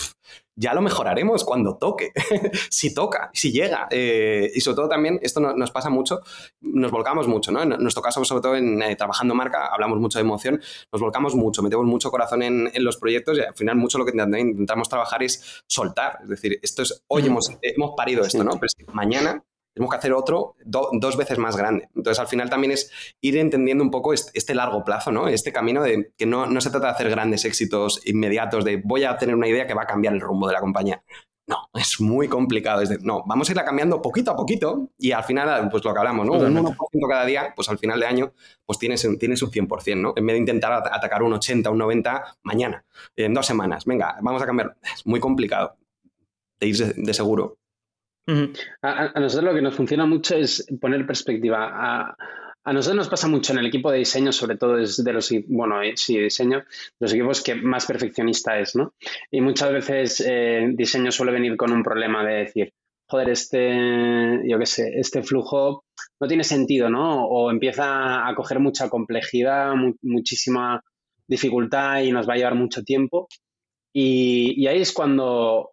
ya 0.57 0.75
lo 0.75 0.83
mejoraremos 0.83 1.45
cuando 1.45 1.77
toque, 1.77 2.11
si 2.71 2.93
toca, 2.93 3.31
si 3.33 3.53
llega. 3.53 3.87
Eh, 3.91 4.51
y 4.53 4.61
sobre 4.61 4.77
todo 4.77 4.89
también, 4.89 5.21
esto 5.23 5.41
nos 5.41 5.71
pasa 5.71 5.91
mucho, 5.91 6.23
nos 6.61 6.91
volcamos 6.91 7.29
mucho, 7.29 7.53
¿no? 7.53 7.63
En 7.63 7.69
nuestro 7.69 8.03
caso, 8.03 8.25
sobre 8.25 8.43
todo 8.43 8.57
en 8.57 8.83
eh, 8.83 8.97
trabajando 8.97 9.35
marca, 9.35 9.67
hablamos 9.67 10.01
mucho 10.01 10.19
de 10.19 10.25
emoción, 10.25 10.61
nos 10.93 11.01
volcamos 11.01 11.37
mucho, 11.37 11.63
metemos 11.63 11.87
mucho 11.87 12.11
corazón 12.11 12.43
en, 12.43 12.71
los 12.83 12.97
proyectos 12.97 13.39
y 13.39 13.43
al 13.43 13.55
final 13.55 13.77
mucho 13.77 13.97
lo 13.99 14.05
que 14.05 14.13
intentamos 14.13 14.89
trabajar 14.89 15.23
es 15.23 15.63
soltar. 15.69 16.19
Es 16.25 16.29
decir, 16.29 16.59
esto 16.63 16.83
es, 16.83 17.05
hoy 17.07 17.27
hemos, 17.27 17.57
hemos 17.63 17.93
parido 17.97 18.25
esto, 18.25 18.43
¿no? 18.43 18.59
Pero 18.59 18.93
mañana 18.93 19.45
tenemos 19.75 19.91
que 19.91 19.97
hacer 19.97 20.13
otro 20.13 20.57
dos 20.65 21.17
veces 21.17 21.39
más 21.39 21.57
grande. 21.57 21.89
Entonces, 21.95 22.19
al 22.19 22.29
final 22.29 22.51
también 22.51 22.73
es 22.73 22.91
ir 23.21 23.37
entendiendo 23.39 23.83
un 23.83 23.91
poco 23.91 24.13
este, 24.13 24.55
largo 24.55 24.85
plazo, 24.85 25.11
¿no? 25.13 25.29
Este 25.29 25.53
camino 25.53 25.83
de 25.83 26.13
que 26.17 26.27
no, 26.27 26.47
no, 26.47 26.61
se 26.61 26.71
trata 26.71 26.89
de 26.89 26.93
hacer 26.93 27.11
grandes 27.11 27.45
éxitos 27.45 28.01
inmediatos, 28.07 28.65
de 28.65 28.77
voy 28.77 29.05
a 29.05 29.17
tener 29.17 29.35
una 29.35 29.49
idea 29.49 29.67
que 29.67 29.75
va 29.75 29.83
a 29.83 29.87
cambiar 29.87 30.15
el 30.15 30.21
rumbo 30.21 30.47
de 30.47 30.53
la 30.53 30.61
compañía. 30.61 31.03
No, 31.47 31.69
es 31.75 32.01
muy 32.01 32.29
complicado. 32.29 32.83
Es 32.83 32.89
de, 32.89 32.99
no, 33.01 33.25
vamos 33.27 33.49
a 33.49 33.53
irla 33.53 33.65
cambiando 33.65 34.01
poquito 34.01 34.31
a 34.31 34.37
poquito 34.37 34.91
y 34.99 35.13
al 35.13 35.25
final, 35.25 35.69
pues 35.71 35.85
lo 35.85 35.93
que 35.93 35.99
hablamos, 35.99 36.27
¿no? 36.27 36.33
Un 36.35 36.55
1% 36.55 36.77
cada 37.09 37.25
día, 37.25 37.53
pues 37.57 37.69
al 37.69 37.79
final 37.79 37.99
de 37.99 38.07
año, 38.07 38.33
pues 38.65 38.79
tienes, 38.79 39.07
tienes 39.19 39.43
un 39.43 39.51
100%, 39.51 40.01
¿no? 40.01 40.13
En 40.17 40.27
vez 40.27 40.35
de 40.35 40.39
intentar 40.39 40.73
atacar 40.73 41.23
un 41.23 41.33
80, 41.33 41.71
un 41.71 41.79
90 41.79 42.39
mañana, 42.43 42.85
en 43.17 43.35
dos 43.35 43.47
semanas. 43.47 43.85
Venga, 43.87 44.17
vamos 44.21 44.43
a 44.43 44.47
cambiar. 44.47 44.77
Es 44.83 45.05
muy 45.07 45.19
complicado 45.19 45.77
de 46.61 46.69
ir 46.69 46.95
de 46.95 47.15
seguro 47.15 47.59
a, 48.83 49.21
nosotros 49.21 49.45
lo 49.45 49.55
que 49.55 49.63
nos 49.63 49.75
funciona 49.75 50.07
mucho 50.07 50.37
es 50.37 50.67
poner 50.81 51.07
perspectiva. 51.07 51.71
A, 51.73 52.73
nosotros 52.73 52.97
nos 52.97 53.09
pasa 53.09 53.27
mucho 53.27 53.53
en 53.53 53.59
el 53.59 53.67
equipo 53.67 53.91
de 53.91 53.99
diseño, 53.99 54.31
sobre 54.31 54.57
todo 54.57 54.79
es 54.79 55.03
de 55.03 55.13
los, 55.13 55.33
bueno, 55.49 55.83
eh, 55.83 55.95
sí, 55.97 56.17
diseño, 56.19 56.63
los 57.01 57.13
equipos 57.13 57.43
que 57.43 57.57
más 57.57 57.87
perfeccionista 57.87 58.59
es, 58.61 58.77
¿no? 58.77 58.95
Y 59.33 59.41
muchas 59.41 59.73
veces 59.73 60.25
eh, 60.25 60.71
diseño 60.73 61.11
suele 61.11 61.33
venir 61.33 61.57
con 61.57 61.73
un 61.73 61.83
problema 61.83 62.25
de 62.25 62.35
decir, 62.35 62.73
joder, 63.09 63.31
este, 63.31 64.49
yo 64.49 64.59
qué 64.61 64.67
sé, 64.67 64.93
este 64.95 65.25
flujo 65.25 65.85
no 66.21 66.29
tiene 66.29 66.45
sentido, 66.45 66.89
¿no? 66.89 67.27
O 67.27 67.51
empieza 67.51 68.29
a 68.29 68.35
coger 68.37 68.61
mucha 68.61 68.89
complejidad, 68.89 69.75
muchísima 70.03 70.81
dificultad 71.27 72.03
y 72.03 72.13
nos 72.13 72.29
va 72.29 72.35
a 72.35 72.37
llevar 72.37 72.55
mucho 72.55 72.85
tiempo. 72.85 73.27
y, 73.93 74.67
ahí 74.69 74.81
es 74.81 74.93
cuando 74.93 75.72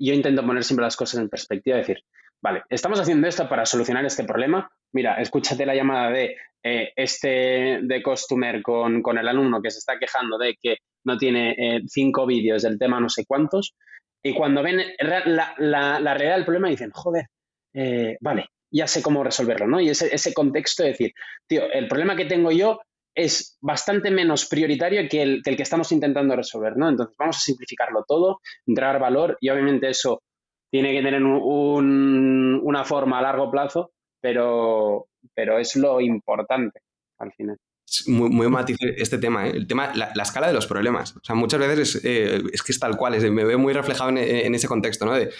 yo 0.00 0.14
intento 0.14 0.44
poner 0.44 0.64
siempre 0.64 0.84
las 0.84 0.96
cosas 0.96 1.20
en 1.20 1.28
perspectiva, 1.28 1.76
decir, 1.76 2.02
vale, 2.42 2.62
estamos 2.70 2.98
haciendo 2.98 3.28
esto 3.28 3.48
para 3.48 3.66
solucionar 3.66 4.04
este 4.04 4.24
problema. 4.24 4.70
Mira, 4.92 5.20
escúchate 5.20 5.66
la 5.66 5.74
llamada 5.74 6.10
de 6.10 6.36
eh, 6.62 6.92
este 6.96 7.80
de 7.82 8.02
customer 8.02 8.62
con, 8.62 9.02
con, 9.02 9.18
el 9.18 9.28
alumno 9.28 9.62
que 9.62 9.70
se 9.70 9.78
está 9.78 9.98
quejando 9.98 10.38
de 10.38 10.56
que 10.60 10.78
no 11.04 11.16
tiene 11.16 11.54
eh, 11.58 11.80
cinco 11.86 12.26
vídeos 12.26 12.62
del 12.62 12.78
tema 12.78 12.98
no 12.98 13.08
sé 13.08 13.24
cuántos. 13.26 13.74
Y 14.22 14.34
cuando 14.34 14.62
ven 14.62 14.82
la, 14.98 15.54
la, 15.58 16.00
la 16.00 16.14
realidad 16.14 16.36
del 16.36 16.44
problema 16.44 16.68
dicen, 16.68 16.90
joder, 16.92 17.26
eh, 17.74 18.16
vale, 18.20 18.46
ya 18.70 18.86
sé 18.86 19.02
cómo 19.02 19.24
resolverlo, 19.24 19.66
¿no? 19.66 19.80
Y 19.80 19.88
ese, 19.88 20.14
ese 20.14 20.34
contexto 20.34 20.82
de 20.82 20.90
decir, 20.90 21.12
tío, 21.46 21.70
el 21.72 21.88
problema 21.88 22.16
que 22.16 22.26
tengo 22.26 22.50
yo 22.50 22.80
es 23.14 23.58
bastante 23.60 24.10
menos 24.10 24.46
prioritario 24.46 25.08
que 25.08 25.22
el, 25.22 25.42
que 25.42 25.62
estamos 25.62 25.90
intentando 25.92 26.36
resolver, 26.36 26.76
¿no? 26.76 26.88
Entonces 26.88 27.16
vamos 27.18 27.36
a 27.36 27.40
simplificarlo 27.40 28.04
todo, 28.06 28.40
entregar 28.66 28.98
valor 28.98 29.36
y 29.40 29.50
obviamente 29.50 29.88
eso 29.88 30.22
tiene 30.70 30.92
que 30.92 31.02
tener 31.02 31.22
una 31.22 32.84
forma 32.84 33.18
a 33.18 33.22
largo 33.22 33.50
plazo, 33.50 33.90
pero, 34.20 35.06
pero 35.34 35.58
es 35.58 35.74
lo 35.76 36.00
importante 36.00 36.80
al 37.18 37.32
final. 37.32 37.56
Es 37.86 38.06
muy, 38.06 38.30
muy 38.30 38.48
matiz 38.48 38.76
este 38.80 39.18
tema, 39.18 39.48
¿eh? 39.48 39.50
el 39.50 39.66
tema, 39.66 39.92
la, 39.94 40.22
escala 40.22 40.46
de 40.46 40.52
los 40.52 40.68
problemas. 40.68 41.16
O 41.16 41.20
sea, 41.24 41.34
muchas 41.34 41.58
veces 41.58 41.96
es, 41.96 42.04
eh, 42.04 42.42
que 42.64 42.72
es 42.72 42.78
tal 42.78 42.96
cual, 42.96 43.20
me 43.32 43.44
veo 43.44 43.58
muy 43.58 43.72
reflejado 43.72 44.10
en, 44.10 44.54
ese 44.54 44.68
contexto, 44.68 45.06
¿no? 45.06 45.14
De 45.14 45.30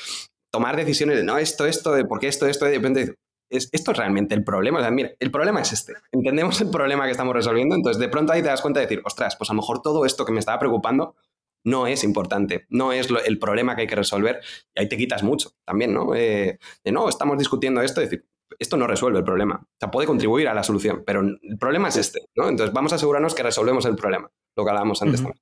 tomar 0.53 0.75
decisiones 0.75 1.17
de 1.17 1.23
no, 1.23 1.39
esto, 1.39 1.67
esto, 1.67 1.93
de 1.93 2.05
por 2.05 2.19
qué 2.19 2.27
esto, 2.27 2.49
esto, 2.49 2.65
de 2.65 2.75
repente 2.75 3.15
esto 3.51 3.91
es 3.91 3.99
realmente 3.99 4.35
el 4.35 4.45
problema. 4.45 4.89
mira, 4.91 5.11
el 5.19 5.31
problema 5.31 5.61
es 5.61 5.73
este. 5.73 5.95
Entendemos 6.13 6.61
el 6.61 6.71
problema 6.71 7.05
que 7.05 7.11
estamos 7.11 7.35
resolviendo, 7.35 7.75
entonces 7.75 8.01
de 8.01 8.09
pronto 8.09 8.33
ahí 8.33 8.43
te 8.43 8.49
das 8.49 8.63
cuenta 8.63 8.81
de 8.81 8.87
decir, 8.87 9.03
ostras, 9.05 9.37
pues 9.37 9.51
a 9.51 9.53
lo 9.53 9.59
mejor 9.59 9.83
todo 9.83 10.05
esto 10.05 10.25
que 10.25 10.33
me 10.33 10.41
estaba 10.41 10.59
preocupando 10.59 11.17
no 11.65 11.87
es 11.87 12.05
importante, 12.05 12.67
no 12.71 12.93
es 12.93 13.09
el 13.27 13.39
problema 13.39 13.75
que 13.75 13.83
hay 13.83 13.87
que 13.87 13.97
resolver 13.97 14.41
y 14.75 14.81
ahí 14.81 14.89
te 14.89 14.97
quitas 14.97 15.23
mucho 15.23 15.53
también, 15.65 15.93
¿no? 15.93 16.15
Eh, 16.15 16.59
de 16.85 16.93
no, 16.93 17.09
estamos 17.09 17.37
discutiendo 17.37 17.83
esto, 17.83 18.01
decir, 18.01 18.25
esto 18.59 18.77
no 18.77 18.87
resuelve 18.87 19.19
el 19.19 19.25
problema. 19.25 19.57
O 19.63 19.77
sea, 19.79 19.91
puede 19.91 20.07
contribuir 20.07 20.49
a 20.49 20.55
la 20.55 20.63
solución, 20.63 21.03
pero 21.07 21.21
el 21.21 21.59
problema 21.59 21.89
es 21.89 21.97
este, 21.97 22.21
¿no? 22.35 22.49
Entonces 22.49 22.73
vamos 22.73 22.93
a 22.93 22.97
asegurarnos 22.97 23.35
que 23.35 23.43
resolvemos 23.43 23.85
el 23.85 23.97
problema, 23.97 24.31
lo 24.57 24.65
que 24.65 24.71
hablábamos 24.71 25.03
antes 25.03 25.23
también. 25.23 25.41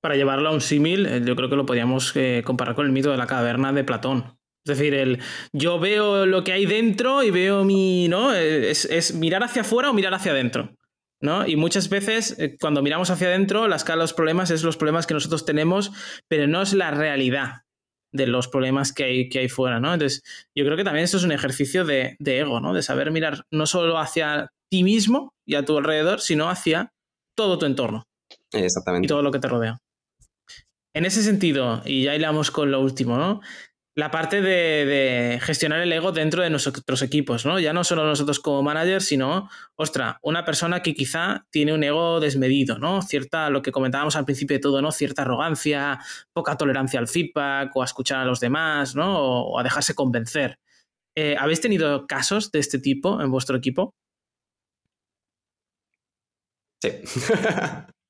Para 0.00 0.16
llevarlo 0.16 0.48
a 0.48 0.52
un 0.52 0.60
símil, 0.60 1.06
eh, 1.06 1.22
yo 1.24 1.36
creo 1.36 1.48
que 1.48 1.56
lo 1.56 1.64
podríamos 1.64 2.16
eh, 2.16 2.42
comparar 2.44 2.74
con 2.74 2.86
el 2.86 2.92
mito 2.92 3.10
de 3.10 3.16
la 3.16 3.26
caverna 3.26 3.72
de 3.72 3.84
Platón. 3.84 4.36
Es 4.64 4.78
decir, 4.78 4.94
el, 4.94 5.18
yo 5.52 5.80
veo 5.80 6.24
lo 6.24 6.44
que 6.44 6.52
hay 6.52 6.66
dentro 6.66 7.22
y 7.22 7.30
veo 7.30 7.64
mi. 7.64 8.08
¿no? 8.08 8.32
Es, 8.32 9.14
mirar 9.14 9.42
hacia 9.42 9.62
afuera 9.62 9.90
o 9.90 9.92
mirar 9.92 10.14
hacia 10.14 10.32
adentro. 10.32 10.76
¿no? 11.20 11.46
Y 11.46 11.56
muchas 11.56 11.88
veces, 11.88 12.36
eh, 12.38 12.56
cuando 12.60 12.82
miramos 12.82 13.10
hacia 13.10 13.28
adentro, 13.28 13.68
la 13.68 13.76
escala 13.76 13.98
de 13.98 14.04
los 14.04 14.12
problemas 14.12 14.50
es 14.50 14.62
los 14.62 14.76
problemas 14.76 15.06
que 15.06 15.14
nosotros 15.14 15.44
tenemos, 15.44 15.92
pero 16.28 16.46
no 16.46 16.62
es 16.62 16.72
la 16.72 16.90
realidad 16.90 17.62
de 18.12 18.26
los 18.26 18.48
problemas 18.48 18.92
que 18.92 19.04
hay, 19.04 19.28
que 19.28 19.38
hay 19.38 19.48
fuera, 19.48 19.80
¿no? 19.80 19.92
Entonces, 19.92 20.22
yo 20.54 20.64
creo 20.64 20.76
que 20.76 20.84
también 20.84 21.04
esto 21.04 21.16
es 21.16 21.24
un 21.24 21.32
ejercicio 21.32 21.84
de, 21.84 22.16
de 22.18 22.40
ego, 22.40 22.60
¿no? 22.60 22.74
De 22.74 22.82
saber 22.82 23.10
mirar 23.10 23.46
no 23.50 23.66
solo 23.66 23.98
hacia 23.98 24.52
ti 24.68 24.84
mismo 24.84 25.32
y 25.46 25.54
a 25.54 25.64
tu 25.64 25.78
alrededor, 25.78 26.20
sino 26.20 26.50
hacia 26.50 26.92
todo 27.34 27.58
tu 27.58 27.66
entorno. 27.66 28.04
Exactamente. 28.52 29.06
Y 29.06 29.08
todo 29.08 29.22
lo 29.22 29.30
que 29.30 29.38
te 29.38 29.48
rodea. 29.48 29.78
En 30.94 31.06
ese 31.06 31.22
sentido, 31.22 31.82
y 31.86 32.02
ya 32.04 32.14
hilamos 32.14 32.50
con 32.50 32.70
lo 32.70 32.80
último, 32.80 33.16
¿no? 33.16 33.40
La 33.94 34.10
parte 34.10 34.40
de, 34.40 35.38
gestionar 35.42 35.80
el 35.80 35.92
ego 35.92 36.12
dentro 36.12 36.42
de 36.42 36.50
nuestros 36.50 37.02
equipos, 37.02 37.44
¿no? 37.44 37.58
Ya 37.60 37.72
no 37.72 37.84
solo 37.84 38.04
nosotros 38.04 38.40
como 38.40 38.62
managers, 38.62 39.04
sino, 39.04 39.50
ostra, 39.76 40.18
una 40.22 40.44
persona 40.44 40.82
que 40.82 40.94
quizá 40.94 41.46
tiene 41.50 41.74
un 41.74 41.84
ego 41.84 42.18
desmedido, 42.20 42.78
¿no? 42.78 43.02
Cierta, 43.02 43.50
lo 43.50 43.60
que 43.60 43.72
comentábamos 43.72 44.16
al 44.16 44.24
principio 44.24 44.56
de 44.56 44.60
todo, 44.60 44.80
¿no? 44.80 44.92
Cierta 44.92 45.22
arrogancia, 45.22 46.00
poca 46.32 46.56
tolerancia 46.56 47.00
al 47.00 47.08
feedback 47.08 47.74
o 47.76 47.82
a 47.82 47.84
escuchar 47.84 48.20
a 48.20 48.24
los 48.24 48.40
demás, 48.40 48.94
¿no? 48.94 49.18
O, 49.20 49.58
a 49.58 49.62
dejarse 49.62 49.94
convencer. 49.94 50.58
Eh, 51.14 51.36
¿Habéis 51.38 51.60
tenido 51.60 52.06
casos 52.06 52.50
de 52.52 52.60
este 52.60 52.78
tipo 52.78 53.20
en 53.20 53.30
vuestro 53.30 53.56
equipo? 53.56 53.94
Sí. 56.80 56.90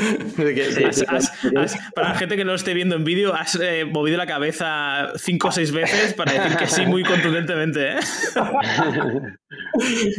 para 1.94 2.08
la 2.08 2.14
gente 2.14 2.36
que 2.36 2.44
no 2.44 2.52
lo 2.52 2.56
esté 2.56 2.74
viendo 2.74 2.96
en 2.96 3.04
vídeo, 3.04 3.34
has 3.34 3.58
eh, 3.60 3.84
movido 3.84 4.16
la 4.16 4.26
cabeza 4.26 5.12
cinco 5.16 5.48
o 5.48 5.52
seis 5.52 5.72
veces 5.72 6.14
para 6.14 6.32
decir 6.32 6.56
que 6.56 6.66
sí 6.66 6.86
muy 6.86 7.04
contundentemente. 7.04 7.92
¿eh? 7.92 7.98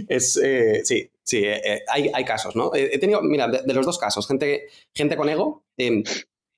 Es, 0.07 0.39
eh, 0.41 0.81
sí, 0.83 1.09
sí, 1.23 1.43
hay, 1.87 2.25
casos, 2.25 2.55
¿no? 2.55 2.71
He 2.73 2.97
tenido, 2.99 3.21
mira, 3.21 3.47
de, 3.47 3.73
los 3.73 3.85
dos 3.85 3.97
casos, 3.99 4.27
gente, 4.27 4.67
gente 4.93 5.15
con 5.15 5.29
ego, 5.29 5.63
que 5.77 6.03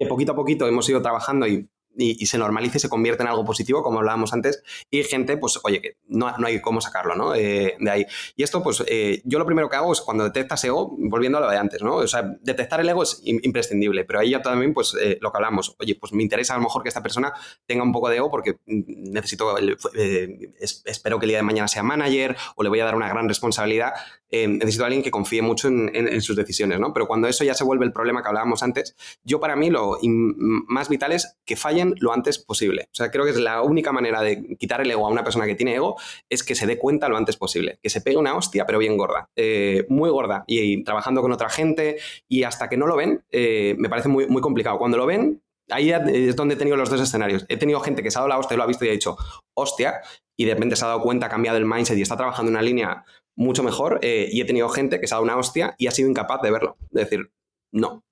poquito 0.07 0.33
a 0.33 0.35
poquito 0.35 0.67
hemos 0.67 0.87
ido 0.89 1.01
trabajando 1.01 1.47
y 1.47 1.67
y, 1.95 2.25
se 2.25 2.37
normalice 2.37 2.77
y 2.77 2.81
se 2.81 2.89
convierte 2.89 3.23
en 3.23 3.29
algo 3.29 3.45
positivo, 3.45 3.83
como 3.83 3.99
hablábamos 3.99 4.33
antes, 4.33 4.63
y 4.89 5.03
gente, 5.03 5.37
pues, 5.37 5.59
oye, 5.63 5.81
que 5.81 5.97
no, 6.07 6.35
no 6.37 6.47
hay 6.47 6.61
cómo 6.61 6.81
sacarlo, 6.81 7.15
¿no? 7.15 7.35
Eh, 7.35 7.75
de 7.79 7.91
ahí. 7.91 8.05
Y 8.35 8.43
esto, 8.43 8.63
pues, 8.63 8.83
eh, 8.87 9.21
yo 9.25 9.39
lo 9.39 9.45
primero 9.45 9.69
que 9.69 9.75
hago 9.75 9.93
es 9.93 10.01
cuando 10.01 10.23
detectas 10.23 10.63
ego, 10.63 10.95
volviendo 10.97 11.37
a 11.37 11.41
lo 11.41 11.49
de 11.49 11.57
antes, 11.57 11.81
¿no? 11.81 11.97
O 11.97 12.07
sea, 12.07 12.23
detectar 12.41 12.79
el 12.79 12.89
ego 12.89 13.03
es 13.03 13.21
imprescindible, 13.23 14.05
pero 14.05 14.19
ahí 14.19 14.31
ya 14.31 14.41
también, 14.41 14.73
pues, 14.73 14.95
eh, 14.99 15.17
lo 15.21 15.31
que 15.31 15.37
hablamos, 15.37 15.75
oye, 15.79 15.95
pues 15.95 16.13
me 16.13 16.23
interesa 16.23 16.53
a 16.53 16.57
lo 16.57 16.63
mejor 16.63 16.83
que 16.83 16.89
esta 16.89 17.03
persona 17.03 17.33
tenga 17.65 17.83
un 17.83 17.91
poco 17.91 18.09
de 18.09 18.17
ego 18.17 18.31
porque 18.31 18.57
necesito, 18.65 19.55
espero 19.57 21.19
que 21.19 21.25
el 21.25 21.29
día 21.29 21.37
de 21.37 21.43
mañana 21.43 21.67
sea 21.67 21.83
manager 21.83 22.35
o 22.55 22.63
le 22.63 22.69
voy 22.69 22.79
a 22.79 22.85
dar 22.85 22.95
una 22.95 23.09
gran 23.09 23.27
responsabilidad, 23.27 23.93
necesito 24.31 24.83
a 24.83 24.87
alguien 24.87 25.03
que 25.03 25.11
confíe 25.11 25.41
mucho 25.41 25.67
en, 25.67 25.91
en, 25.93 26.21
sus 26.21 26.35
decisiones, 26.35 26.79
¿no? 26.79 26.91
Pero 26.91 27.07
cuando 27.07 27.27
eso 27.27 27.43
ya 27.43 27.53
se 27.53 27.63
vuelve 27.63 27.85
el 27.85 27.93
problema 27.93 28.23
que 28.23 28.29
hablábamos 28.29 28.63
antes, 28.63 28.95
yo 29.23 29.39
para 29.39 29.55
mí 29.55 29.69
lo 29.69 29.99
más 30.01 30.89
vital 30.89 31.11
es 31.11 31.37
que 31.45 31.55
falle 31.55 31.82
lo 31.99 32.13
antes 32.13 32.39
posible. 32.39 32.83
O 32.91 32.95
sea, 32.95 33.11
creo 33.11 33.25
que 33.25 33.31
es 33.31 33.39
la 33.39 33.61
única 33.61 33.91
manera 33.91 34.21
de 34.21 34.55
quitar 34.57 34.81
el 34.81 34.91
ego 34.91 35.05
a 35.05 35.09
una 35.09 35.23
persona 35.23 35.45
que 35.45 35.55
tiene 35.55 35.75
ego 35.75 35.95
es 36.29 36.43
que 36.43 36.55
se 36.55 36.65
dé 36.65 36.77
cuenta 36.77 37.09
lo 37.09 37.17
antes 37.17 37.37
posible, 37.37 37.79
que 37.81 37.89
se 37.89 38.01
pegue 38.01 38.17
una 38.17 38.35
hostia, 38.35 38.65
pero 38.65 38.79
bien 38.79 38.97
gorda, 38.97 39.29
eh, 39.35 39.85
muy 39.89 40.09
gorda, 40.09 40.43
y, 40.47 40.83
trabajando 40.83 41.21
con 41.21 41.31
otra 41.31 41.49
gente, 41.49 41.97
y 42.27 42.43
hasta 42.43 42.69
que 42.69 42.77
no 42.77 42.87
lo 42.87 42.95
ven, 42.95 43.23
eh, 43.31 43.75
me 43.77 43.89
parece 43.89 44.09
muy, 44.09 44.27
muy 44.27 44.41
complicado. 44.41 44.77
Cuando 44.77 44.97
lo 44.97 45.05
ven, 45.05 45.41
ahí 45.69 45.91
es 45.91 46.35
donde 46.35 46.55
he 46.55 46.57
tenido 46.57 46.77
los 46.77 46.89
dos 46.89 47.01
escenarios. 47.01 47.45
He 47.49 47.57
tenido 47.57 47.79
gente 47.79 48.03
que 48.03 48.11
se 48.11 48.17
ha 48.17 48.21
dado 48.21 48.29
la 48.29 48.37
hostia 48.37 48.57
lo 48.57 48.63
ha 48.63 48.67
visto 48.67 48.85
y 48.85 48.89
ha 48.89 48.91
dicho, 48.91 49.17
hostia, 49.55 50.01
y 50.37 50.45
de 50.45 50.53
repente 50.53 50.75
se 50.75 50.85
ha 50.85 50.89
dado 50.89 51.01
cuenta, 51.01 51.27
ha 51.27 51.29
cambiado 51.29 51.57
el 51.57 51.65
mindset 51.65 51.97
y 51.97 52.01
está 52.01 52.17
trabajando 52.17 52.49
en 52.49 52.55
una 52.55 52.63
línea 52.63 53.05
mucho 53.35 53.63
mejor 53.63 53.99
eh, 54.01 54.29
y 54.31 54.41
he 54.41 54.45
tenido 54.45 54.69
gente 54.69 54.99
que 54.99 55.07
se 55.07 55.13
ha 55.13 55.17
dado 55.17 55.23
una 55.23 55.37
hostia 55.37 55.75
y 55.77 55.87
ha 55.87 55.91
sido 55.91 56.09
incapaz 56.09 56.41
de 56.41 56.51
verlo. 56.51 56.77
De 56.89 57.03
decir, 57.03 57.31
no, 57.71 58.03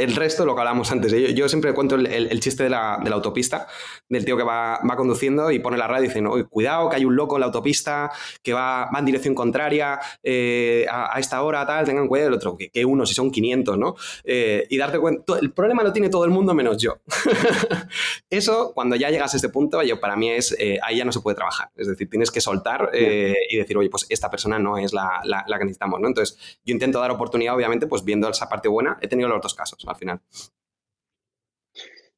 el 0.00 0.16
resto, 0.16 0.46
lo 0.46 0.54
que 0.54 0.60
hablábamos 0.60 0.90
antes, 0.90 1.12
yo, 1.34 1.48
siempre 1.48 1.74
cuento 1.74 1.96
el, 1.96 2.40
chiste 2.40 2.64
de 2.64 2.70
la, 2.70 2.94
autopista, 2.94 3.66
del 4.08 4.24
tío 4.24 4.36
que 4.36 4.42
va, 4.42 4.80
conduciendo 4.96 5.50
y 5.50 5.58
pone 5.58 5.76
la 5.76 5.86
radio 5.86 6.04
y 6.04 6.08
dice, 6.08 6.22
no, 6.22 6.32
cuidado, 6.48 6.88
que 6.88 6.96
hay 6.96 7.04
un 7.04 7.14
loco 7.14 7.36
en 7.36 7.40
la 7.40 7.46
autopista 7.46 8.10
que 8.42 8.52
va, 8.52 8.88
en 8.96 9.04
dirección 9.04 9.34
contraria 9.34 10.00
eh, 10.22 10.86
a, 10.90 11.18
esta 11.20 11.42
hora, 11.42 11.66
tal, 11.66 11.84
tengan 11.84 12.08
cuidado, 12.08 12.28
el 12.28 12.34
otro, 12.34 12.56
que, 12.56 12.84
uno, 12.84 13.04
si 13.04 13.14
son 13.14 13.30
500, 13.30 13.76
¿no? 13.76 13.94
Eh, 14.24 14.66
y 14.70 14.78
darte 14.78 14.98
cuenta, 14.98 15.38
el 15.38 15.52
problema 15.52 15.82
lo 15.82 15.92
tiene 15.92 16.08
todo 16.08 16.24
el 16.24 16.30
mundo 16.30 16.54
menos 16.54 16.78
yo. 16.78 17.00
Eso, 18.30 18.72
cuando 18.74 18.96
ya 18.96 19.10
llegas 19.10 19.34
a 19.34 19.36
este 19.36 19.50
punto, 19.50 19.82
yo, 19.82 20.00
para 20.00 20.16
mí 20.16 20.30
es, 20.30 20.56
eh, 20.58 20.78
ahí 20.82 20.96
ya 20.96 21.04
no 21.04 21.12
se 21.12 21.20
puede 21.20 21.36
trabajar, 21.36 21.70
es 21.76 21.88
decir, 21.88 22.08
tienes 22.08 22.30
que 22.30 22.40
soltar 22.40 22.90
y 22.92 23.56
decir, 23.56 23.76
oye, 23.76 23.90
pues 23.90 24.06
esta 24.08 24.30
persona 24.30 24.58
no 24.58 24.78
es 24.78 24.92
la, 24.92 25.20
la, 25.24 25.58
que 25.58 25.64
necesitamos, 25.64 26.00
¿no? 26.00 26.08
Entonces, 26.08 26.58
yo 26.64 26.72
intento 26.72 27.00
dar 27.00 27.10
oportunidad, 27.10 27.54
obviamente, 27.54 27.86
pues 27.86 28.04
viendo 28.04 28.28
esa 28.28 28.48
parte 28.48 28.68
buena, 28.68 28.98
he 29.02 29.08
tenido 29.08 29.28
los 29.28 29.42
dos 29.42 29.54
casos 29.54 29.84
al 29.90 29.96
final. 29.96 30.20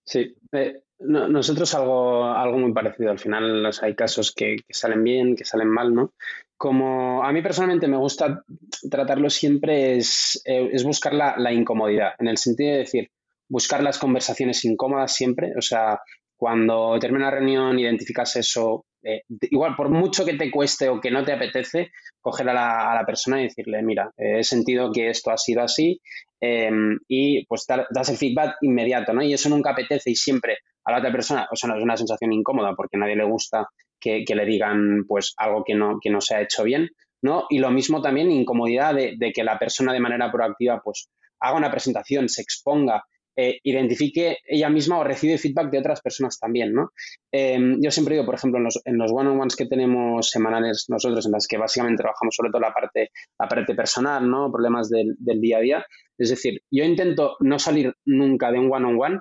Sí, 0.04 0.36
eh, 0.52 0.82
nosotros 1.00 1.74
algo, 1.74 2.24
algo 2.24 2.58
muy 2.58 2.72
parecido. 2.72 3.10
Al 3.10 3.18
final 3.18 3.70
hay 3.80 3.94
casos 3.94 4.32
que, 4.34 4.56
salen 4.68 5.02
bien, 5.02 5.36
que 5.36 5.44
salen 5.44 5.68
mal, 5.68 5.94
¿no? 5.94 6.12
Como 6.56 7.24
a 7.24 7.32
mí 7.32 7.42
personalmente 7.42 7.88
me 7.88 7.96
gusta 7.96 8.44
tratarlo 8.90 9.30
siempre 9.30 9.96
es, 9.96 10.40
eh, 10.44 10.70
es 10.72 10.84
buscar 10.84 11.14
la, 11.14 11.34
la, 11.36 11.52
incomodidad, 11.52 12.12
en 12.18 12.28
el 12.28 12.38
sentido 12.38 12.72
de 12.72 12.78
decir, 12.78 13.10
buscar 13.48 13.82
las 13.82 13.98
conversaciones 13.98 14.64
incómodas 14.64 15.12
siempre. 15.14 15.52
O 15.56 15.62
sea, 15.62 16.00
cuando 16.36 16.98
termina 17.00 17.26
la 17.26 17.32
reunión, 17.32 17.78
identificas 17.78 18.36
eso, 18.36 18.84
eh, 19.02 19.22
igual 19.50 19.74
por 19.76 19.88
mucho 19.88 20.24
que 20.24 20.34
te 20.34 20.50
cueste 20.50 20.88
o 20.88 21.00
que 21.00 21.10
no 21.10 21.24
te 21.24 21.32
apetece, 21.32 21.90
coger 22.20 22.48
a 22.48 22.54
la, 22.94 23.04
persona 23.06 23.40
y 23.40 23.44
decirle, 23.44 23.82
mira, 23.82 24.12
he 24.16 24.44
sentido 24.44 24.92
que 24.92 25.08
esto 25.08 25.30
ha 25.30 25.36
sido 25.36 25.62
así 25.62 26.00
em, 26.44 26.98
y 27.06 27.46
pues 27.46 27.66
das 27.68 28.08
el 28.08 28.16
feedback 28.16 28.56
inmediato, 28.62 29.12
¿no? 29.12 29.22
Y 29.22 29.32
eso 29.32 29.48
nunca 29.48 29.70
apetece 29.70 30.10
y 30.10 30.16
siempre 30.16 30.58
a 30.84 30.90
la 30.90 30.98
otra 30.98 31.12
persona, 31.12 31.46
o 31.52 31.54
sea, 31.54 31.70
no 31.70 31.76
es 31.76 31.82
una 31.84 31.96
sensación 31.96 32.32
incómoda 32.32 32.74
porque 32.76 32.96
a 32.96 33.00
nadie 33.00 33.14
le 33.14 33.24
gusta 33.24 33.68
que, 34.00 34.24
le 34.26 34.44
digan 34.44 35.04
pues 35.06 35.34
algo 35.36 35.62
que 35.62 35.76
no, 35.76 35.98
que 36.02 36.10
no 36.10 36.20
se 36.20 36.34
ha 36.34 36.40
hecho 36.40 36.64
bien, 36.64 36.90
¿no? 37.22 37.44
Y 37.48 37.60
lo 37.60 37.70
mismo 37.70 38.02
también 38.02 38.32
incomodidad 38.32 38.92
de, 38.92 39.14
de 39.16 39.32
que 39.32 39.44
la 39.44 39.56
persona 39.56 39.92
de 39.92 40.00
manera 40.00 40.32
proactiva 40.32 40.80
pues 40.82 41.08
haga 41.38 41.56
una 41.56 41.70
presentación, 41.70 42.28
se 42.28 42.42
exponga, 42.42 43.04
eh, 43.34 43.60
identifique 43.62 44.38
ella 44.46 44.68
misma 44.68 44.98
o 44.98 45.04
recibe 45.04 45.38
feedback 45.38 45.70
de 45.70 45.78
otras 45.78 46.02
personas 46.02 46.38
también, 46.38 46.74
¿no? 46.74 46.90
Em, 47.32 47.80
yo 47.80 47.90
siempre 47.90 48.14
digo, 48.14 48.26
por 48.26 48.34
ejemplo, 48.34 48.58
en 48.58 48.98
los, 48.98 49.12
one-on-ones 49.12 49.56
que 49.56 49.66
tenemos 49.66 50.28
semanales 50.28 50.84
nosotros, 50.88 51.24
en 51.24 51.32
las 51.32 51.46
que 51.46 51.56
básicamente 51.56 52.02
trabajamos 52.02 52.34
sobre 52.36 52.50
todo 52.50 52.60
la 52.60 52.74
parte, 52.74 53.10
la 53.38 53.48
parte 53.48 53.74
personal, 53.74 54.28
¿no? 54.28 54.52
Problemas 54.52 54.90
del, 54.90 55.16
día 55.18 55.58
a 55.58 55.60
día. 55.60 55.86
Es 56.18 56.28
decir, 56.28 56.60
yo 56.70 56.84
intento 56.84 57.36
no 57.40 57.58
salir 57.58 57.94
nunca 58.04 58.52
de 58.52 58.58
un 58.58 58.70
one-on-one 58.70 59.20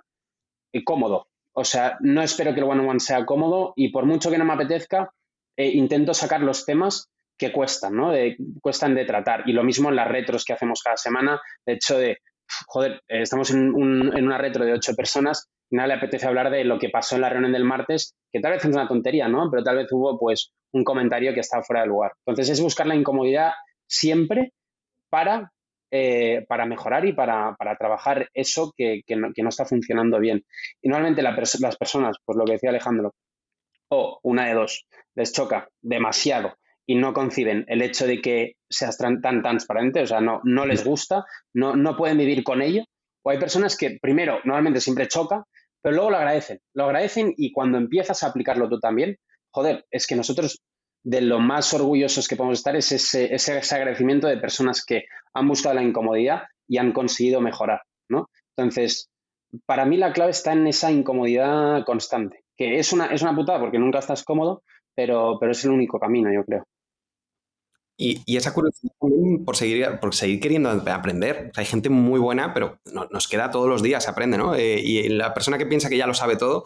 eh, 0.74 0.84
cómodo. 0.84 1.28
O 1.54 1.64
sea, 1.64 1.98
no 2.02 2.22
espero 2.22 2.54
que 2.54 2.60
el 2.60 2.66
one-on-one 2.66 3.00
sea 3.00 3.26
cómodo 3.26 3.72
y 3.78 3.90
por 3.90 4.06
mucho 4.06 4.30
que 4.30 4.38
no 4.38 4.46
me 4.46 4.54
apetezca, 4.54 5.10
eh, 5.58 5.70
intento 5.70 6.14
sacar 6.14 6.42
los 6.42 6.66
temas 6.66 7.10
que 7.38 7.52
cuestan, 7.52 7.96
¿no? 7.96 8.12
cuestan 8.62 8.94
de 8.94 9.06
tratar. 9.06 9.50
Y 9.50 9.54
lo 9.54 9.64
mismo 9.64 9.90
en 9.90 9.96
las 9.96 10.08
retros 10.08 10.46
que 10.46 10.54
hacemos 10.54 10.82
cada 10.84 10.98
semana, 10.98 11.42
de 11.66 11.74
hecho 11.74 11.98
de, 11.98 12.20
joder, 12.68 13.02
eh, 13.08 13.22
estamos 13.22 13.52
en, 13.52 13.74
una 13.74 14.38
retro 14.38 14.66
de 14.66 14.74
ocho 14.74 14.94
personas 14.96 15.50
y 15.70 15.76
nada 15.76 15.88
le 15.88 15.94
apetece 15.96 16.28
hablar 16.28 16.52
de 16.52 16.64
lo 16.64 16.80
que 16.80 16.90
pasó 16.90 17.16
en 17.16 17.22
la 17.22 17.30
reunión 17.30 17.54
del 17.54 17.64
martes, 17.64 18.16
que 18.32 18.40
tal 18.40 18.54
vez 18.54 18.66
es 18.66 18.74
una 18.74 18.88
tontería, 18.88 19.28
¿no? 19.28 19.50
Pero 19.50 19.64
tal 19.64 19.78
vez 19.78 19.88
hubo 19.92 20.20
pues 20.20 20.52
un 20.74 20.84
comentario 20.84 21.34
que 21.34 21.40
estaba 21.40 21.64
fuera 21.64 21.82
de 21.82 21.88
lugar. 21.88 22.12
Entonces 22.26 22.50
es 22.50 22.62
buscar 22.62 22.88
la 22.88 22.96
incomodidad 22.96 23.52
siempre 23.88 24.54
para, 25.10 25.52
eh, 25.92 26.46
para 26.48 26.66
mejorar 26.66 27.06
y 27.06 27.14
para, 27.14 27.56
trabajar 27.78 28.30
eso 28.34 28.74
que, 28.76 29.04
no, 29.16 29.50
está 29.50 29.66
funcionando 29.66 30.20
bien. 30.20 30.44
Y 30.82 30.90
normalmente 30.90 31.22
las 31.22 31.78
personas, 31.78 32.18
pues 32.26 32.38
lo 32.38 32.46
que 32.46 32.54
decía 32.54 32.70
Alejandro, 32.70 33.14
o 33.90 34.20
una 34.24 34.48
de 34.48 34.54
dos, 34.54 34.86
les 35.16 35.34
choca 35.34 35.68
demasiado 35.82 36.56
y 36.88 36.96
no 36.96 37.14
conciben 37.14 37.66
el 37.68 37.82
hecho 37.82 38.08
de 38.08 38.22
que 38.22 38.54
seas 38.70 38.98
tan, 38.98 39.22
transparente, 39.22 40.02
o 40.02 40.08
sea, 40.08 40.22
no, 40.22 40.42
no 40.44 40.66
les 40.66 40.84
gusta, 40.84 41.26
no, 41.54 41.76
no 41.76 41.96
pueden 41.96 42.18
vivir 42.18 42.44
con 42.44 42.62
ello. 42.62 42.84
O 43.24 43.30
hay 43.30 43.38
personas 43.38 43.78
que 43.78 43.98
primero, 44.02 44.40
normalmente 44.44 44.82
siempre 44.82 45.08
choca, 45.08 45.46
pero 45.82 45.96
luego 45.96 46.12
lo 46.12 46.18
agradecen. 46.18 46.60
Lo 46.74 46.86
agradecen 46.86 47.34
y 47.38 47.52
cuando 47.52 47.78
empiezas 47.78 48.24
a 48.24 48.28
aplicarlo 48.28 48.70
tú 48.70 48.80
también, 48.80 49.18
joder, 49.52 49.86
es 49.92 50.08
que 50.08 50.16
nosotros 50.16 50.62
de 51.04 51.22
lo 51.22 51.40
más 51.40 51.74
orgullosos 51.74 52.28
que 52.28 52.36
podemos 52.36 52.60
estar 52.60 52.76
es 52.76 52.92
ese, 52.92 53.34
ese, 53.34 53.76
agradecimiento 53.76 54.28
de 54.28 54.38
personas 54.38 54.84
que 54.86 55.06
han 55.34 55.48
buscado 55.48 55.76
la 55.76 55.84
incomodidad 55.84 56.44
y 56.68 56.78
han 56.78 56.94
conseguido 56.94 57.42
mejorar, 57.42 57.82
¿no? 58.10 58.30
Entonces, 58.56 59.10
para 59.66 59.86
mí 59.86 59.98
la 59.98 60.14
clave 60.14 60.32
está 60.32 60.54
en 60.54 60.68
esa 60.68 60.92
incomodidad 60.92 61.84
constante, 61.86 62.44
que 62.56 62.78
es 62.78 62.94
una, 62.94 63.08
es 63.08 63.22
una 63.22 63.36
putada 63.36 63.60
porque 63.60 63.80
nunca 63.80 64.00
estás 64.00 64.24
cómodo, 64.24 64.64
pero, 64.96 65.38
pero 65.40 65.52
es 65.54 65.66
el 65.66 65.72
único 65.72 66.00
camino, 66.00 66.32
yo 66.32 66.44
creo. 66.46 66.66
Y, 67.98 68.36
esa 68.36 68.54
curiosidad 68.54 68.94
también 69.00 69.46
por 69.46 69.56
seguir, 69.56 70.00
por 70.00 70.16
seguir 70.16 70.40
queriendo 70.40 70.70
aprender. 70.70 71.52
hay 71.56 71.66
gente 71.66 71.90
muy 71.90 72.20
buena, 72.20 72.52
pero 72.54 72.80
nos 73.12 73.28
queda 73.28 73.52
todos 73.52 73.70
los 73.70 73.84
días, 73.84 74.04
se 74.04 74.10
aprende, 74.10 74.40
¿no? 74.40 74.56
Eh, 74.56 74.80
y 74.80 75.10
la 75.10 75.34
persona 75.36 75.60
que 75.60 75.68
piensa 75.68 75.88
que 75.88 75.98
ya 75.98 76.08
lo 76.08 76.16
sabe 76.16 76.36
todo, 76.36 76.66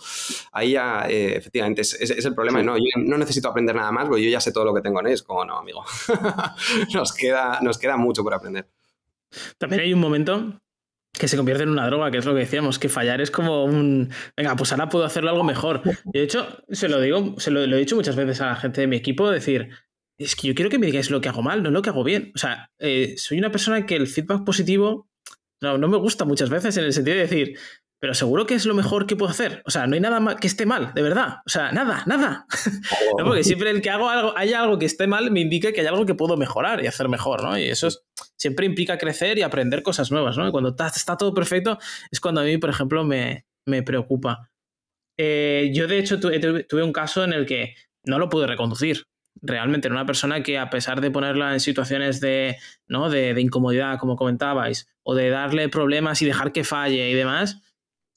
ahí 0.54 0.72
ya, 0.72 1.06
eh, 1.10 1.36
efectivamente, 1.36 1.82
es, 1.82 2.26
el 2.26 2.34
problema. 2.34 2.64
No, 2.64 2.78
yo 2.78 2.84
no 2.98 3.18
necesito 3.18 3.50
aprender 3.50 3.76
nada 3.76 3.92
más, 3.92 4.08
porque 4.08 4.24
yo 4.24 4.30
ya 4.30 4.40
sé 4.40 4.54
todo 4.54 4.64
lo 4.64 4.74
que 4.74 4.82
tengo 4.82 5.02
en 5.02 5.08
es 5.08 5.24
como 5.24 5.44
no, 5.44 5.58
amigo. 5.58 5.84
nos, 6.94 7.14
queda, 7.14 7.60
nos 7.62 7.78
queda 7.78 7.98
mucho 7.98 8.24
por 8.24 8.34
aprender. 8.34 8.70
También 9.58 9.82
hay 9.82 9.94
un 9.94 10.00
momento 10.00 10.62
que 11.12 11.28
se 11.28 11.38
convierte 11.38 11.64
en 11.64 11.70
una 11.70 11.86
droga, 11.86 12.12
que 12.12 12.18
es 12.18 12.26
lo 12.26 12.34
que 12.34 12.42
decíamos, 12.42 12.80
que 12.80 12.90
fallar 12.90 13.22
es 13.22 13.32
como 13.32 13.66
un, 13.66 14.10
venga, 14.36 14.56
pues 14.56 14.72
ahora 14.72 14.90
puedo 14.90 15.06
hacerlo 15.06 15.30
algo 15.30 15.44
mejor. 15.44 15.82
Y 16.14 16.20
de 16.20 16.24
hecho, 16.24 16.48
se 16.70 16.88
lo 16.90 17.00
digo, 17.02 17.36
se 17.40 17.52
lo, 17.52 17.66
lo, 17.66 17.76
he 17.76 17.80
dicho 17.80 17.96
muchas 17.96 18.16
veces 18.16 18.42
a 18.42 18.48
la 18.48 18.56
gente 18.56 18.82
de 18.82 18.88
mi 18.88 18.96
equipo, 18.96 19.30
decir, 19.30 19.70
es 20.18 20.36
que 20.36 20.48
yo 20.48 20.56
quiero 20.56 20.70
que 20.70 20.80
me 20.80 20.86
digáis 20.86 21.10
lo 21.10 21.22
que 21.22 21.30
hago 21.30 21.42
mal, 21.42 21.64
no 21.64 21.72
lo 21.72 21.82
que 21.82 21.90
hago 21.90 22.04
bien. 22.04 22.32
O 22.36 22.38
sea, 22.38 22.72
eh, 22.80 23.16
soy 23.18 23.38
una 23.38 23.52
persona 23.52 23.86
que 23.86 23.96
el 23.96 24.08
feedback 24.08 24.44
positivo 24.44 25.10
no, 25.62 25.78
no 25.78 25.88
me 25.88 25.98
gusta 25.98 26.26
muchas 26.26 26.50
veces 26.50 26.78
en 26.78 26.86
el 26.86 26.94
sentido 26.94 27.16
de 27.16 27.24
decir, 27.24 27.58
pero 28.00 28.14
seguro 28.14 28.46
que 28.46 28.56
es 28.56 28.66
lo 28.66 28.76
mejor 28.76 29.08
que 29.08 29.16
puedo 29.16 29.32
hacer. 29.32 29.64
O 29.66 29.72
sea, 29.72 29.88
no 29.88 29.96
hay 29.96 30.00
nada 30.00 30.36
que 30.36 30.48
esté 30.48 30.66
mal, 30.66 30.94
de 30.94 31.02
verdad. 31.02 31.38
O 31.46 31.50
sea, 31.50 31.72
nada, 31.72 32.04
nada. 32.06 32.46
porque 33.24 33.44
siempre 33.44 33.72
el 33.72 33.82
que 33.82 33.90
hago 33.90 34.10
algo, 34.10 34.38
hay 34.38 34.54
algo 34.54 34.78
que 34.78 34.86
esté 34.86 35.08
mal 35.08 35.32
me 35.32 35.40
indica 35.40 35.72
que 35.72 35.82
hay 35.82 35.88
algo 35.88 36.06
que 36.06 36.14
puedo 36.14 36.38
mejorar 36.38 36.84
y 36.84 36.88
hacer 36.88 37.10
mejor, 37.10 37.44
¿no? 37.44 37.58
Y 37.58 37.64
eso 37.64 37.88
siempre 38.38 38.66
implica 38.66 38.98
crecer 38.98 39.38
y 39.38 39.42
aprender 39.42 39.82
cosas 39.82 40.12
nuevas, 40.12 40.38
¿no? 40.38 40.52
Cuando 40.52 40.76
está, 40.78 41.18
todo 41.18 41.34
perfecto 41.34 41.80
es 42.12 42.20
cuando 42.20 42.42
a 42.42 42.44
mí, 42.44 42.58
por 42.58 42.70
ejemplo, 42.70 43.04
me, 43.04 43.46
preocupa. 43.84 44.52
Eh, 45.18 45.72
yo, 45.74 45.88
de 45.88 45.98
hecho, 45.98 46.20
tuve 46.20 46.84
un 46.84 46.94
caso 46.94 47.24
en 47.24 47.34
el 47.34 47.46
que 47.46 47.76
no 48.04 48.20
lo 48.20 48.30
pude 48.30 48.46
reconducir 48.46 49.08
realmente 49.42 49.88
era 49.88 49.96
una 49.96 50.06
persona 50.06 50.44
que 50.44 50.58
a 50.58 50.70
pesar 50.70 51.02
de 51.02 51.12
ponerla 51.12 51.54
en 51.54 51.60
situaciones 51.60 52.20
de, 52.20 52.58
¿no? 52.88 53.10
de, 53.10 53.40
incomodidad, 53.40 54.00
como 54.00 54.16
comentabais, 54.16 54.88
o 55.04 55.16
de 55.16 55.30
darle 55.30 55.70
problemas 55.70 56.22
y 56.22 56.26
dejar 56.26 56.52
que 56.52 56.64
falle 56.64 57.10
y 57.10 57.14
demás, 57.14 57.62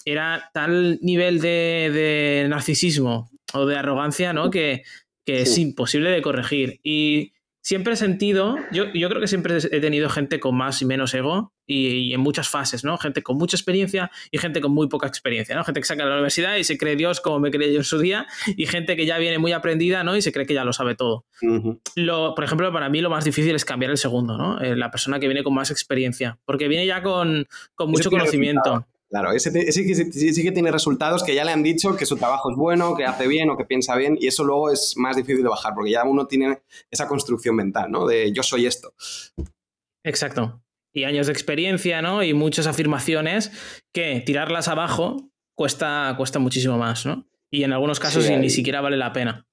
era 0.05 0.51
tal 0.55 0.99
nivel 1.03 1.41
de, 1.41 2.47
narcisismo 2.49 3.31
o 3.53 3.67
de 3.67 3.77
arrogancia 3.77 4.33
¿no? 4.33 4.51
que, 4.51 4.83
es 5.27 5.59
imposible 5.59 6.11
de 6.11 6.23
corregir. 6.23 6.81
Y 6.83 7.35
siempre 7.69 7.93
he 7.93 7.97
sentido, 7.97 8.57
yo, 8.73 8.87
yo 8.95 9.11
creo 9.11 9.21
que 9.21 9.29
siempre 9.29 9.59
he 9.59 9.81
tenido 9.81 10.09
gente 10.09 10.41
con 10.41 10.57
más 10.57 10.81
y 10.81 10.87
menos 10.87 11.13
ego 11.13 11.53
y, 11.67 12.15
en 12.15 12.21
muchas 12.23 12.49
fases, 12.49 12.83
¿no? 12.83 12.97
Gente 12.97 13.23
con 13.23 13.37
mucha 13.37 13.59
experiencia 13.59 14.11
y 14.31 14.39
gente 14.39 14.63
con 14.63 14.73
muy 14.73 14.89
poca 14.89 15.07
experiencia, 15.07 15.55
¿no? 15.55 15.65
Gente 15.65 15.81
que 15.81 15.87
saca 15.87 16.03
de 16.05 16.09
la 16.09 16.15
universidad 16.15 16.57
y 16.57 16.65
se 16.65 16.79
cree 16.79 16.97
Dios 16.97 17.21
como 17.21 17.41
me 17.41 17.51
creí 17.51 17.71
yo 17.71 17.81
en 17.81 17.85
su 17.85 17.99
día 17.99 18.27
y 18.57 18.65
gente 18.65 18.97
que 18.97 19.05
ya 19.05 19.19
viene 19.19 19.37
muy 19.37 19.53
aprendida, 19.53 20.03
¿no? 20.03 20.17
Y 20.17 20.23
se 20.23 20.33
cree 20.33 20.47
que 20.47 20.55
ya 20.55 20.65
lo 20.65 20.73
sabe 20.73 20.95
todo. 20.95 21.27
lo, 21.95 22.35
por 22.35 22.43
ejemplo, 22.43 22.73
para 22.73 22.89
mí 22.89 23.03
lo 23.03 23.11
más 23.11 23.27
difícil 23.27 23.55
es 23.55 23.67
cambiar 23.67 23.91
el 23.91 23.99
segundo, 23.99 24.39
¿no? 24.39 24.59
Eh, 24.63 24.75
la 24.75 24.91
persona 24.91 25.21
que 25.21 25.27
viene 25.27 25.43
con 25.43 25.53
más 25.53 25.71
experiencia, 25.71 26.39
porque 26.47 26.69
viene 26.69 26.87
ya 26.87 27.03
con, 27.03 27.47
con 27.75 27.91
mucho 27.91 28.09
conocimiento. 28.09 28.87
Claro, 29.11 29.33
ese, 29.33 29.73
sí, 29.73 30.43
que 30.43 30.53
tiene 30.53 30.71
resultados 30.71 31.25
que 31.25 31.35
ya 31.35 31.43
le 31.43 31.53
han 31.53 31.63
dicho 31.63 31.97
que 31.97 32.05
su 32.05 32.19
trabajo 32.19 32.51
es 32.51 32.57
bueno, 32.57 32.95
que 32.95 33.07
hace 33.07 33.27
bien 33.27 33.49
o 33.49 33.57
que 33.57 33.65
piensa 33.65 33.97
bien, 33.97 34.19
y 34.21 34.27
eso 34.27 34.45
luego 34.45 34.71
es 34.71 34.97
más 34.99 35.17
difícil 35.17 35.43
de 35.43 35.49
bajar, 35.49 35.73
porque 35.75 35.93
ya 35.93 36.05
uno 36.05 36.27
tiene 36.27 36.59
esa 36.91 37.09
construcción 37.09 37.57
mental, 37.57 37.91
¿no? 37.91 38.07
De 38.07 38.33
yo 38.33 38.43
soy 38.43 38.67
esto. 38.67 38.93
Exacto. 40.05 40.63
Y 40.93 41.05
años 41.05 41.27
de 41.27 41.33
experiencia, 41.33 42.03
¿no? 42.03 42.23
Y 42.23 42.35
muchas 42.35 42.67
afirmaciones 42.67 43.51
que 43.95 44.23
tirarlas 44.25 44.69
abajo 44.69 45.31
cuesta, 45.55 46.13
cuesta 46.19 46.39
muchísimo 46.39 46.77
más, 46.77 47.07
¿no? 47.07 47.27
Y 47.51 47.65
en 47.65 47.73
algunos 47.73 48.01
casos 48.01 48.29
ni 48.29 48.51
siquiera 48.51 48.83
vale 48.83 48.99
la 48.99 49.15
pena. 49.15 49.47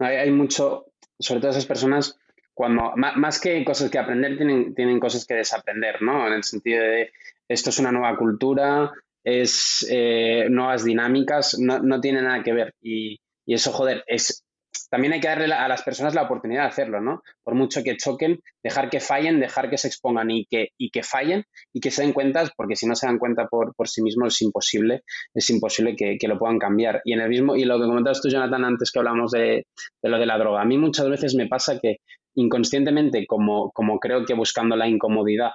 Hay, 0.00 0.16
hay, 0.16 0.30
mucho, 0.32 0.86
sobre 1.20 1.40
todo 1.40 1.52
esas 1.52 1.66
personas, 1.66 2.18
cuando 2.52 2.94
más 2.96 3.40
que 3.40 3.64
cosas 3.64 3.90
que 3.90 3.98
aprender, 3.98 4.36
tienen, 4.36 4.74
tienen 4.74 4.98
cosas 4.98 5.24
que 5.24 5.34
desaprender, 5.34 6.02
¿no? 6.02 6.26
En 6.26 6.32
el 6.32 6.42
sentido 6.42 6.82
de 6.82 7.12
esto 7.48 7.70
es 7.70 7.78
una 7.78 7.92
nueva 7.92 8.16
cultura, 8.16 8.92
es 9.24 9.86
eh, 9.90 10.46
nuevas 10.50 10.84
dinámicas, 10.84 11.58
no, 11.58 12.00
tiene 12.00 12.22
nada 12.22 12.42
que 12.42 12.52
ver. 12.52 12.74
Y, 12.82 13.18
eso, 13.46 13.72
joder, 13.72 14.02
es 14.06 14.42
también 14.90 15.12
hay 15.12 15.20
que 15.20 15.28
darle 15.28 15.52
a 15.52 15.66
las 15.66 15.82
personas 15.82 16.14
la 16.14 16.22
oportunidad 16.22 16.62
de 16.62 16.68
hacerlo, 16.68 17.00
¿no? 17.00 17.22
Por 17.42 17.54
mucho 17.54 17.82
que 17.82 17.96
choquen, 17.96 18.40
dejar 18.62 18.90
que 18.90 19.00
fallen, 19.00 19.40
dejar 19.40 19.68
que 19.68 19.78
se 19.78 19.88
expongan 19.88 20.30
y 20.30 20.46
que, 20.46 20.68
y 20.78 20.90
que 20.90 21.02
fallen 21.02 21.44
y 21.72 21.80
que 21.80 21.90
se 21.90 22.02
den 22.02 22.12
cuenta, 22.12 22.48
porque 22.56 22.76
si 22.76 22.86
no 22.86 22.94
se 22.94 23.06
dan 23.06 23.18
cuenta 23.18 23.46
por, 23.48 23.74
por 23.74 23.88
sí 23.88 24.02
mismos 24.02 24.34
es 24.34 24.42
imposible, 24.42 25.02
es 25.34 25.50
imposible 25.50 25.96
que, 25.96 26.16
que, 26.18 26.28
lo 26.28 26.38
puedan 26.38 26.58
cambiar. 26.58 27.02
Y 27.04 27.12
en 27.12 27.20
el 27.20 27.28
mismo, 27.28 27.56
y 27.56 27.64
lo 27.64 27.80
que 27.80 27.86
comentabas 27.86 28.20
tú, 28.20 28.28
Jonathan, 28.28 28.64
antes 28.64 28.92
que 28.92 28.98
hablamos 29.00 29.32
de, 29.32 29.66
de 30.02 30.08
lo 30.08 30.18
de 30.18 30.26
la 30.26 30.38
droga, 30.38 30.62
a 30.62 30.64
mí 30.64 30.78
muchas 30.78 31.08
veces 31.08 31.34
me 31.34 31.48
pasa 31.48 31.78
que 31.80 31.96
inconscientemente, 32.36 33.26
como, 33.26 33.70
como 33.72 33.98
creo 33.98 34.24
que 34.24 34.34
buscando 34.34 34.76
la 34.76 34.88
incomodidad 34.88 35.50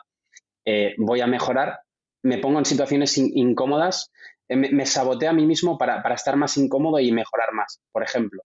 eh, 0.65 0.95
voy 0.97 1.21
a 1.21 1.27
mejorar, 1.27 1.79
me 2.23 2.37
pongo 2.37 2.59
en 2.59 2.65
situaciones 2.65 3.17
incómodas, 3.17 4.11
eh, 4.49 4.55
me, 4.55 4.85
saboteo 4.85 5.29
a 5.29 5.33
mí 5.33 5.45
mismo 5.45 5.77
para, 5.77 6.01
estar 6.13 6.35
más 6.35 6.57
incómodo 6.57 6.99
y 6.99 7.11
mejorar 7.11 7.53
más. 7.53 7.81
Por 7.91 8.03
ejemplo, 8.03 8.41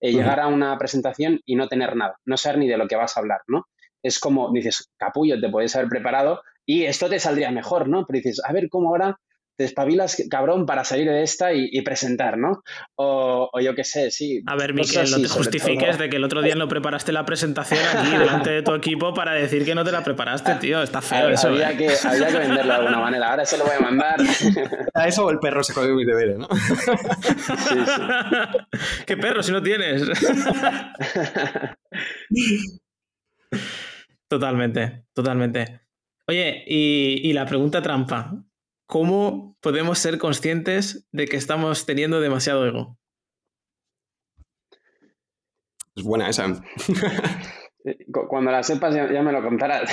eh, 0.00 0.12
llegar 0.12 0.40
a 0.40 0.46
una 0.46 0.76
presentación 0.78 1.40
y 1.44 1.56
no 1.56 1.68
tener 1.68 1.96
nada, 1.96 2.16
no 2.24 2.36
saber 2.36 2.58
ni 2.58 2.68
de 2.68 2.78
lo 2.78 2.86
que 2.86 2.96
vas 2.96 3.16
a 3.16 3.20
hablar, 3.20 3.40
¿no? 3.48 3.66
Es 4.02 4.20
como 4.20 4.52
dices, 4.52 4.90
capullo, 4.96 5.40
te 5.40 5.48
puedes 5.48 5.74
haber 5.74 5.88
preparado 5.88 6.42
y 6.64 6.84
esto 6.84 7.08
te 7.08 7.18
saldría 7.18 7.50
mejor, 7.50 7.88
¿no? 7.88 8.06
Pero 8.06 8.18
dices, 8.18 8.40
a 8.44 8.52
ver 8.52 8.68
cómo 8.68 8.90
ahora 8.90 9.18
te 9.58 9.64
espabilas, 9.64 10.22
cabrón, 10.30 10.66
para 10.66 10.84
salir 10.84 11.10
de 11.10 11.24
esta 11.24 11.52
y, 11.52 11.80
presentar, 11.82 12.38
¿no? 12.38 12.62
O, 12.94 13.50
yo 13.60 13.74
qué 13.74 13.82
sé, 13.82 14.12
sí. 14.12 14.40
A 14.46 14.54
ver, 14.54 14.72
Miquel, 14.72 15.10
no 15.10 15.20
te 15.20 15.26
justifiques 15.26 15.98
de 15.98 16.08
que 16.08 16.16
el 16.16 16.22
otro 16.22 16.42
día 16.42 16.54
no 16.54 16.68
preparaste 16.68 17.10
la 17.10 17.24
presentación 17.24 17.80
aquí 17.92 18.16
delante 18.16 18.50
de 18.50 18.62
tu 18.62 18.72
equipo 18.72 19.12
para 19.12 19.32
decir 19.32 19.64
que 19.64 19.74
no 19.74 19.84
te 19.84 19.90
la 19.90 20.04
preparaste, 20.04 20.54
tío. 20.60 20.80
Está 20.80 21.02
feo 21.02 21.30
eso. 21.30 21.48
Había, 21.48 21.72
¿eh? 21.72 21.76
que, 21.76 21.90
había 22.06 22.28
que 22.28 22.38
venderlo 22.38 22.72
de 22.72 22.78
alguna 22.78 23.00
manera. 23.00 23.30
Ahora 23.30 23.44
se 23.44 23.58
lo 23.58 23.64
voy 23.64 23.74
a 23.76 23.80
mandar. 23.80 24.20
A 24.94 25.08
eso 25.08 25.28
el 25.28 25.40
perro 25.40 25.64
se 25.64 25.74
comió 25.74 25.92
mis 25.96 26.06
deberes, 26.06 26.38
¿no? 26.38 26.48
Sí, 26.48 27.74
sí. 27.84 28.02
¿Qué 29.06 29.16
perro 29.16 29.42
si 29.42 29.50
no 29.50 29.60
tienes? 29.60 30.02
totalmente, 34.28 35.06
totalmente. 35.12 35.80
Oye, 36.28 36.62
y, 36.64 37.22
y 37.24 37.32
la 37.32 37.44
pregunta 37.44 37.82
trampa. 37.82 38.44
¿Cómo 38.88 39.54
podemos 39.60 39.98
ser 39.98 40.16
conscientes 40.16 41.06
de 41.12 41.26
que 41.26 41.36
estamos 41.36 41.84
teniendo 41.84 42.22
demasiado 42.22 42.66
ego? 42.66 42.96
Es 45.94 46.02
buena 46.02 46.28
esa. 46.28 46.46
Eh, 47.84 47.96
cuando 48.10 48.50
la 48.50 48.64
sepas 48.64 48.92
ya, 48.92 49.22
me 49.22 49.30
lo 49.30 49.40
contarás. 49.40 49.88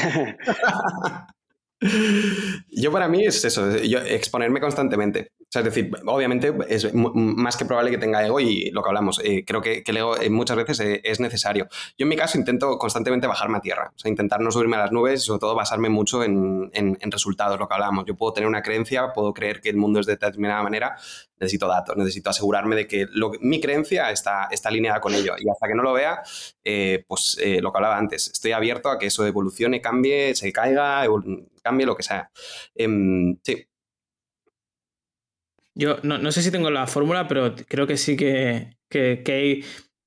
Yo 2.71 2.91
para 2.91 3.07
mí 3.07 3.23
es 3.23 3.45
eso, 3.45 3.69
exponerme 3.69 4.59
constantemente 4.59 5.31
es 5.59 5.65
decir, 5.65 5.91
obviamente 6.05 6.53
es 6.69 6.93
más 6.93 7.57
que 7.57 7.65
probable 7.65 7.91
que 7.91 7.97
tenga 7.97 8.25
ego 8.25 8.39
y 8.39 8.69
lo 8.71 8.81
que 8.81 8.89
hablamos, 8.89 9.21
eh, 9.23 9.43
creo 9.45 9.61
que, 9.61 9.83
el 9.85 9.97
ego 9.97 10.17
eh, 10.17 10.29
muchas 10.29 10.57
veces 10.57 10.79
eh, 10.79 11.01
es 11.03 11.19
necesario. 11.19 11.67
Yo 11.97 12.03
en 12.03 12.09
mi 12.09 12.15
caso 12.15 12.37
intento 12.37 12.77
constantemente 12.77 13.27
bajarme 13.27 13.57
a 13.57 13.61
tierra, 13.61 13.91
o 13.95 13.99
sea, 13.99 14.09
intentar 14.09 14.41
no 14.41 14.51
subirme 14.51 14.75
a 14.75 14.79
las 14.79 14.91
nubes 14.91 15.21
y 15.21 15.25
sobre 15.25 15.39
todo 15.39 15.55
basarme 15.55 15.89
mucho 15.89 16.23
en, 16.23 16.71
resultados, 17.11 17.59
lo 17.59 17.67
que 17.67 17.73
hablamos. 17.73 18.05
Yo 18.05 18.15
puedo 18.15 18.33
tener 18.33 18.47
una 18.47 18.61
creencia, 18.61 19.13
puedo 19.13 19.33
creer 19.33 19.61
que 19.61 19.69
el 19.69 19.77
mundo 19.77 19.99
es 19.99 20.05
de 20.05 20.13
determinada 20.13 20.63
manera, 20.63 20.97
necesito 21.39 21.67
datos, 21.67 21.95
necesito 21.97 22.29
asegurarme 22.29 22.75
de 22.75 22.87
que 22.87 23.07
mi 23.41 23.61
creencia 23.61 24.11
está, 24.11 24.47
está 24.51 24.69
alineada 24.69 24.99
con 24.99 25.13
ello 25.13 25.35
y 25.37 25.49
hasta 25.49 25.67
que 25.67 25.75
no 25.75 25.83
lo 25.83 25.93
vea, 25.93 26.23
pues 27.07 27.37
lo 27.61 27.71
que 27.71 27.77
hablaba 27.77 27.97
antes, 27.97 28.31
estoy 28.31 28.51
abierto 28.51 28.89
a 28.89 28.97
que 28.97 29.07
eso 29.07 29.25
evolucione, 29.25 29.81
cambie, 29.81 30.35
se 30.35 30.51
caiga, 30.51 31.05
cambie 31.63 31.85
lo 31.85 31.95
que 31.95 32.03
sea. 32.03 32.31
Em, 32.75 33.37
sí, 33.43 33.67
yo 35.75 35.97
no, 36.03 36.31
sé 36.31 36.41
si 36.41 36.51
tengo 36.51 36.71
la 36.71 36.87
fórmula, 36.87 37.27
pero 37.27 37.53
creo 37.67 37.85
que 37.85 37.97
sí 37.97 38.15
que, 38.15 38.77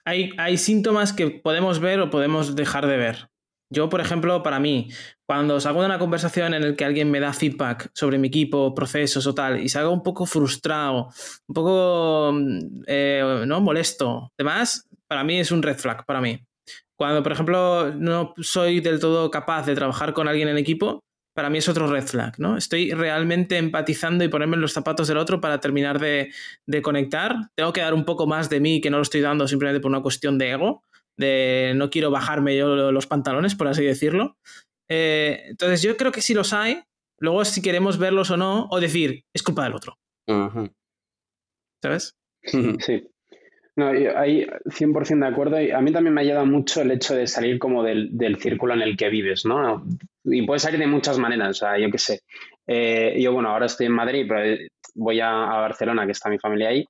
hay, 0.05 0.31
hay, 0.39 0.57
síntomas 0.57 1.13
que 1.13 1.31
podemos 1.31 1.79
ver 1.79 2.01
o 2.01 2.11
podemos 2.11 2.57
dejar 2.57 2.87
de 2.87 2.97
ver. 2.97 3.29
Yo, 3.71 3.91
por 3.91 4.01
ejemplo, 4.01 4.43
para 4.43 4.61
mí, 4.61 4.89
cuando 5.27 5.61
salgo 5.61 5.81
de 5.81 5.87
una 5.87 5.99
conversación 5.99 6.55
en 6.55 6.71
la 6.71 6.75
que 6.75 6.87
alguien 6.87 7.11
me 7.11 7.21
da 7.21 7.35
feedback 7.35 7.91
sobre 7.93 8.17
mi 8.17 8.29
equipo, 8.29 8.75
procesos 8.75 9.27
o 9.27 9.35
tal, 9.35 9.63
y 9.63 9.69
salgo 9.69 9.93
un 9.93 10.03
poco 10.03 10.25
frustrado, 10.25 11.11
un 11.47 11.55
poco 11.55 12.33
mm, 12.33 12.85
eh, 12.87 13.45
¿no? 13.47 13.61
molesto, 13.61 14.33
demás, 14.39 14.89
para 15.07 15.23
mí 15.23 15.39
es 15.39 15.53
un 15.53 15.63
red 15.63 15.77
flag, 15.77 16.07
para 16.07 16.23
mí. 16.23 16.41
Cuando, 16.97 17.23
por 17.23 17.33
ejemplo, 17.33 17.95
no 17.95 18.33
soy 18.39 18.81
del 18.81 18.99
todo 18.99 19.31
capaz 19.31 19.67
de 19.67 19.75
trabajar 19.75 20.15
con 20.15 20.29
alguien 20.29 20.49
en 20.49 20.57
equipo, 20.57 21.05
para 21.39 21.51
mí 21.51 21.59
es 21.59 21.69
otro 21.69 21.87
red 21.87 22.03
flag, 22.03 22.37
¿no? 22.41 22.57
Estoy 22.57 22.91
realmente 22.91 23.59
empatizando 23.59 24.25
y 24.25 24.29
ponerme 24.29 24.57
en 24.57 24.61
los 24.61 24.73
zapatos 24.73 25.07
del 25.07 25.19
otro 25.19 25.41
para 25.41 25.61
terminar 25.61 26.01
de, 26.01 26.33
conectar. 26.83 27.37
Tengo 27.55 27.73
que 27.73 27.81
dar 27.81 27.95
un 27.95 28.05
poco 28.05 28.27
más 28.27 28.51
de 28.51 28.59
mí 28.59 28.81
que 28.81 28.91
no 28.91 28.97
lo 28.97 29.05
estoy 29.05 29.21
dando 29.21 29.47
simplemente 29.47 29.79
por 29.79 29.89
una 29.89 30.03
cuestión 30.03 30.37
de 30.37 30.51
ego, 30.51 30.83
de 31.17 31.75
no 31.77 31.91
quiero 31.91 32.11
bajarme 32.11 32.57
yo 32.57 32.91
los 32.91 33.07
pantalones, 33.07 33.55
por 33.55 33.69
así 33.69 33.85
decirlo. 33.85 34.37
Eh, 34.91 35.45
entonces 35.51 35.81
yo 35.81 35.97
creo 35.97 36.11
que 36.11 36.23
sí 36.23 36.35
los 36.35 36.53
hay, 36.53 36.83
luego 37.21 37.45
si 37.45 37.63
queremos 37.63 37.99
verlos 37.99 38.33
o 38.33 38.37
no, 38.37 38.67
o 38.73 38.81
decir, 38.81 39.23
es 39.33 39.45
culpa 39.45 39.63
del 39.63 39.77
otro. 39.77 39.97
¿Sabes? 41.81 42.17
Sí. 42.43 43.09
No, 43.79 43.87
ahí 43.87 44.45
100% 44.65 45.21
de 45.21 45.27
acuerdo. 45.29 45.61
Y 45.63 45.71
a 45.71 45.81
mí 45.81 45.93
también 45.93 46.13
me 46.13 46.23
ayuda 46.23 46.45
mucho 46.45 46.83
el 46.83 46.91
hecho 46.91 47.15
de 47.15 47.29
salir 47.29 47.61
como 47.61 47.85
del, 47.85 48.37
círculo 48.41 48.75
en 48.75 48.83
el 48.83 48.97
que 48.97 49.09
vives, 49.09 49.47
¿no? 49.47 49.87
Y 50.31 50.47
puedes 50.47 50.63
salir 50.63 50.79
de 50.81 50.87
muchas 50.87 51.19
maneras, 51.19 51.51
o 51.51 51.55
sea, 51.55 51.79
yo 51.79 51.91
qué 51.91 51.99
sé. 51.99 52.21
Eh, 52.67 53.17
yo, 53.21 53.33
bueno, 53.33 53.51
ahora 53.51 53.67
estoy 53.67 53.87
en 53.87 53.93
Madrid, 53.93 54.27
pero 54.29 54.57
voy 54.95 55.21
a, 55.21 55.31
Barcelona, 55.31 56.07
que 56.07 56.13
está 56.13 56.29
mi 56.29 56.39
familia 56.39 56.69
ahí. 56.69 56.85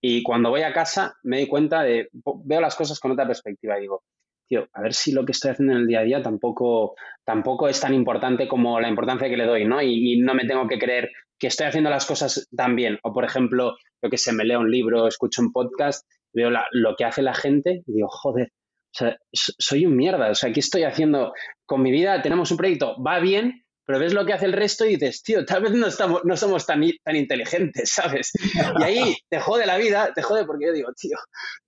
Y 0.00 0.22
cuando 0.22 0.50
voy 0.50 0.62
a 0.62 0.72
casa 0.72 1.14
me 1.24 1.38
doy 1.38 1.48
cuenta 1.48 1.82
de, 1.82 2.08
veo 2.44 2.60
las 2.60 2.76
cosas 2.76 3.00
con 3.00 3.12
otra 3.12 3.26
perspectiva 3.26 3.78
y 3.78 3.82
digo, 3.82 4.02
tío, 4.46 4.68
a 4.72 4.82
ver 4.82 4.94
si 4.94 5.12
lo 5.12 5.24
que 5.24 5.32
estoy 5.32 5.50
haciendo 5.50 5.74
en 5.74 5.80
el 5.80 5.86
día 5.86 6.00
a 6.00 6.04
día 6.04 6.22
tampoco, 6.22 6.94
tampoco 7.24 7.68
es 7.68 7.80
tan 7.80 7.94
importante 7.94 8.46
como 8.46 8.78
la 8.80 8.88
importancia 8.88 9.28
que 9.28 9.36
le 9.36 9.46
doy, 9.46 9.64
¿no? 9.64 9.82
Y, 9.82 10.20
no 10.20 10.34
me 10.34 10.46
tengo 10.46 10.68
que 10.68 10.78
creer 10.78 11.10
que 11.38 11.48
estoy 11.48 11.66
haciendo 11.66 11.90
las 11.90 12.06
cosas 12.06 12.48
tan 12.56 12.76
bien. 12.76 12.98
O, 13.02 13.12
por 13.12 13.24
ejemplo, 13.24 13.76
lo 14.02 14.10
que 14.10 14.18
se 14.18 14.32
me 14.32 14.44
leo 14.44 14.60
un 14.60 14.70
libro, 14.70 15.08
escucho 15.08 15.42
un 15.42 15.52
podcast 15.52 16.06
veo 16.36 16.50
lo 16.50 16.96
que 16.96 17.04
hace 17.04 17.22
la 17.22 17.34
gente 17.34 17.82
y 17.86 17.92
digo, 17.94 18.08
joder, 18.08 18.52
sea, 18.96 19.16
soy 19.32 19.86
un 19.86 19.96
mierda, 19.96 20.30
o 20.30 20.34
sea, 20.34 20.52
¿qué 20.52 20.60
estoy 20.60 20.84
haciendo 20.84 21.32
con 21.64 21.82
mi 21.82 21.90
vida? 21.90 22.22
Tenemos 22.22 22.50
un 22.50 22.56
proyecto, 22.56 22.96
va 23.02 23.18
bien, 23.20 23.64
pero 23.86 24.00
ves 24.00 24.12
lo 24.12 24.26
que 24.26 24.32
hace 24.32 24.46
el 24.46 24.52
resto 24.52 24.84
y 24.84 24.96
dices, 24.96 25.22
tío, 25.22 25.44
tal 25.44 25.62
vez 25.62 25.72
no, 25.72 25.86
estamos, 25.86 26.22
no 26.24 26.36
somos 26.36 26.66
tan, 26.66 26.82
tan 27.04 27.16
inteligentes, 27.16 27.90
¿sabes? 27.92 28.32
Y 28.80 28.82
ahí 28.82 29.16
te 29.28 29.38
jode 29.38 29.64
la 29.64 29.76
vida, 29.76 30.12
te 30.14 30.22
jode 30.22 30.44
porque 30.44 30.66
yo 30.66 30.72
digo, 30.72 30.88
tío, 31.00 31.16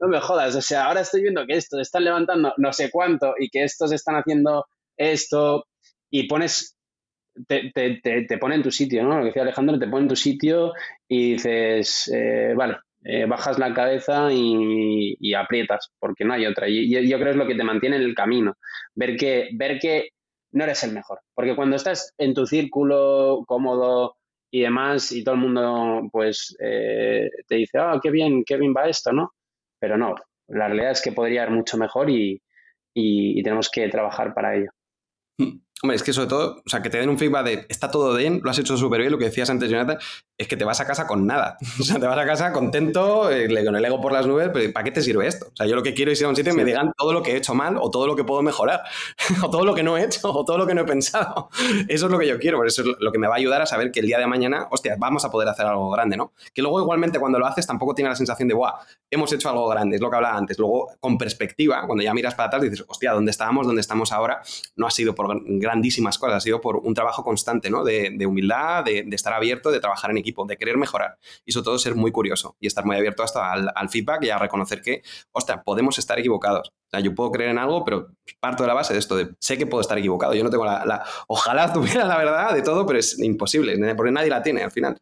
no 0.01 0.09
me 0.09 0.21
jodas, 0.21 0.55
o 0.57 0.63
sea, 0.63 0.87
ahora 0.87 1.03
estoy 1.03 1.23
viendo 1.23 1.47
que 1.47 1.57
estos 1.57 1.81
están 1.81 2.05
levantando 2.05 2.53
no 2.57 2.73
sé 2.73 2.91
cuánto 2.91 3.35
y 3.39 3.49
que 3.49 3.63
estos 3.63 3.93
están 3.93 4.17
haciendo 4.17 4.67
esto 4.97 5.67
y 6.11 6.27
pones, 6.27 6.77
te, 7.47 7.71
te, 7.73 8.01
te, 8.03 8.39
pone 8.39 8.57
en 8.57 8.63
tu 8.63 8.73
sitio, 8.73 9.05
¿no? 9.05 9.17
Lo 9.17 9.21
que 9.21 9.27
decía 9.27 9.43
Alejandro, 9.43 9.79
te 9.79 9.87
pone 9.87 10.03
en 10.03 10.09
tu 10.09 10.17
sitio 10.17 10.73
y 11.07 11.35
dices, 11.35 12.11
eh, 12.13 12.53
vale, 12.57 12.79
eh, 13.11 13.25
bajas 13.25 13.59
la 13.59 13.73
cabeza 13.73 14.29
y, 14.31 15.33
aprietas, 15.35 15.91
porque 15.99 16.27
no 16.27 16.35
hay 16.35 16.45
otra. 16.45 16.69
Y, 16.69 16.91
yo 16.91 17.17
creo 17.17 17.25
que 17.25 17.31
es 17.31 17.37
lo 17.37 17.47
que 17.47 17.55
te 17.55 17.65
mantiene 17.65 17.97
en 17.97 18.03
el 18.03 18.15
camino, 18.15 18.59
ver 18.95 19.17
que, 19.17 19.49
ver 19.55 19.79
que 19.79 20.11
no 20.53 20.65
eres 20.65 20.85
el 20.85 20.93
mejor, 20.93 21.21
porque 21.35 21.57
cuando 21.57 21.77
estás 21.77 22.13
en 22.19 22.35
tu 22.35 22.47
círculo 22.47 23.45
cómodo 23.47 24.17
y 24.51 24.61
demás, 24.61 25.11
y 25.13 25.25
todo 25.25 25.37
el 25.37 25.41
mundo 25.41 26.07
pues 26.13 26.55
eh, 26.61 27.31
te 27.47 27.55
dice, 27.55 27.79
ah, 27.79 27.99
qué 28.03 28.11
bien, 28.11 28.45
qué 28.45 28.59
bien 28.59 28.75
va 28.77 28.91
esto, 28.91 29.11
¿no? 29.11 29.33
Pero 29.81 29.97
no, 29.97 30.15
la 30.49 30.67
realidad 30.67 30.91
es 30.91 31.01
que 31.01 31.13
podría 31.13 31.45
ir 31.45 31.51
mucho 31.51 31.79
mejor 31.79 32.11
y, 32.11 32.43
y 32.93 33.43
tenemos 33.43 33.71
que 33.71 33.89
trabajar 33.89 34.35
para 34.35 34.55
ello. 34.55 34.71
Hmm. 35.39 35.61
Hombre, 35.81 35.95
es 35.95 36.03
que 36.03 36.13
sobre 36.13 36.27
todo, 36.27 36.63
o 36.67 36.69
sea, 36.69 36.83
que 36.83 36.91
te 36.91 36.99
den 36.99 37.09
un 37.09 37.19
feedback 37.19 37.45
de 37.45 37.67
está 37.69 37.89
todo 37.89 38.17
bien, 38.17 38.41
lo 38.43 38.51
has 38.51 38.59
hecho 38.59 38.77
súper 38.77 39.01
bien, 39.01 39.13
lo 39.13 39.19
que 39.19 39.27
decías 39.27 39.49
antes, 39.49 39.71
Jonathan, 39.71 39.97
es 40.37 40.49
que 40.49 40.57
te 40.57 40.65
vas 40.65 40.81
a 40.81 40.87
casa 40.87 41.07
con 41.07 41.27
nada. 41.27 41.57
O 41.81 41.85
sea, 41.85 42.01
te 42.01 42.07
vas 42.07 42.19
a 42.19 42.27
casa 42.27 42.53
contento, 42.53 43.31
eh, 43.31 43.49
con 43.65 43.77
el 43.77 43.85
ego 43.85 44.01
por 44.01 44.13
las 44.13 44.27
nubes, 44.27 44.51
pero 44.53 44.73
¿para 44.73 44.85
qué 44.85 44.91
te 44.91 45.01
sirve 45.01 45.27
esto? 45.27 45.47
O 45.47 45.57
sea, 45.57 45.67
yo 45.67 45.77
lo 45.77 45.83
que 45.83 45.95
quiero 45.95 46.11
es 46.11 46.21
ir 46.21 46.27
a 46.27 46.31
un 46.31 46.37
sitio 46.37 46.53
y 46.53 46.57
me 46.57 46.65
digan 46.65 46.93
todo 46.97 47.13
lo 47.13 47.23
que 47.23 47.33
he 47.33 47.37
hecho 47.37 47.55
mal, 47.55 47.77
o 47.81 47.91
todo 47.91 48.09
lo 48.09 48.17
que 48.17 48.25
puedo 48.25 48.43
mejorar, 48.43 48.83
o 49.43 49.51
todo 49.51 49.65
lo 49.65 49.75
que 49.75 49.85
no 49.85 49.97
he 49.97 50.05
hecho, 50.05 50.33
o 50.33 50.45
todo 50.45 50.59
lo 50.59 50.67
que 50.67 50.75
no 50.75 50.81
he 50.81 50.85
pensado. 50.85 51.49
Eso 51.89 52.07
es 52.07 52.13
lo 52.13 52.19
que 52.19 52.27
yo 52.27 52.39
quiero, 52.39 52.59
por 52.59 52.67
eso 52.67 52.83
es 52.83 52.89
lo 52.99 53.13
que 53.13 53.19
me 53.19 53.29
va 53.29 53.35
a 53.35 53.39
ayudar 53.39 53.63
a 53.63 53.67
saber 53.67 53.93
que 53.93 54.01
el 54.01 54.07
día 54.07 54.19
de 54.19 54.27
mañana, 54.27 54.67
hostia, 54.71 54.97
vamos 54.99 55.25
a 55.25 55.31
poder 55.31 55.49
hacer 55.49 55.67
algo 55.67 55.91
grande, 55.91 56.17
¿no? 56.17 56.33
Que 56.53 56.61
luego 56.61 56.81
igualmente 56.81 57.21
cuando 57.21 57.39
lo 57.39 57.47
haces 57.47 57.67
tampoco 57.67 57.95
tiene 57.95 58.09
la 58.09 58.17
sensación 58.17 58.49
de, 58.49 58.55
guau, 58.55 58.75
hemos 59.11 59.33
hecho 59.33 59.49
algo 59.49 59.69
grande, 59.69 59.97
es 59.97 60.03
lo 60.03 60.11
que 60.11 60.17
hablaba 60.17 60.37
antes. 60.37 60.59
Luego, 60.59 60.89
con 61.01 61.17
perspectiva, 61.17 61.87
cuando 61.87 62.03
ya 62.03 62.13
miras 62.15 62.35
para 62.35 62.49
atrás, 62.49 62.63
dices, 62.63 62.85
hostia, 62.89 63.13
¿dónde 63.13 63.31
estábamos? 63.31 63.67
¿Dónde 63.67 63.81
estamos 63.81 64.13
ahora? 64.13 64.43
No 64.77 64.87
ha 64.87 64.91
sido 64.91 65.15
por 65.15 65.29
grandísimas 65.69 66.19
cosas, 66.19 66.45
por 66.63 66.77
un 66.77 66.95
trabajo 66.95 67.23
constante, 67.23 67.69
¿no? 67.71 67.85
De, 67.85 68.27
humildad, 68.27 68.85
de, 68.85 69.07
estar 69.13 69.33
abierto, 69.33 69.71
de 69.71 69.81
trabajar 69.81 70.11
en 70.11 70.19
equipo, 70.19 70.47
de 70.47 70.57
querer 70.57 70.77
mejorar. 70.77 71.19
Y 71.45 71.53
sobre 71.53 71.65
todo 71.65 71.79
ser 71.79 71.95
muy 71.95 72.11
curioso 72.11 72.57
y 72.59 72.67
estar 72.67 72.85
muy 72.85 72.97
abierto 72.97 73.23
hasta 73.23 73.53
al, 73.53 73.89
feedback 73.89 74.25
y 74.25 74.31
a 74.31 74.39
reconocer 74.39 74.81
que, 74.81 75.03
ostras, 75.33 75.61
podemos 75.65 75.99
estar 75.99 76.19
equivocados. 76.19 76.69
O 76.69 76.91
sea, 76.91 77.01
yo 77.01 77.15
puedo 77.15 77.31
creer 77.31 77.51
en 77.51 77.59
algo, 77.59 77.85
pero 77.85 78.09
parto 78.41 78.63
de 78.63 78.69
la 78.69 78.75
base 78.75 78.95
de 78.95 78.99
esto, 78.99 79.17
de 79.17 79.29
sé 79.41 79.59
que 79.59 79.67
puedo 79.67 79.83
estar 79.83 79.99
equivocado. 79.99 80.35
Yo 80.35 80.43
no 80.43 80.51
tengo 80.51 80.65
la, 80.65 81.05
ojalá 81.27 81.73
tuviera 81.75 82.05
la 82.05 82.17
verdad 82.17 82.55
de 82.55 82.63
todo, 82.63 82.87
pero 82.87 82.99
es 82.99 83.19
imposible, 83.19 83.77
porque 83.95 84.13
nadie 84.13 84.31
la 84.31 84.43
tiene 84.43 84.63
al 84.63 84.71
final. 84.71 84.97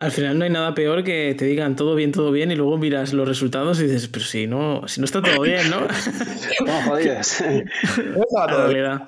Al 0.00 0.12
final 0.12 0.38
no 0.38 0.44
hay 0.44 0.50
nada 0.50 0.74
peor 0.74 1.02
que 1.02 1.34
te 1.36 1.44
digan 1.44 1.74
todo 1.74 1.96
bien, 1.96 2.12
todo 2.12 2.30
bien 2.30 2.52
y 2.52 2.54
luego 2.56 2.78
miras 2.78 3.12
los 3.12 3.26
resultados 3.26 3.80
y 3.80 3.84
dices, 3.84 4.06
pero 4.06 4.24
si 4.24 4.46
no, 4.46 4.86
si 4.86 5.00
no 5.00 5.04
está 5.04 5.20
todo 5.20 5.42
bien, 5.42 5.68
¿no? 5.70 5.80
no, 6.66 6.82
jodidos. 6.82 7.40
no 7.42 8.22
estaba 8.22 8.46
todo 8.46 8.68
bien. 8.68 9.00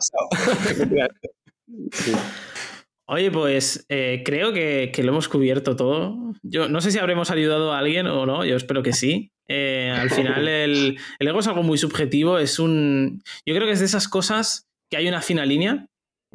Oye, 3.07 3.31
pues 3.31 3.87
eh, 3.89 4.23
creo 4.25 4.53
que, 4.53 4.93
lo 4.99 5.11
hemos 5.11 5.29
cubierto 5.29 5.77
todo. 5.77 6.17
Yo 6.43 6.69
no 6.69 6.81
sé 6.81 6.91
si 6.91 6.99
habremos 6.99 7.31
ayudado 7.31 7.73
a 7.73 7.79
alguien 7.79 8.09
o 8.09 8.27
no, 8.27 8.45
yo 8.45 8.57
espero 8.57 8.83
que 8.83 8.93
sí. 8.93 9.31
Eh, 9.49 9.95
al 9.97 10.11
final 10.11 10.49
el, 10.49 10.99
el, 11.21 11.29
ego 11.29 11.39
es 11.39 11.47
algo 11.47 11.63
muy 11.63 11.79
subjetivo, 11.79 12.39
es 12.39 12.59
un... 12.59 13.23
Yo 13.47 13.55
creo 13.55 13.67
que 13.67 13.73
es 13.73 13.81
de 13.81 13.87
esas 13.87 14.09
cosas 14.09 14.67
que 14.91 14.97
hay 14.97 15.07
una 15.07 15.23
fina 15.23 15.47
línea 15.47 15.87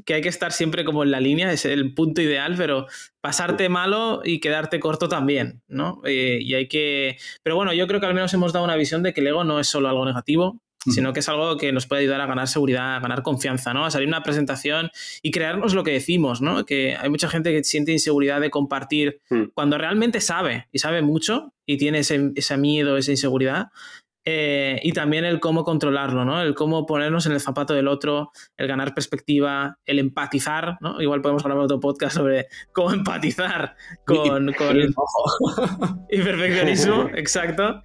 que 0.04 0.14
hay 0.14 0.22
que 0.22 0.30
estar 0.30 0.52
siempre 0.52 0.84
como 0.84 1.04
en 1.04 1.12
la 1.12 1.20
línea, 1.20 1.52
es 1.52 1.66
el 1.66 1.94
punto 1.94 2.22
ideal, 2.22 2.56
pero 2.58 2.88
pasarte 3.22 3.70
malo 3.70 4.22
y 4.24 4.40
quedarte 4.40 4.80
corto 4.80 5.08
también, 5.08 5.62
¿no? 5.68 6.02
Eh, 6.06 6.40
y 6.42 6.54
hay 6.54 6.68
que... 6.68 7.18
Pero 7.44 7.56
bueno, 7.56 7.74
yo 7.74 7.88
creo 7.88 8.00
que 8.00 8.06
al 8.08 8.14
menos 8.14 8.34
hemos 8.34 8.52
dado 8.52 8.66
una 8.66 8.76
visión 8.76 9.04
de 9.04 9.14
que 9.14 9.22
el 9.22 9.28
ego 9.28 9.44
no 9.44 9.60
es 9.60 9.68
solo 9.68 9.88
algo 9.88 10.06
negativo, 10.06 10.62
sino 10.92 11.14
que 11.14 11.20
es 11.20 11.30
algo 11.30 11.58
que 11.58 11.72
nos 11.72 11.88
puede 11.88 12.02
ayudar 12.02 12.22
a 12.22 12.28
ganar 12.28 12.48
seguridad, 12.48 12.98
a 12.98 13.00
ganar 13.00 13.24
confianza, 13.24 13.74
¿no? 13.74 13.86
A 13.86 13.92
salir 13.92 14.08
una 14.08 14.24
presentación 14.24 14.92
y 15.22 15.32
crearnos 15.32 15.74
lo 15.74 15.84
que 15.84 15.92
decimos, 15.92 16.42
¿no? 16.42 16.66
Que 16.66 16.96
hay 16.96 17.10
mucha 17.10 17.28
gente 17.28 17.52
que 17.52 17.64
siente 17.64 17.92
inseguridad 17.92 18.40
de 18.42 18.52
compartir 18.52 19.20
mm. 19.30 19.46
cuando 19.54 19.78
realmente 19.78 20.22
sabe 20.22 20.68
y 20.72 20.80
sabe 20.80 21.02
mucho 21.02 21.54
y 21.66 21.78
tiene 21.78 22.00
ese, 22.00 22.32
ese 22.36 22.58
miedo, 22.58 22.98
esa 22.98 23.12
inseguridad, 23.12 23.70
eh, 24.28 24.80
y 24.82 24.92
también 24.92 25.24
el 25.24 25.40
cómo 25.40 25.64
controlarlo, 25.64 26.26
¿no? 26.26 26.42
El 26.42 26.56
cómo 26.56 26.88
ponernos 26.88 27.28
en 27.28 27.34
el 27.34 27.40
zapato 27.40 27.76
del 27.76 27.88
otro, 27.88 28.32
el 28.58 28.68
ganar 28.68 28.96
perspectiva, 28.96 29.78
el 29.86 30.00
empatizar, 30.00 30.78
¿no? 30.82 31.00
Igual 31.00 31.22
podemos 31.22 31.44
grabar 31.44 31.66
otro 31.66 31.80
podcast 31.80 32.16
sobre 32.16 32.48
cómo 32.74 32.92
empatizar 32.92 33.76
con, 34.06 34.52
con 34.54 34.78
el 34.82 34.96
y 36.10 36.22
perfeccionismo, 36.24 37.10
exacto. 37.14 37.84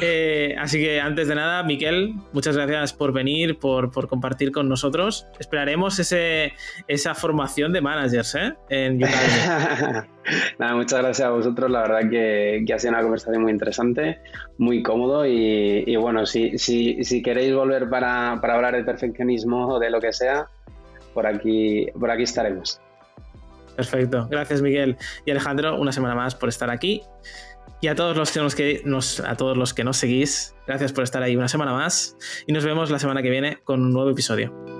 Eh, 0.00 0.54
así 0.58 0.80
que 0.80 1.00
antes 1.00 1.28
de 1.28 1.34
nada, 1.34 1.62
Miquel, 1.62 2.14
muchas 2.32 2.56
gracias 2.56 2.92
por 2.92 3.12
venir, 3.12 3.58
por, 3.58 3.90
compartir 4.08 4.52
con 4.52 4.68
nosotros. 4.68 5.26
Esperaremos 5.38 5.98
ese, 5.98 6.52
esa 6.88 7.14
formación 7.14 7.72
de 7.72 7.80
managers 7.80 8.34
¿eh? 8.34 8.54
en 8.70 8.98
nada, 10.58 10.74
muchas 10.74 11.00
gracias 11.00 11.28
a 11.28 11.30
vosotros. 11.30 11.70
La 11.70 11.82
verdad 11.82 12.10
que, 12.10 12.64
ha 12.72 12.78
sido 12.78 12.92
una 12.92 13.02
conversación 13.02 13.42
muy 13.42 13.52
interesante, 13.52 14.18
muy 14.58 14.82
cómodo 14.82 15.26
y, 15.26 15.96
bueno, 15.96 16.26
si, 16.26 16.58
si, 16.58 17.22
queréis 17.22 17.54
volver 17.54 17.88
para, 17.88 18.32
hablar 18.32 18.74
de 18.74 18.84
perfeccionismo 18.84 19.68
o 19.68 19.78
de 19.78 19.90
lo 19.90 20.00
que 20.00 20.12
sea, 20.12 20.48
por 21.12 21.26
aquí, 21.26 21.86
por 21.98 22.10
aquí 22.10 22.22
estaremos. 22.24 22.80
Perfecto. 23.76 24.28
Gracias, 24.30 24.62
Miguel. 24.62 24.96
Y 25.24 25.30
Alejandro, 25.32 25.80
una 25.80 25.92
semana 25.92 26.14
más 26.14 26.34
por 26.34 26.48
estar 26.48 26.70
aquí. 26.70 27.02
Y 27.84 27.88
a 27.88 27.94
todos 27.94 28.16
los 28.16 28.30
que 28.30 28.40
nos, 28.40 28.56
nos, 28.86 29.20
a 29.20 29.36
todos 29.36 29.58
los 29.58 29.74
que 29.74 29.84
nos 29.84 29.98
seguís, 29.98 30.54
gracias 30.66 30.94
por 30.94 31.04
estar 31.04 31.22
ahí 31.22 31.36
una 31.36 31.48
semana 31.48 31.74
más 31.74 32.16
y 32.46 32.52
nos 32.54 32.64
vemos 32.64 32.88
la 32.88 32.98
semana 32.98 33.20
que 33.20 33.28
viene 33.28 33.58
con 33.62 33.82
un 33.82 33.92
nuevo 33.92 34.08
episodio. 34.08 34.73